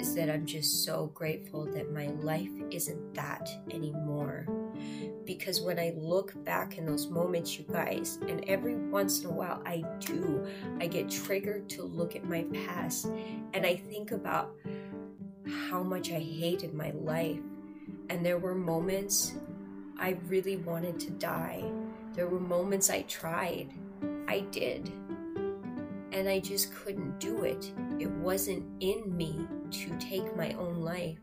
is 0.00 0.14
that 0.14 0.30
I'm 0.30 0.46
just 0.46 0.84
so 0.84 1.12
grateful 1.14 1.70
that 1.72 1.92
my 1.92 2.06
life 2.06 2.50
isn't 2.70 3.14
that 3.14 3.50
anymore. 3.70 4.46
Because 5.24 5.60
when 5.60 5.78
I 5.78 5.92
look 5.96 6.32
back 6.44 6.78
in 6.78 6.86
those 6.86 7.06
moments, 7.08 7.58
you 7.58 7.64
guys, 7.70 8.18
and 8.28 8.44
every 8.48 8.74
once 8.74 9.20
in 9.20 9.26
a 9.26 9.32
while 9.32 9.62
I 9.64 9.84
do, 10.00 10.46
I 10.80 10.86
get 10.86 11.10
triggered 11.10 11.68
to 11.70 11.84
look 11.84 12.16
at 12.16 12.24
my 12.24 12.44
past 12.66 13.06
and 13.54 13.64
I 13.64 13.76
think 13.76 14.12
about 14.12 14.54
how 15.48 15.82
much 15.82 16.10
I 16.10 16.18
hated 16.18 16.74
my 16.74 16.90
life. 16.90 17.40
And 18.08 18.24
there 18.24 18.38
were 18.38 18.54
moments 18.54 19.34
I 19.98 20.18
really 20.26 20.56
wanted 20.56 20.98
to 21.00 21.10
die. 21.10 21.62
There 22.14 22.26
were 22.28 22.40
moments 22.40 22.90
I 22.90 23.02
tried. 23.02 23.72
I 24.28 24.40
did 24.50 24.90
and 26.12 26.28
I 26.28 26.40
just 26.40 26.74
couldn't 26.74 27.18
do 27.18 27.44
it. 27.44 27.72
it 27.98 28.10
wasn't 28.10 28.64
in 28.80 29.16
me 29.16 29.46
to 29.70 29.96
take 29.98 30.36
my 30.36 30.52
own 30.52 30.76
life. 30.82 31.18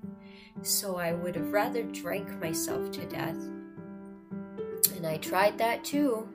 So 0.63 0.97
I 0.97 1.13
would 1.13 1.35
have 1.35 1.53
rather 1.53 1.83
drank 1.83 2.41
myself 2.41 2.91
to 2.91 3.05
death. 3.05 3.37
And 4.99 5.07
I 5.07 5.15
tried 5.15 5.57
that 5.59 5.85
too. 5.85 6.27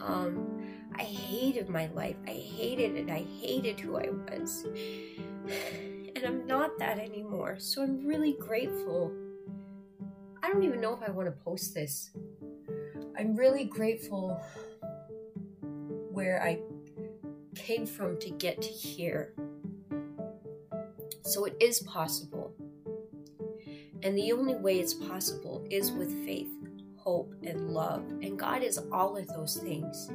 Um, 0.00 0.62
I 0.94 1.02
hated 1.02 1.68
my 1.68 1.88
life. 1.88 2.14
I 2.28 2.30
hated 2.30 2.94
it. 2.94 3.10
I 3.10 3.24
hated 3.40 3.80
who 3.80 3.96
I 3.96 4.08
was. 4.08 4.66
And 6.14 6.26
I'm 6.26 6.46
not 6.46 6.78
that 6.78 6.98
anymore. 6.98 7.56
So 7.58 7.82
I'm 7.82 8.06
really 8.06 8.34
grateful. 8.38 9.12
I 10.40 10.48
don't 10.48 10.62
even 10.62 10.80
know 10.80 10.94
if 10.94 11.02
I 11.02 11.10
want 11.10 11.26
to 11.26 11.32
post 11.32 11.74
this. 11.74 12.10
I'm 13.18 13.34
really 13.34 13.64
grateful 13.64 14.40
where 16.12 16.40
I 16.40 16.60
came 17.56 17.86
from 17.86 18.20
to 18.20 18.30
get 18.30 18.62
to 18.62 18.68
here. 18.68 19.32
So 21.22 21.46
it 21.46 21.56
is 21.60 21.80
possible. 21.80 22.54
And 24.02 24.16
the 24.16 24.30
only 24.32 24.54
way 24.54 24.78
it's 24.78 24.94
possible 24.94 25.66
is 25.70 25.90
with 25.90 26.24
faith, 26.24 26.52
hope, 27.04 27.34
and 27.42 27.70
love. 27.70 28.04
And 28.22 28.38
God 28.38 28.62
is 28.62 28.78
all 28.92 29.16
of 29.16 29.26
those 29.28 29.56
things. 29.56 30.10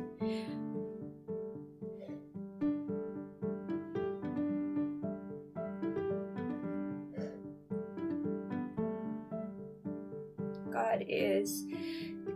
God 10.72 11.04
is 11.08 11.66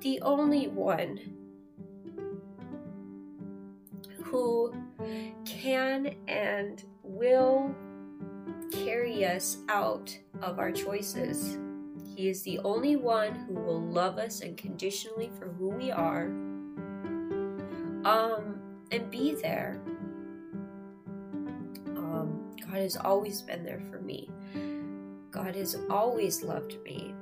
the 0.02 0.20
only 0.22 0.68
one 0.68 1.20
who 4.24 4.74
can 5.46 6.16
and 6.28 6.84
will 7.04 7.74
carry 8.72 9.26
us 9.26 9.58
out 9.70 10.18
of 10.42 10.60
our 10.60 10.72
choices. 10.72 11.58
He 12.16 12.30
is 12.30 12.44
the 12.44 12.60
only 12.60 12.98
one 12.98 13.34
who 13.34 13.54
will 13.54 13.82
love 13.82 14.18
us 14.18 14.42
unconditionally 14.44 15.32
for 15.40 15.48
who 15.48 15.70
we 15.70 15.92
are 15.92 16.26
um, 18.04 18.60
and 18.92 19.10
be 19.10 19.36
there. 19.36 19.82
Um, 21.96 22.52
God 22.60 22.80
has 22.80 22.98
always 22.98 23.42
been 23.42 23.64
there 23.64 23.82
for 23.90 24.00
me. 24.02 24.30
God 25.32 25.56
has 25.56 25.78
always 25.90 26.44
loved 26.44 26.78
me. 26.84 27.14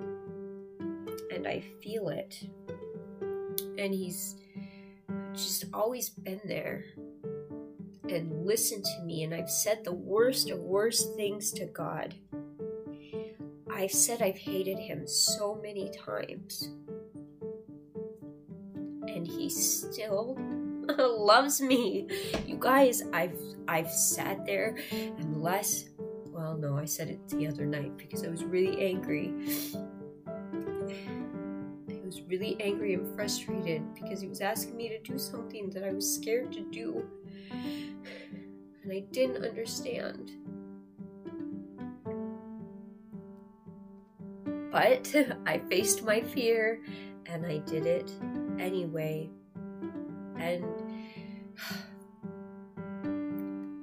And 1.32 1.48
I 1.48 1.64
feel 1.82 2.10
it. 2.10 2.50
And 3.78 3.94
He's 3.94 4.36
just 5.34 5.66
always 5.74 6.10
been 6.10 6.42
there 6.46 6.84
and 8.10 8.46
listened 8.46 8.86
to 8.86 9.04
me. 9.04 9.24
And 9.24 9.34
I've 9.34 9.50
said 9.50 9.84
the 9.84 9.94
worst 9.94 10.50
of 10.50 10.60
worst 10.60 11.16
things 11.16 11.52
to 11.52 11.66
God. 11.66 12.16
I've 13.72 13.92
said 13.92 14.22
I've 14.22 14.38
hated 14.38 14.78
him 14.78 15.08
so 15.08 15.60
many 15.62 15.92
times. 15.92 16.70
And 19.08 19.26
he 19.26 19.50
still 19.50 20.38
loves 20.98 21.62
me. 21.62 22.08
You 22.46 22.58
guys, 22.60 23.04
I've 23.14 23.40
I've 23.68 23.92
sat 23.92 24.46
there 24.46 24.78
and 24.92 25.42
less 25.42 25.86
well 26.28 26.58
no, 26.58 26.78
I 26.78 26.86
said 26.86 27.10
it 27.10 27.28
the 27.30 27.48
other 27.48 27.66
night 27.66 27.98
because 27.98 28.24
I 28.24 28.30
was 28.30 28.44
really 28.44 28.82
angry. 28.86 29.34
I 31.90 32.06
was 32.06 32.22
really 32.24 32.56
angry 32.60 32.94
and 32.94 33.14
frustrated 33.16 33.94
because 33.94 34.22
he 34.22 34.28
was 34.28 34.42
asking 34.42 34.78
me 34.78 34.90
to 34.90 35.00
do 35.00 35.20
something 35.20 35.70
that 35.72 35.84
I 35.84 35.92
was 35.92 36.12
scared 36.12 36.52
to 36.54 36.62
do. 36.62 37.06
And 37.52 38.92
I 38.92 39.02
didn't 39.12 39.46
understand. 39.46 40.32
But 44.80 45.14
I 45.46 45.60
faced 45.70 46.04
my 46.04 46.22
fear 46.22 46.80
and 47.26 47.46
I 47.46 47.58
did 47.58 47.86
it 47.86 48.10
anyway. 48.58 49.30
And 50.38 50.64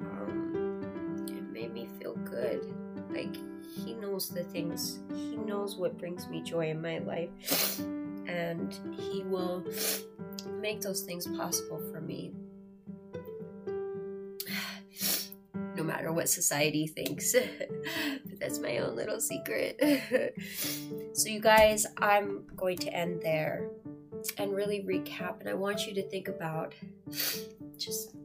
um, 0.00 1.26
it 1.28 1.42
made 1.52 1.74
me 1.74 1.86
feel 2.00 2.14
good. 2.14 2.74
Like, 3.10 3.36
He 3.84 3.92
knows 3.92 4.30
the 4.30 4.44
things, 4.44 5.00
He 5.10 5.36
knows 5.36 5.76
what 5.76 5.98
brings 5.98 6.28
me 6.28 6.40
joy 6.40 6.70
in 6.70 6.80
my 6.80 7.00
life. 7.00 7.78
And 8.26 8.72
He 8.98 9.22
will 9.24 9.66
make 10.62 10.80
those 10.80 11.02
things 11.02 11.26
possible 11.26 11.82
for 11.92 12.00
me. 12.00 12.32
No 15.76 15.84
matter 15.84 16.10
what 16.10 16.28
society 16.28 16.86
thinks. 16.86 17.32
but 17.58 18.40
that's 18.40 18.58
my 18.58 18.78
own 18.78 18.96
little 18.96 19.20
secret. 19.20 19.78
so, 21.12 21.28
you 21.28 21.40
guys, 21.40 21.86
I'm 21.98 22.46
going 22.56 22.78
to 22.78 22.92
end 22.92 23.20
there 23.22 23.68
and 24.38 24.54
really 24.54 24.80
recap. 24.80 25.40
And 25.40 25.48
I 25.50 25.54
want 25.54 25.86
you 25.86 25.94
to 25.94 26.02
think 26.08 26.28
about 26.28 26.74
just. 27.76 28.16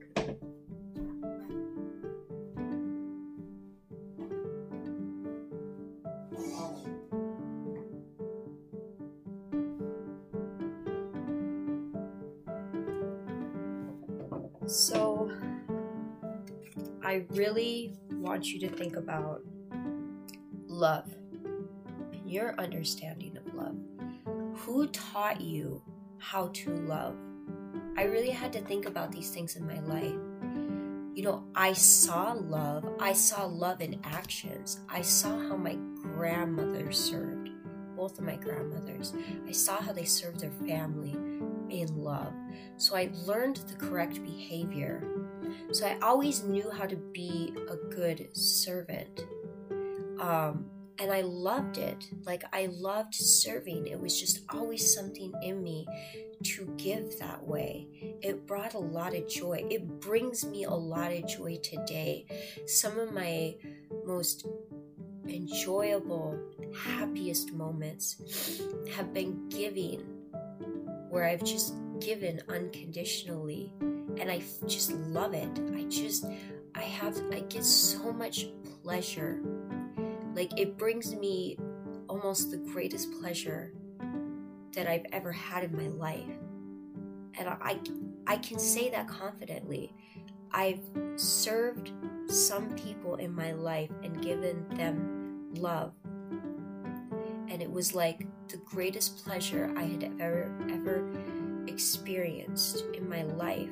Really 17.52 17.92
want 18.12 18.46
you 18.48 18.60
to 18.60 18.70
think 18.70 18.96
about 18.96 19.42
love 20.68 21.14
your 22.26 22.56
understanding 22.58 23.36
of 23.36 23.54
love. 23.54 23.76
Who 24.60 24.88
taught 24.88 25.42
you 25.42 25.82
how 26.18 26.48
to 26.48 26.72
love? 26.86 27.16
I 27.98 28.04
really 28.04 28.30
had 28.30 28.54
to 28.54 28.62
think 28.62 28.86
about 28.86 29.12
these 29.12 29.32
things 29.32 29.58
in 29.58 29.68
my 29.68 29.82
life. 29.82 30.16
You 31.14 31.24
know, 31.24 31.44
I 31.54 31.74
saw 31.74 32.32
love. 32.32 32.86
I 33.02 33.12
saw 33.12 33.46
love 33.46 33.82
in 33.82 34.00
actions. 34.06 34.80
I 34.88 35.02
saw 35.02 35.38
how 35.38 35.58
my 35.58 35.76
grandmother 36.02 36.94
served, 36.94 37.50
both 37.98 38.18
of 38.18 38.24
my 38.24 38.38
grandmothers. 38.38 39.14
I 39.46 39.52
saw 39.52 39.82
how 39.82 39.92
they 39.92 40.06
served 40.06 40.40
their 40.40 40.52
family 40.52 41.18
in 41.70 41.98
love. 41.98 42.32
So 42.78 42.96
I 42.96 43.12
learned 43.26 43.58
the 43.68 43.76
correct 43.76 44.24
behavior. 44.24 45.04
So 45.72 45.86
I 45.86 45.98
always 46.02 46.44
knew 46.44 46.70
how 46.70 46.86
to 46.86 46.96
be 46.96 47.54
a 47.70 47.76
good 47.94 48.36
servant. 48.36 49.26
Um, 50.20 50.66
and 51.00 51.12
I 51.12 51.22
loved 51.22 51.80
it. 51.80 52.06
Like, 52.26 52.44
I 52.54 52.68
loved 52.68 53.16
serving. 53.16 53.88
It 53.88 54.00
was 54.00 54.20
just 54.20 54.42
always 54.50 54.94
something 54.94 55.34
in 55.42 55.64
me 55.64 55.88
to 56.44 56.66
give 56.78 57.18
that 57.18 57.44
way. 57.44 57.88
It 58.22 58.46
brought 58.46 58.76
a 58.76 58.80
lot 58.80 59.16
of 59.16 59.28
joy. 59.28 59.66
It 59.70 60.00
brings 60.00 60.46
me 60.46 60.66
a 60.66 60.74
lot 60.74 61.12
of 61.12 61.28
joy 61.28 61.58
today. 61.64 62.28
Some 62.68 63.00
of 63.00 63.14
my 63.14 63.56
most 64.06 64.46
enjoyable, 65.28 66.40
happiest 66.86 67.52
moments 67.52 68.62
have 68.96 69.12
been 69.14 69.50
giving, 69.50 70.02
where 71.10 71.26
I've 71.26 71.44
just 71.44 71.74
given 72.00 72.42
unconditionally. 72.48 73.74
And 74.18 74.32
I 74.32 74.42
just 74.68 74.92
love 74.92 75.34
it. 75.34 75.50
I 75.76 75.84
just, 75.84 76.26
I 76.76 76.82
have, 76.82 77.20
I 77.32 77.42
get 77.42 77.64
so 77.64 78.12
much 78.12 78.48
pleasure 78.84 79.40
like 80.36 80.58
it 80.58 80.78
brings 80.78 81.14
me 81.16 81.58
almost 82.08 82.52
the 82.52 82.58
greatest 82.58 83.12
pleasure 83.20 83.74
that 84.74 84.88
I've 84.88 85.06
ever 85.12 85.32
had 85.32 85.64
in 85.64 85.76
my 85.76 85.88
life. 85.88 86.26
And 87.38 87.50
I, 87.50 87.80
I 88.28 88.38
can 88.38 88.60
say 88.60 88.90
that 88.92 89.08
confidently. 89.08 89.94
I've 90.52 90.82
served 91.16 91.92
some 92.28 92.70
people 92.76 93.16
in 93.16 93.34
my 93.34 93.52
life 93.54 93.90
and 94.04 94.22
given 94.22 94.66
them 94.76 95.48
love. 95.56 95.94
And 97.50 97.62
it 97.62 97.70
was 97.70 97.94
like 97.94 98.26
the 98.48 98.58
greatest 98.58 99.24
pleasure 99.26 99.74
I 99.76 99.84
had 99.84 100.04
ever, 100.20 100.54
ever 100.72 101.10
experienced 101.68 102.84
in 102.94 103.08
my 103.08 103.24
life. 103.24 103.70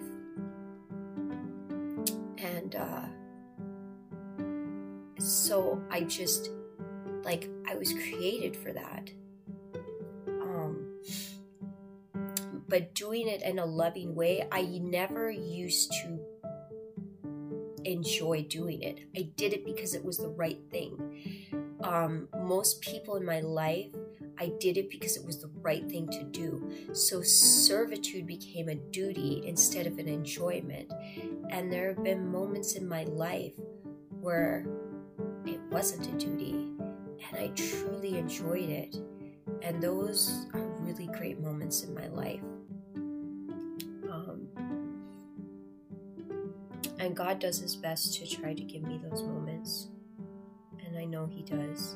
And, 2.71 2.75
uh, 2.75 3.01
so 5.21 5.81
I 5.89 6.01
just 6.01 6.51
like 7.23 7.49
I 7.67 7.75
was 7.75 7.91
created 7.93 8.55
for 8.55 8.71
that. 8.73 9.11
Um 10.27 10.99
but 12.67 12.93
doing 12.93 13.27
it 13.27 13.41
in 13.41 13.59
a 13.59 13.65
loving 13.65 14.13
way, 14.15 14.47
I 14.51 14.61
never 14.81 15.31
used 15.31 15.91
to 16.03 16.19
enjoy 17.85 18.43
doing 18.43 18.83
it. 18.83 18.99
I 19.17 19.29
did 19.35 19.53
it 19.53 19.65
because 19.65 19.95
it 19.95 20.05
was 20.05 20.17
the 20.17 20.29
right 20.29 20.59
thing. 20.69 21.47
Um, 21.81 22.27
most 22.43 22.81
people 22.81 23.15
in 23.15 23.25
my 23.25 23.39
life, 23.39 23.87
I 24.37 24.51
did 24.59 24.77
it 24.77 24.89
because 24.89 25.17
it 25.17 25.25
was 25.25 25.41
the 25.41 25.49
right 25.61 25.89
thing 25.89 26.07
to 26.09 26.23
do. 26.23 26.71
So 26.93 27.21
servitude 27.21 28.27
became 28.27 28.69
a 28.69 28.75
duty 28.75 29.43
instead 29.45 29.87
of 29.87 29.97
an 29.97 30.07
enjoyment. 30.07 30.91
And 31.49 31.71
there 31.71 31.87
have 31.87 32.03
been 32.03 32.31
moments 32.31 32.75
in 32.75 32.87
my 32.87 33.03
life 33.03 33.53
where 34.21 34.65
it 35.45 35.59
wasn't 35.71 36.07
a 36.07 36.25
duty 36.25 36.69
and 37.27 37.39
I 37.39 37.47
truly 37.55 38.17
enjoyed 38.17 38.69
it. 38.69 38.95
And 39.61 39.81
those 39.81 40.47
are 40.53 40.65
really 40.79 41.07
great 41.07 41.39
moments 41.39 41.83
in 41.83 41.93
my 41.93 42.07
life. 42.07 42.41
Um, 44.09 44.47
and 46.99 47.15
God 47.15 47.39
does 47.39 47.59
his 47.59 47.75
best 47.75 48.15
to 48.15 48.27
try 48.27 48.53
to 48.53 48.63
give 48.63 48.83
me 48.83 48.99
those 49.09 49.21
moments. 49.23 49.87
And 50.85 50.97
I 50.97 51.05
know 51.05 51.27
he 51.27 51.43
does. 51.43 51.95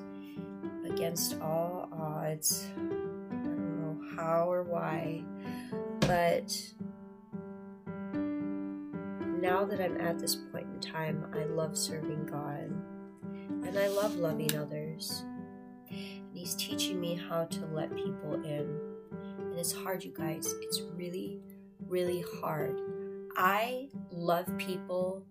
Against 0.86 1.40
all 1.42 1.90
odds. 1.92 2.68
I 2.76 2.80
don't 2.80 3.82
know 3.82 4.22
how 4.22 4.52
or 4.52 4.64
why. 4.64 5.24
But 6.02 6.56
now 9.44 9.66
that 9.66 9.82
I'm 9.82 10.00
at 10.00 10.20
this 10.20 10.36
point 10.36 10.68
in 10.74 10.80
time, 10.80 11.28
I 11.34 11.44
love 11.44 11.78
serving 11.78 12.28
God 12.28 12.72
and 13.68 13.78
I 13.78 13.90
love 13.90 14.16
loving 14.16 14.58
others. 14.58 15.26
And 15.90 16.32
He's 16.34 16.56
teaching 16.56 17.00
me 17.02 17.16
how 17.16 17.44
to 17.44 17.66
let 17.66 17.94
people 17.94 18.36
in. 18.46 18.80
And 19.40 19.60
it's 19.60 19.74
hard, 19.74 20.02
you 20.02 20.14
guys. 20.16 20.56
It's 20.62 20.82
really, 20.96 21.42
really 21.86 22.24
hard. 22.40 22.80
I 23.36 23.90
love 24.12 24.48
people 24.58 25.26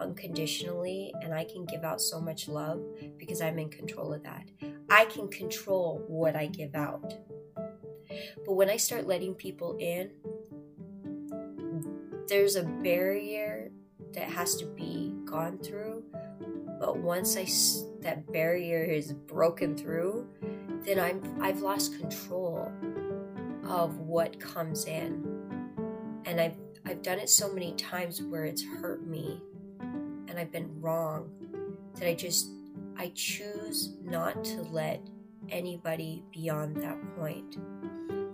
unconditionally 0.00 1.14
and 1.22 1.32
I 1.32 1.44
can 1.44 1.64
give 1.64 1.84
out 1.84 2.00
so 2.00 2.20
much 2.20 2.48
love 2.48 2.82
because 3.16 3.40
I'm 3.40 3.60
in 3.60 3.70
control 3.70 4.12
of 4.12 4.24
that. 4.24 4.50
I 4.90 5.04
can 5.04 5.28
control 5.28 6.02
what 6.08 6.34
I 6.34 6.46
give 6.46 6.74
out. 6.74 7.14
But 8.44 8.54
when 8.54 8.68
I 8.68 8.76
start 8.76 9.06
letting 9.06 9.34
people 9.34 9.76
in, 9.78 10.10
there's 12.28 12.56
a 12.56 12.62
barrier 12.62 13.70
that 14.12 14.28
has 14.28 14.56
to 14.56 14.66
be 14.66 15.12
gone 15.24 15.58
through 15.58 16.02
but 16.80 16.98
once 16.98 17.36
i 17.36 17.46
that 18.00 18.30
barrier 18.32 18.82
is 18.82 19.12
broken 19.12 19.76
through 19.76 20.26
then 20.84 20.98
i'm 21.00 21.22
i've 21.42 21.60
lost 21.60 21.98
control 21.98 22.70
of 23.66 23.98
what 23.98 24.38
comes 24.38 24.84
in. 24.86 25.24
And 26.26 26.40
i've 26.40 26.56
i've 26.86 27.02
done 27.02 27.18
it 27.18 27.28
so 27.28 27.52
many 27.52 27.72
times 27.74 28.22
where 28.22 28.44
it's 28.44 28.64
hurt 28.64 29.06
me 29.06 29.40
and 29.80 30.38
i've 30.38 30.52
been 30.52 30.80
wrong 30.80 31.30
that 31.94 32.08
i 32.08 32.14
just 32.14 32.48
i 32.96 33.10
choose 33.14 33.94
not 34.02 34.44
to 34.44 34.62
let 34.62 35.00
anybody 35.50 36.22
beyond 36.32 36.76
that 36.76 36.96
point. 37.16 37.58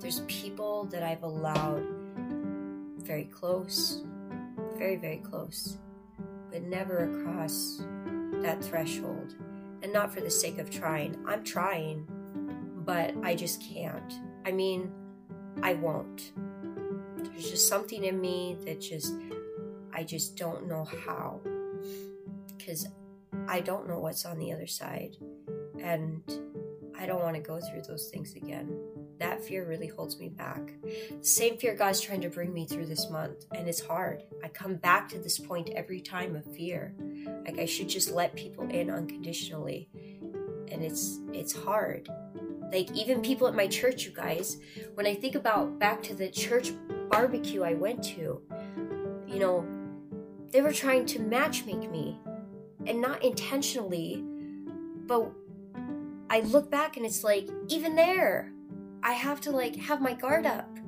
There's 0.00 0.20
people 0.20 0.84
that 0.86 1.02
i've 1.02 1.22
allowed 1.22 1.84
very 3.02 3.24
close, 3.24 4.02
very, 4.76 4.96
very 4.96 5.18
close, 5.18 5.78
but 6.50 6.62
never 6.62 7.10
across 7.10 7.82
that 8.42 8.62
threshold. 8.62 9.34
And 9.82 9.92
not 9.92 10.12
for 10.12 10.20
the 10.20 10.30
sake 10.30 10.58
of 10.58 10.70
trying. 10.70 11.16
I'm 11.26 11.42
trying, 11.42 12.06
but 12.84 13.14
I 13.22 13.34
just 13.34 13.62
can't. 13.62 14.12
I 14.44 14.52
mean, 14.52 14.92
I 15.62 15.74
won't. 15.74 16.32
There's 17.16 17.50
just 17.50 17.68
something 17.68 18.04
in 18.04 18.20
me 18.20 18.58
that 18.66 18.80
just, 18.80 19.14
I 19.94 20.04
just 20.04 20.36
don't 20.36 20.68
know 20.68 20.84
how. 21.06 21.40
Because 22.56 22.86
I 23.48 23.60
don't 23.60 23.88
know 23.88 23.98
what's 23.98 24.26
on 24.26 24.38
the 24.38 24.52
other 24.52 24.66
side. 24.66 25.16
And 25.82 26.22
I 26.98 27.06
don't 27.06 27.22
want 27.22 27.36
to 27.36 27.42
go 27.42 27.58
through 27.60 27.82
those 27.82 28.08
things 28.08 28.34
again 28.34 28.68
that 29.20 29.44
fear 29.44 29.66
really 29.66 29.86
holds 29.86 30.18
me 30.18 30.28
back. 30.28 30.72
Same 31.20 31.56
fear 31.56 31.74
God's 31.74 32.00
trying 32.00 32.22
to 32.22 32.28
bring 32.28 32.52
me 32.52 32.66
through 32.66 32.86
this 32.86 33.08
month, 33.10 33.44
and 33.54 33.68
it's 33.68 33.80
hard. 33.80 34.24
I 34.42 34.48
come 34.48 34.76
back 34.76 35.08
to 35.10 35.18
this 35.18 35.38
point 35.38 35.70
every 35.76 36.00
time 36.00 36.34
of 36.34 36.44
fear. 36.56 36.94
Like 37.44 37.58
I 37.58 37.66
should 37.66 37.88
just 37.88 38.10
let 38.10 38.34
people 38.34 38.68
in 38.68 38.90
unconditionally. 38.90 39.88
And 40.72 40.82
it's 40.82 41.20
it's 41.32 41.52
hard. 41.52 42.08
Like 42.72 42.90
even 42.92 43.20
people 43.20 43.46
at 43.46 43.54
my 43.54 43.66
church, 43.66 44.04
you 44.04 44.12
guys, 44.12 44.58
when 44.94 45.06
I 45.06 45.14
think 45.14 45.34
about 45.34 45.78
back 45.78 46.02
to 46.04 46.14
the 46.14 46.30
church 46.30 46.72
barbecue 47.10 47.62
I 47.62 47.74
went 47.74 48.02
to, 48.04 48.40
you 49.26 49.38
know, 49.38 49.66
they 50.50 50.62
were 50.62 50.72
trying 50.72 51.06
to 51.06 51.18
matchmake 51.18 51.90
me 51.90 52.18
and 52.86 53.00
not 53.00 53.22
intentionally, 53.22 54.24
but 55.06 55.30
I 56.30 56.40
look 56.40 56.70
back 56.70 56.96
and 56.96 57.04
it's 57.04 57.24
like, 57.24 57.48
even 57.68 57.96
there, 57.96 58.49
I 59.02 59.12
have 59.12 59.40
to 59.42 59.50
like 59.50 59.76
have 59.76 60.00
my 60.00 60.14
guard 60.14 60.46
up 60.46 60.78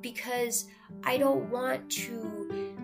because 0.00 0.66
I 1.04 1.16
don't 1.16 1.50
want 1.50 1.90
to 1.90 2.74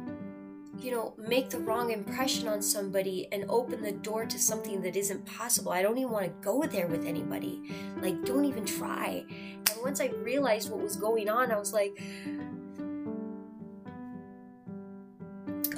you 0.78 0.90
know 0.90 1.14
make 1.16 1.48
the 1.48 1.58
wrong 1.58 1.92
impression 1.92 2.48
on 2.48 2.60
somebody 2.60 3.28
and 3.30 3.44
open 3.48 3.80
the 3.82 3.92
door 3.92 4.26
to 4.26 4.38
something 4.38 4.82
that 4.82 4.96
isn't 4.96 5.24
possible. 5.24 5.72
I 5.72 5.82
don't 5.82 5.96
even 5.98 6.10
want 6.10 6.26
to 6.26 6.32
go 6.44 6.62
there 6.64 6.88
with 6.88 7.06
anybody. 7.06 7.62
Like 8.00 8.24
don't 8.24 8.44
even 8.44 8.64
try. 8.64 9.24
And 9.28 9.72
once 9.82 10.00
I 10.00 10.06
realized 10.06 10.70
what 10.70 10.80
was 10.80 10.96
going 10.96 11.28
on, 11.28 11.52
I 11.52 11.58
was 11.58 11.72
like 11.72 12.00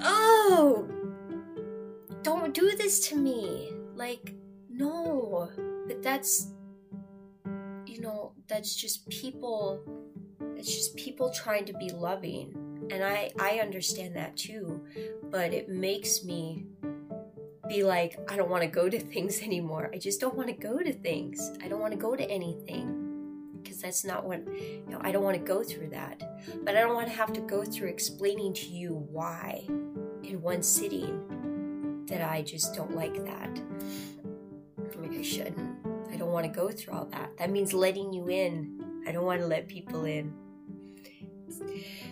Oh, 0.06 0.88
don't 2.22 2.54
do 2.54 2.74
this 2.76 3.08
to 3.08 3.16
me. 3.16 3.72
Like 3.94 4.34
no. 4.70 5.50
But 5.86 6.02
that's 6.02 6.53
you 7.94 8.00
know, 8.00 8.32
that's 8.48 8.74
just 8.74 9.08
people 9.08 9.82
it's 10.56 10.74
just 10.74 10.96
people 10.96 11.30
trying 11.30 11.64
to 11.66 11.72
be 11.74 11.90
loving. 11.90 12.88
And 12.90 13.04
I 13.04 13.30
I 13.38 13.60
understand 13.60 14.16
that 14.16 14.36
too, 14.36 14.84
but 15.30 15.54
it 15.54 15.68
makes 15.68 16.24
me 16.24 16.66
be 17.68 17.84
like 17.84 18.18
I 18.30 18.36
don't 18.36 18.50
want 18.50 18.62
to 18.62 18.68
go 18.68 18.88
to 18.88 18.98
things 18.98 19.40
anymore. 19.42 19.90
I 19.94 19.98
just 19.98 20.20
don't 20.20 20.34
want 20.34 20.48
to 20.48 20.54
go 20.54 20.80
to 20.80 20.92
things. 20.92 21.52
I 21.62 21.68
don't 21.68 21.80
want 21.80 21.92
to 21.92 21.98
go 21.98 22.16
to 22.16 22.28
anything 22.28 23.00
because 23.62 23.80
that's 23.80 24.04
not 24.04 24.24
what 24.24 24.44
you 24.44 24.84
know, 24.88 24.98
I 25.00 25.12
don't 25.12 25.22
want 25.22 25.36
to 25.36 25.42
go 25.42 25.62
through 25.62 25.90
that. 25.90 26.20
But 26.64 26.76
I 26.76 26.80
don't 26.80 26.94
want 26.94 27.06
to 27.06 27.14
have 27.14 27.32
to 27.34 27.40
go 27.40 27.64
through 27.64 27.88
explaining 27.88 28.54
to 28.54 28.66
you 28.66 29.06
why 29.10 29.64
in 29.68 30.42
one 30.42 30.64
sitting 30.64 32.04
that 32.08 32.28
I 32.28 32.42
just 32.42 32.74
don't 32.74 32.96
like 32.96 33.24
that. 33.24 33.60
Maybe 35.00 35.18
I 35.18 35.22
shouldn't. 35.22 35.83
Don't 36.24 36.32
want 36.32 36.46
to 36.46 36.58
go 36.58 36.70
through 36.70 36.94
all 36.94 37.04
that. 37.12 37.36
That 37.36 37.50
means 37.50 37.74
letting 37.74 38.14
you 38.14 38.28
in. 38.30 39.02
I 39.06 39.12
don't 39.12 39.26
want 39.26 39.42
to 39.42 39.46
let 39.46 39.68
people 39.68 40.06
in. 40.06 40.32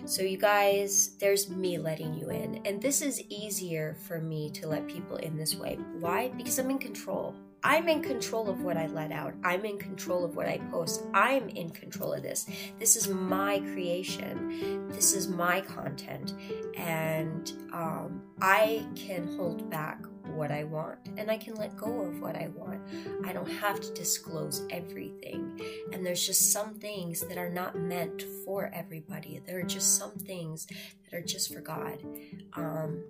So, 0.04 0.20
you 0.20 0.36
guys, 0.36 1.16
there's 1.18 1.48
me 1.48 1.78
letting 1.78 2.12
you 2.12 2.28
in. 2.28 2.60
And 2.66 2.82
this 2.82 3.00
is 3.00 3.22
easier 3.30 3.96
for 4.06 4.20
me 4.20 4.50
to 4.50 4.68
let 4.68 4.86
people 4.86 5.16
in 5.16 5.38
this 5.38 5.54
way. 5.56 5.78
Why? 5.98 6.28
Because 6.28 6.58
I'm 6.58 6.70
in 6.70 6.78
control. 6.78 7.34
I'm 7.64 7.88
in 7.88 8.02
control 8.02 8.50
of 8.50 8.60
what 8.60 8.76
I 8.76 8.86
let 8.88 9.12
out. 9.12 9.32
I'm 9.44 9.64
in 9.64 9.78
control 9.78 10.26
of 10.26 10.36
what 10.36 10.46
I 10.46 10.58
post. 10.70 11.04
I'm 11.14 11.48
in 11.48 11.70
control 11.70 12.12
of 12.12 12.22
this. 12.22 12.46
This 12.78 12.96
is 12.96 13.08
my 13.08 13.60
creation. 13.60 14.88
This 14.90 15.14
is 15.14 15.28
my 15.28 15.62
content. 15.62 16.34
And 16.76 17.50
um, 17.72 18.20
I 18.42 18.84
can 18.94 19.26
hold 19.38 19.70
back 19.70 20.04
what 20.32 20.50
I 20.50 20.64
want 20.64 20.98
and 21.16 21.30
I 21.30 21.36
can 21.36 21.54
let 21.54 21.76
go 21.76 22.02
of 22.02 22.20
what 22.20 22.36
I 22.36 22.48
want. 22.54 22.80
I 23.24 23.32
don't 23.32 23.50
have 23.50 23.80
to 23.80 23.92
disclose 23.94 24.66
everything. 24.70 25.60
And 25.92 26.04
there's 26.04 26.24
just 26.26 26.52
some 26.52 26.74
things 26.74 27.20
that 27.20 27.38
are 27.38 27.50
not 27.50 27.78
meant 27.78 28.22
for 28.44 28.70
everybody. 28.74 29.40
There 29.46 29.60
are 29.60 29.64
just 29.64 29.96
some 29.96 30.12
things 30.12 30.66
that 30.66 31.16
are 31.16 31.22
just 31.22 31.52
for 31.52 31.60
God. 31.60 32.02
Um, 32.54 33.02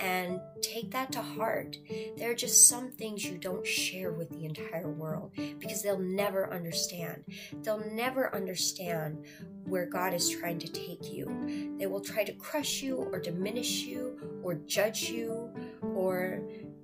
and 0.00 0.40
take 0.62 0.90
that 0.92 1.12
to 1.12 1.20
heart. 1.20 1.76
There 2.16 2.30
are 2.30 2.34
just 2.34 2.68
some 2.68 2.90
things 2.90 3.24
you 3.24 3.36
don't 3.36 3.66
share 3.66 4.12
with 4.12 4.30
the 4.30 4.44
entire 4.46 4.88
world 4.88 5.32
because 5.58 5.82
they'll 5.82 5.98
never 5.98 6.52
understand. 6.52 7.24
They'll 7.62 7.84
never 7.92 8.34
understand 8.34 9.24
where 9.64 9.86
God 9.86 10.14
is 10.14 10.30
trying 10.30 10.58
to 10.60 10.68
take 10.68 11.12
you. 11.12 11.76
They 11.78 11.86
will 11.86 12.00
try 12.00 12.24
to 12.24 12.32
crush 12.32 12.82
you 12.82 12.96
or 12.96 13.18
diminish 13.18 13.82
you 13.82 14.40
or 14.42 14.54
judge 14.54 15.10
you 15.10 15.52
or 16.00 16.40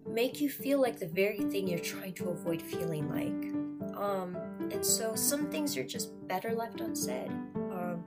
make 0.07 0.41
you 0.43 0.51
feel 0.51 0.81
like 0.81 0.99
the 0.99 1.09
very 1.09 1.41
thing 1.51 1.67
you're 1.67 1.79
trying 1.79 2.13
to 2.13 2.29
avoid 2.29 2.61
feeling 2.61 3.09
like. 3.09 3.97
Um, 3.97 4.37
and 4.71 4.85
so 4.85 5.15
some 5.15 5.51
things 5.51 5.75
are 5.79 5.85
just 5.85 6.11
better 6.29 6.53
left 6.53 6.81
unsaid. 6.81 7.31
Um, 7.55 8.05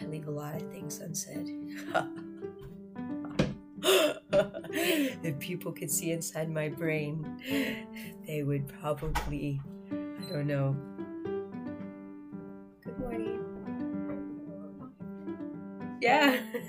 I 0.00 0.04
leave 0.04 0.28
a 0.28 0.30
lot 0.30 0.54
of 0.54 0.62
things 0.70 1.00
unsaid. 1.00 1.50
if 5.24 5.38
people 5.40 5.72
could 5.72 5.90
see 5.90 6.12
inside 6.12 6.48
my 6.48 6.68
brain, 6.68 7.26
they 8.26 8.44
would 8.44 8.68
probably, 8.80 9.60
I 9.90 10.30
don't 10.32 10.46
know. 10.46 10.76
Good 12.84 12.98
morning. 13.00 13.40
Yeah. 16.00 16.38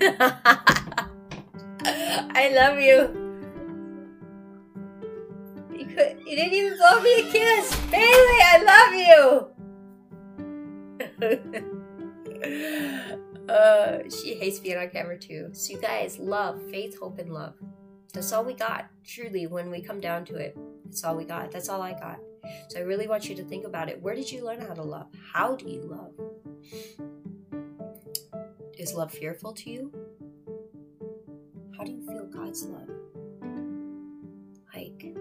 I 2.34 2.50
love 2.52 2.80
you. 2.80 3.25
You, 5.96 6.36
didn't 6.36 6.52
even 6.52 6.76
blow 6.76 7.00
me 7.00 7.20
a 7.20 7.32
kiss. 7.32 7.74
Bailey, 7.90 8.40
I 8.42 8.58
love 8.70 8.94
you. 9.02 9.48
uh, 13.48 13.98
she 14.10 14.34
hates 14.34 14.58
being 14.58 14.76
on 14.76 14.90
camera 14.90 15.18
too. 15.18 15.48
So 15.52 15.72
you 15.72 15.80
guys, 15.80 16.18
love, 16.18 16.60
faith, 16.70 16.98
hope, 16.98 17.18
and 17.18 17.32
love. 17.32 17.54
That's 18.12 18.30
all 18.32 18.44
we 18.44 18.52
got. 18.54 18.86
Truly, 19.06 19.46
when 19.46 19.70
we 19.70 19.80
come 19.80 20.00
down 20.00 20.24
to 20.26 20.36
it, 20.36 20.56
that's 20.84 21.02
all 21.04 21.16
we 21.16 21.24
got. 21.24 21.50
That's 21.50 21.68
all 21.70 21.80
I 21.80 21.92
got. 21.92 22.18
So 22.68 22.78
I 22.78 22.82
really 22.82 23.08
want 23.08 23.28
you 23.28 23.34
to 23.34 23.44
think 23.44 23.64
about 23.64 23.88
it. 23.88 24.00
Where 24.02 24.14
did 24.14 24.30
you 24.30 24.44
learn 24.44 24.60
how 24.60 24.74
to 24.74 24.82
love? 24.82 25.08
How 25.32 25.56
do 25.56 25.68
you 25.68 25.82
love? 25.82 26.12
Is 28.78 28.92
love 28.92 29.12
fearful 29.12 29.52
to 29.54 29.70
you? 29.70 29.92
How 31.76 31.84
do 31.84 31.92
you 31.92 32.06
feel 32.06 32.26
God's 32.26 32.64
love? 32.64 32.90
Like, 34.74 35.16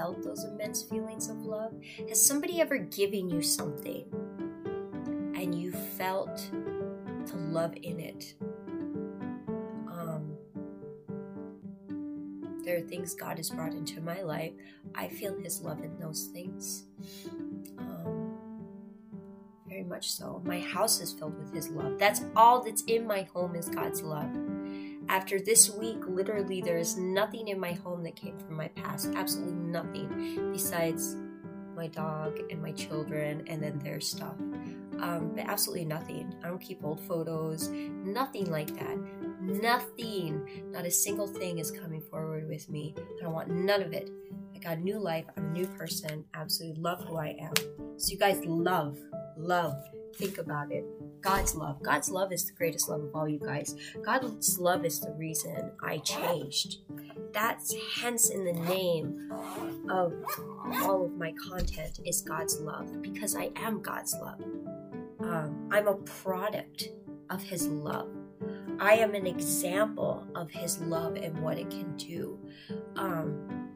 felt 0.00 0.22
those 0.22 0.44
immense 0.44 0.82
feelings 0.82 1.28
of 1.28 1.44
love? 1.44 1.74
Has 2.08 2.24
somebody 2.24 2.58
ever 2.58 2.78
given 2.78 3.28
you 3.28 3.42
something 3.42 4.06
and 5.36 5.54
you 5.54 5.72
felt 5.72 6.50
the 7.26 7.36
love 7.36 7.74
in 7.82 8.00
it? 8.00 8.34
Um, 9.86 10.38
there 12.64 12.78
are 12.78 12.80
things 12.80 13.12
God 13.12 13.36
has 13.36 13.50
brought 13.50 13.74
into 13.74 14.00
my 14.00 14.22
life. 14.22 14.52
I 14.94 15.08
feel 15.08 15.38
His 15.38 15.60
love 15.60 15.82
in 15.84 15.98
those 15.98 16.30
things. 16.32 16.84
Um, 17.76 18.38
very 19.68 19.84
much 19.84 20.10
so. 20.12 20.40
My 20.46 20.60
house 20.60 21.02
is 21.02 21.12
filled 21.12 21.38
with 21.38 21.52
His 21.52 21.68
love. 21.68 21.98
That's 21.98 22.22
all 22.34 22.62
that's 22.62 22.84
in 22.84 23.06
my 23.06 23.28
home 23.34 23.54
is 23.54 23.68
God's 23.68 24.00
love. 24.00 24.34
After 25.10 25.40
this 25.40 25.68
week, 25.68 25.98
literally, 26.06 26.60
there 26.60 26.78
is 26.78 26.96
nothing 26.96 27.48
in 27.48 27.58
my 27.58 27.72
home 27.72 28.04
that 28.04 28.14
came 28.14 28.38
from 28.38 28.56
my 28.56 28.68
past. 28.68 29.08
Absolutely 29.16 29.54
nothing 29.54 30.52
besides 30.52 31.16
my 31.74 31.88
dog 31.88 32.38
and 32.48 32.62
my 32.62 32.70
children 32.70 33.42
and 33.48 33.60
then 33.60 33.80
their 33.80 33.98
stuff. 33.98 34.36
Um, 35.00 35.32
but 35.34 35.46
absolutely 35.48 35.84
nothing. 35.84 36.32
I 36.44 36.46
don't 36.46 36.60
keep 36.60 36.84
old 36.84 37.00
photos, 37.00 37.70
nothing 37.70 38.52
like 38.52 38.68
that. 38.78 38.96
Nothing, 39.40 40.46
not 40.70 40.86
a 40.86 40.90
single 40.92 41.26
thing 41.26 41.58
is 41.58 41.72
coming 41.72 42.02
forward 42.02 42.48
with 42.48 42.70
me. 42.70 42.94
I 42.96 43.24
don't 43.24 43.32
want 43.32 43.50
none 43.50 43.82
of 43.82 43.92
it. 43.92 44.10
I 44.54 44.58
got 44.58 44.76
a 44.76 44.80
new 44.80 45.00
life. 45.00 45.24
I'm 45.36 45.46
a 45.46 45.50
new 45.50 45.66
person. 45.66 46.24
Absolutely 46.34 46.80
love 46.80 47.02
who 47.02 47.16
I 47.16 47.36
am. 47.40 47.54
So, 47.96 48.12
you 48.12 48.16
guys 48.16 48.44
love, 48.44 48.96
love, 49.36 49.74
think 50.14 50.38
about 50.38 50.70
it. 50.70 50.84
God's 51.20 51.54
love. 51.54 51.82
God's 51.82 52.10
love 52.10 52.32
is 52.32 52.44
the 52.44 52.52
greatest 52.52 52.88
love 52.88 53.02
of 53.02 53.14
all, 53.14 53.28
you 53.28 53.38
guys. 53.38 53.76
God's 54.02 54.58
love 54.58 54.84
is 54.84 55.00
the 55.00 55.12
reason 55.12 55.70
I 55.82 55.98
changed. 55.98 56.78
That's 57.32 57.74
hence 58.00 58.30
in 58.30 58.44
the 58.44 58.52
name 58.52 59.30
of 59.88 60.12
all 60.82 61.04
of 61.04 61.16
my 61.16 61.32
content 61.48 62.00
is 62.04 62.22
God's 62.22 62.60
love 62.60 63.02
because 63.02 63.36
I 63.36 63.50
am 63.56 63.82
God's 63.82 64.14
love. 64.14 64.40
Um, 65.20 65.68
I'm 65.70 65.86
a 65.86 65.94
product 65.94 66.88
of 67.28 67.42
His 67.42 67.66
love. 67.68 68.08
I 68.80 68.94
am 68.94 69.14
an 69.14 69.26
example 69.26 70.26
of 70.34 70.50
His 70.50 70.80
love 70.80 71.16
and 71.16 71.38
what 71.42 71.58
it 71.58 71.70
can 71.70 71.96
do. 71.96 72.38
Um, 72.96 73.70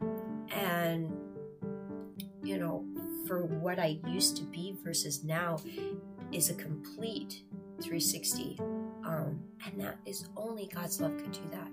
and, 0.51 1.15
you 2.43 2.57
know, 2.57 2.85
for 3.27 3.45
what 3.45 3.79
I 3.79 3.99
used 4.07 4.37
to 4.37 4.43
be 4.43 4.75
versus 4.83 5.23
now, 5.23 5.59
is 6.35 6.49
a 6.49 6.53
complete 6.53 7.41
360. 7.81 8.57
Um, 9.05 9.39
and 9.65 9.79
that 9.79 9.97
is 10.05 10.27
only 10.35 10.69
God's 10.73 10.99
love 10.99 11.15
could 11.17 11.31
do 11.31 11.41
that. 11.51 11.71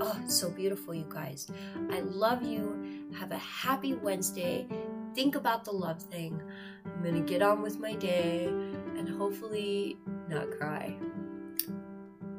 Oh, 0.00 0.18
so 0.28 0.48
beautiful, 0.48 0.94
you 0.94 1.06
guys. 1.08 1.48
I 1.90 2.00
love 2.00 2.42
you. 2.42 3.08
Have 3.18 3.32
a 3.32 3.38
happy 3.38 3.94
Wednesday. 3.94 4.66
Think 5.14 5.34
about 5.34 5.64
the 5.64 5.72
love 5.72 6.00
thing. 6.00 6.40
I'm 6.86 7.02
going 7.02 7.14
to 7.14 7.32
get 7.32 7.42
on 7.42 7.62
with 7.62 7.80
my 7.80 7.94
day 7.94 8.46
and 8.46 9.08
hopefully 9.08 9.98
not 10.28 10.50
cry. 10.52 10.96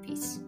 Peace. 0.02 0.39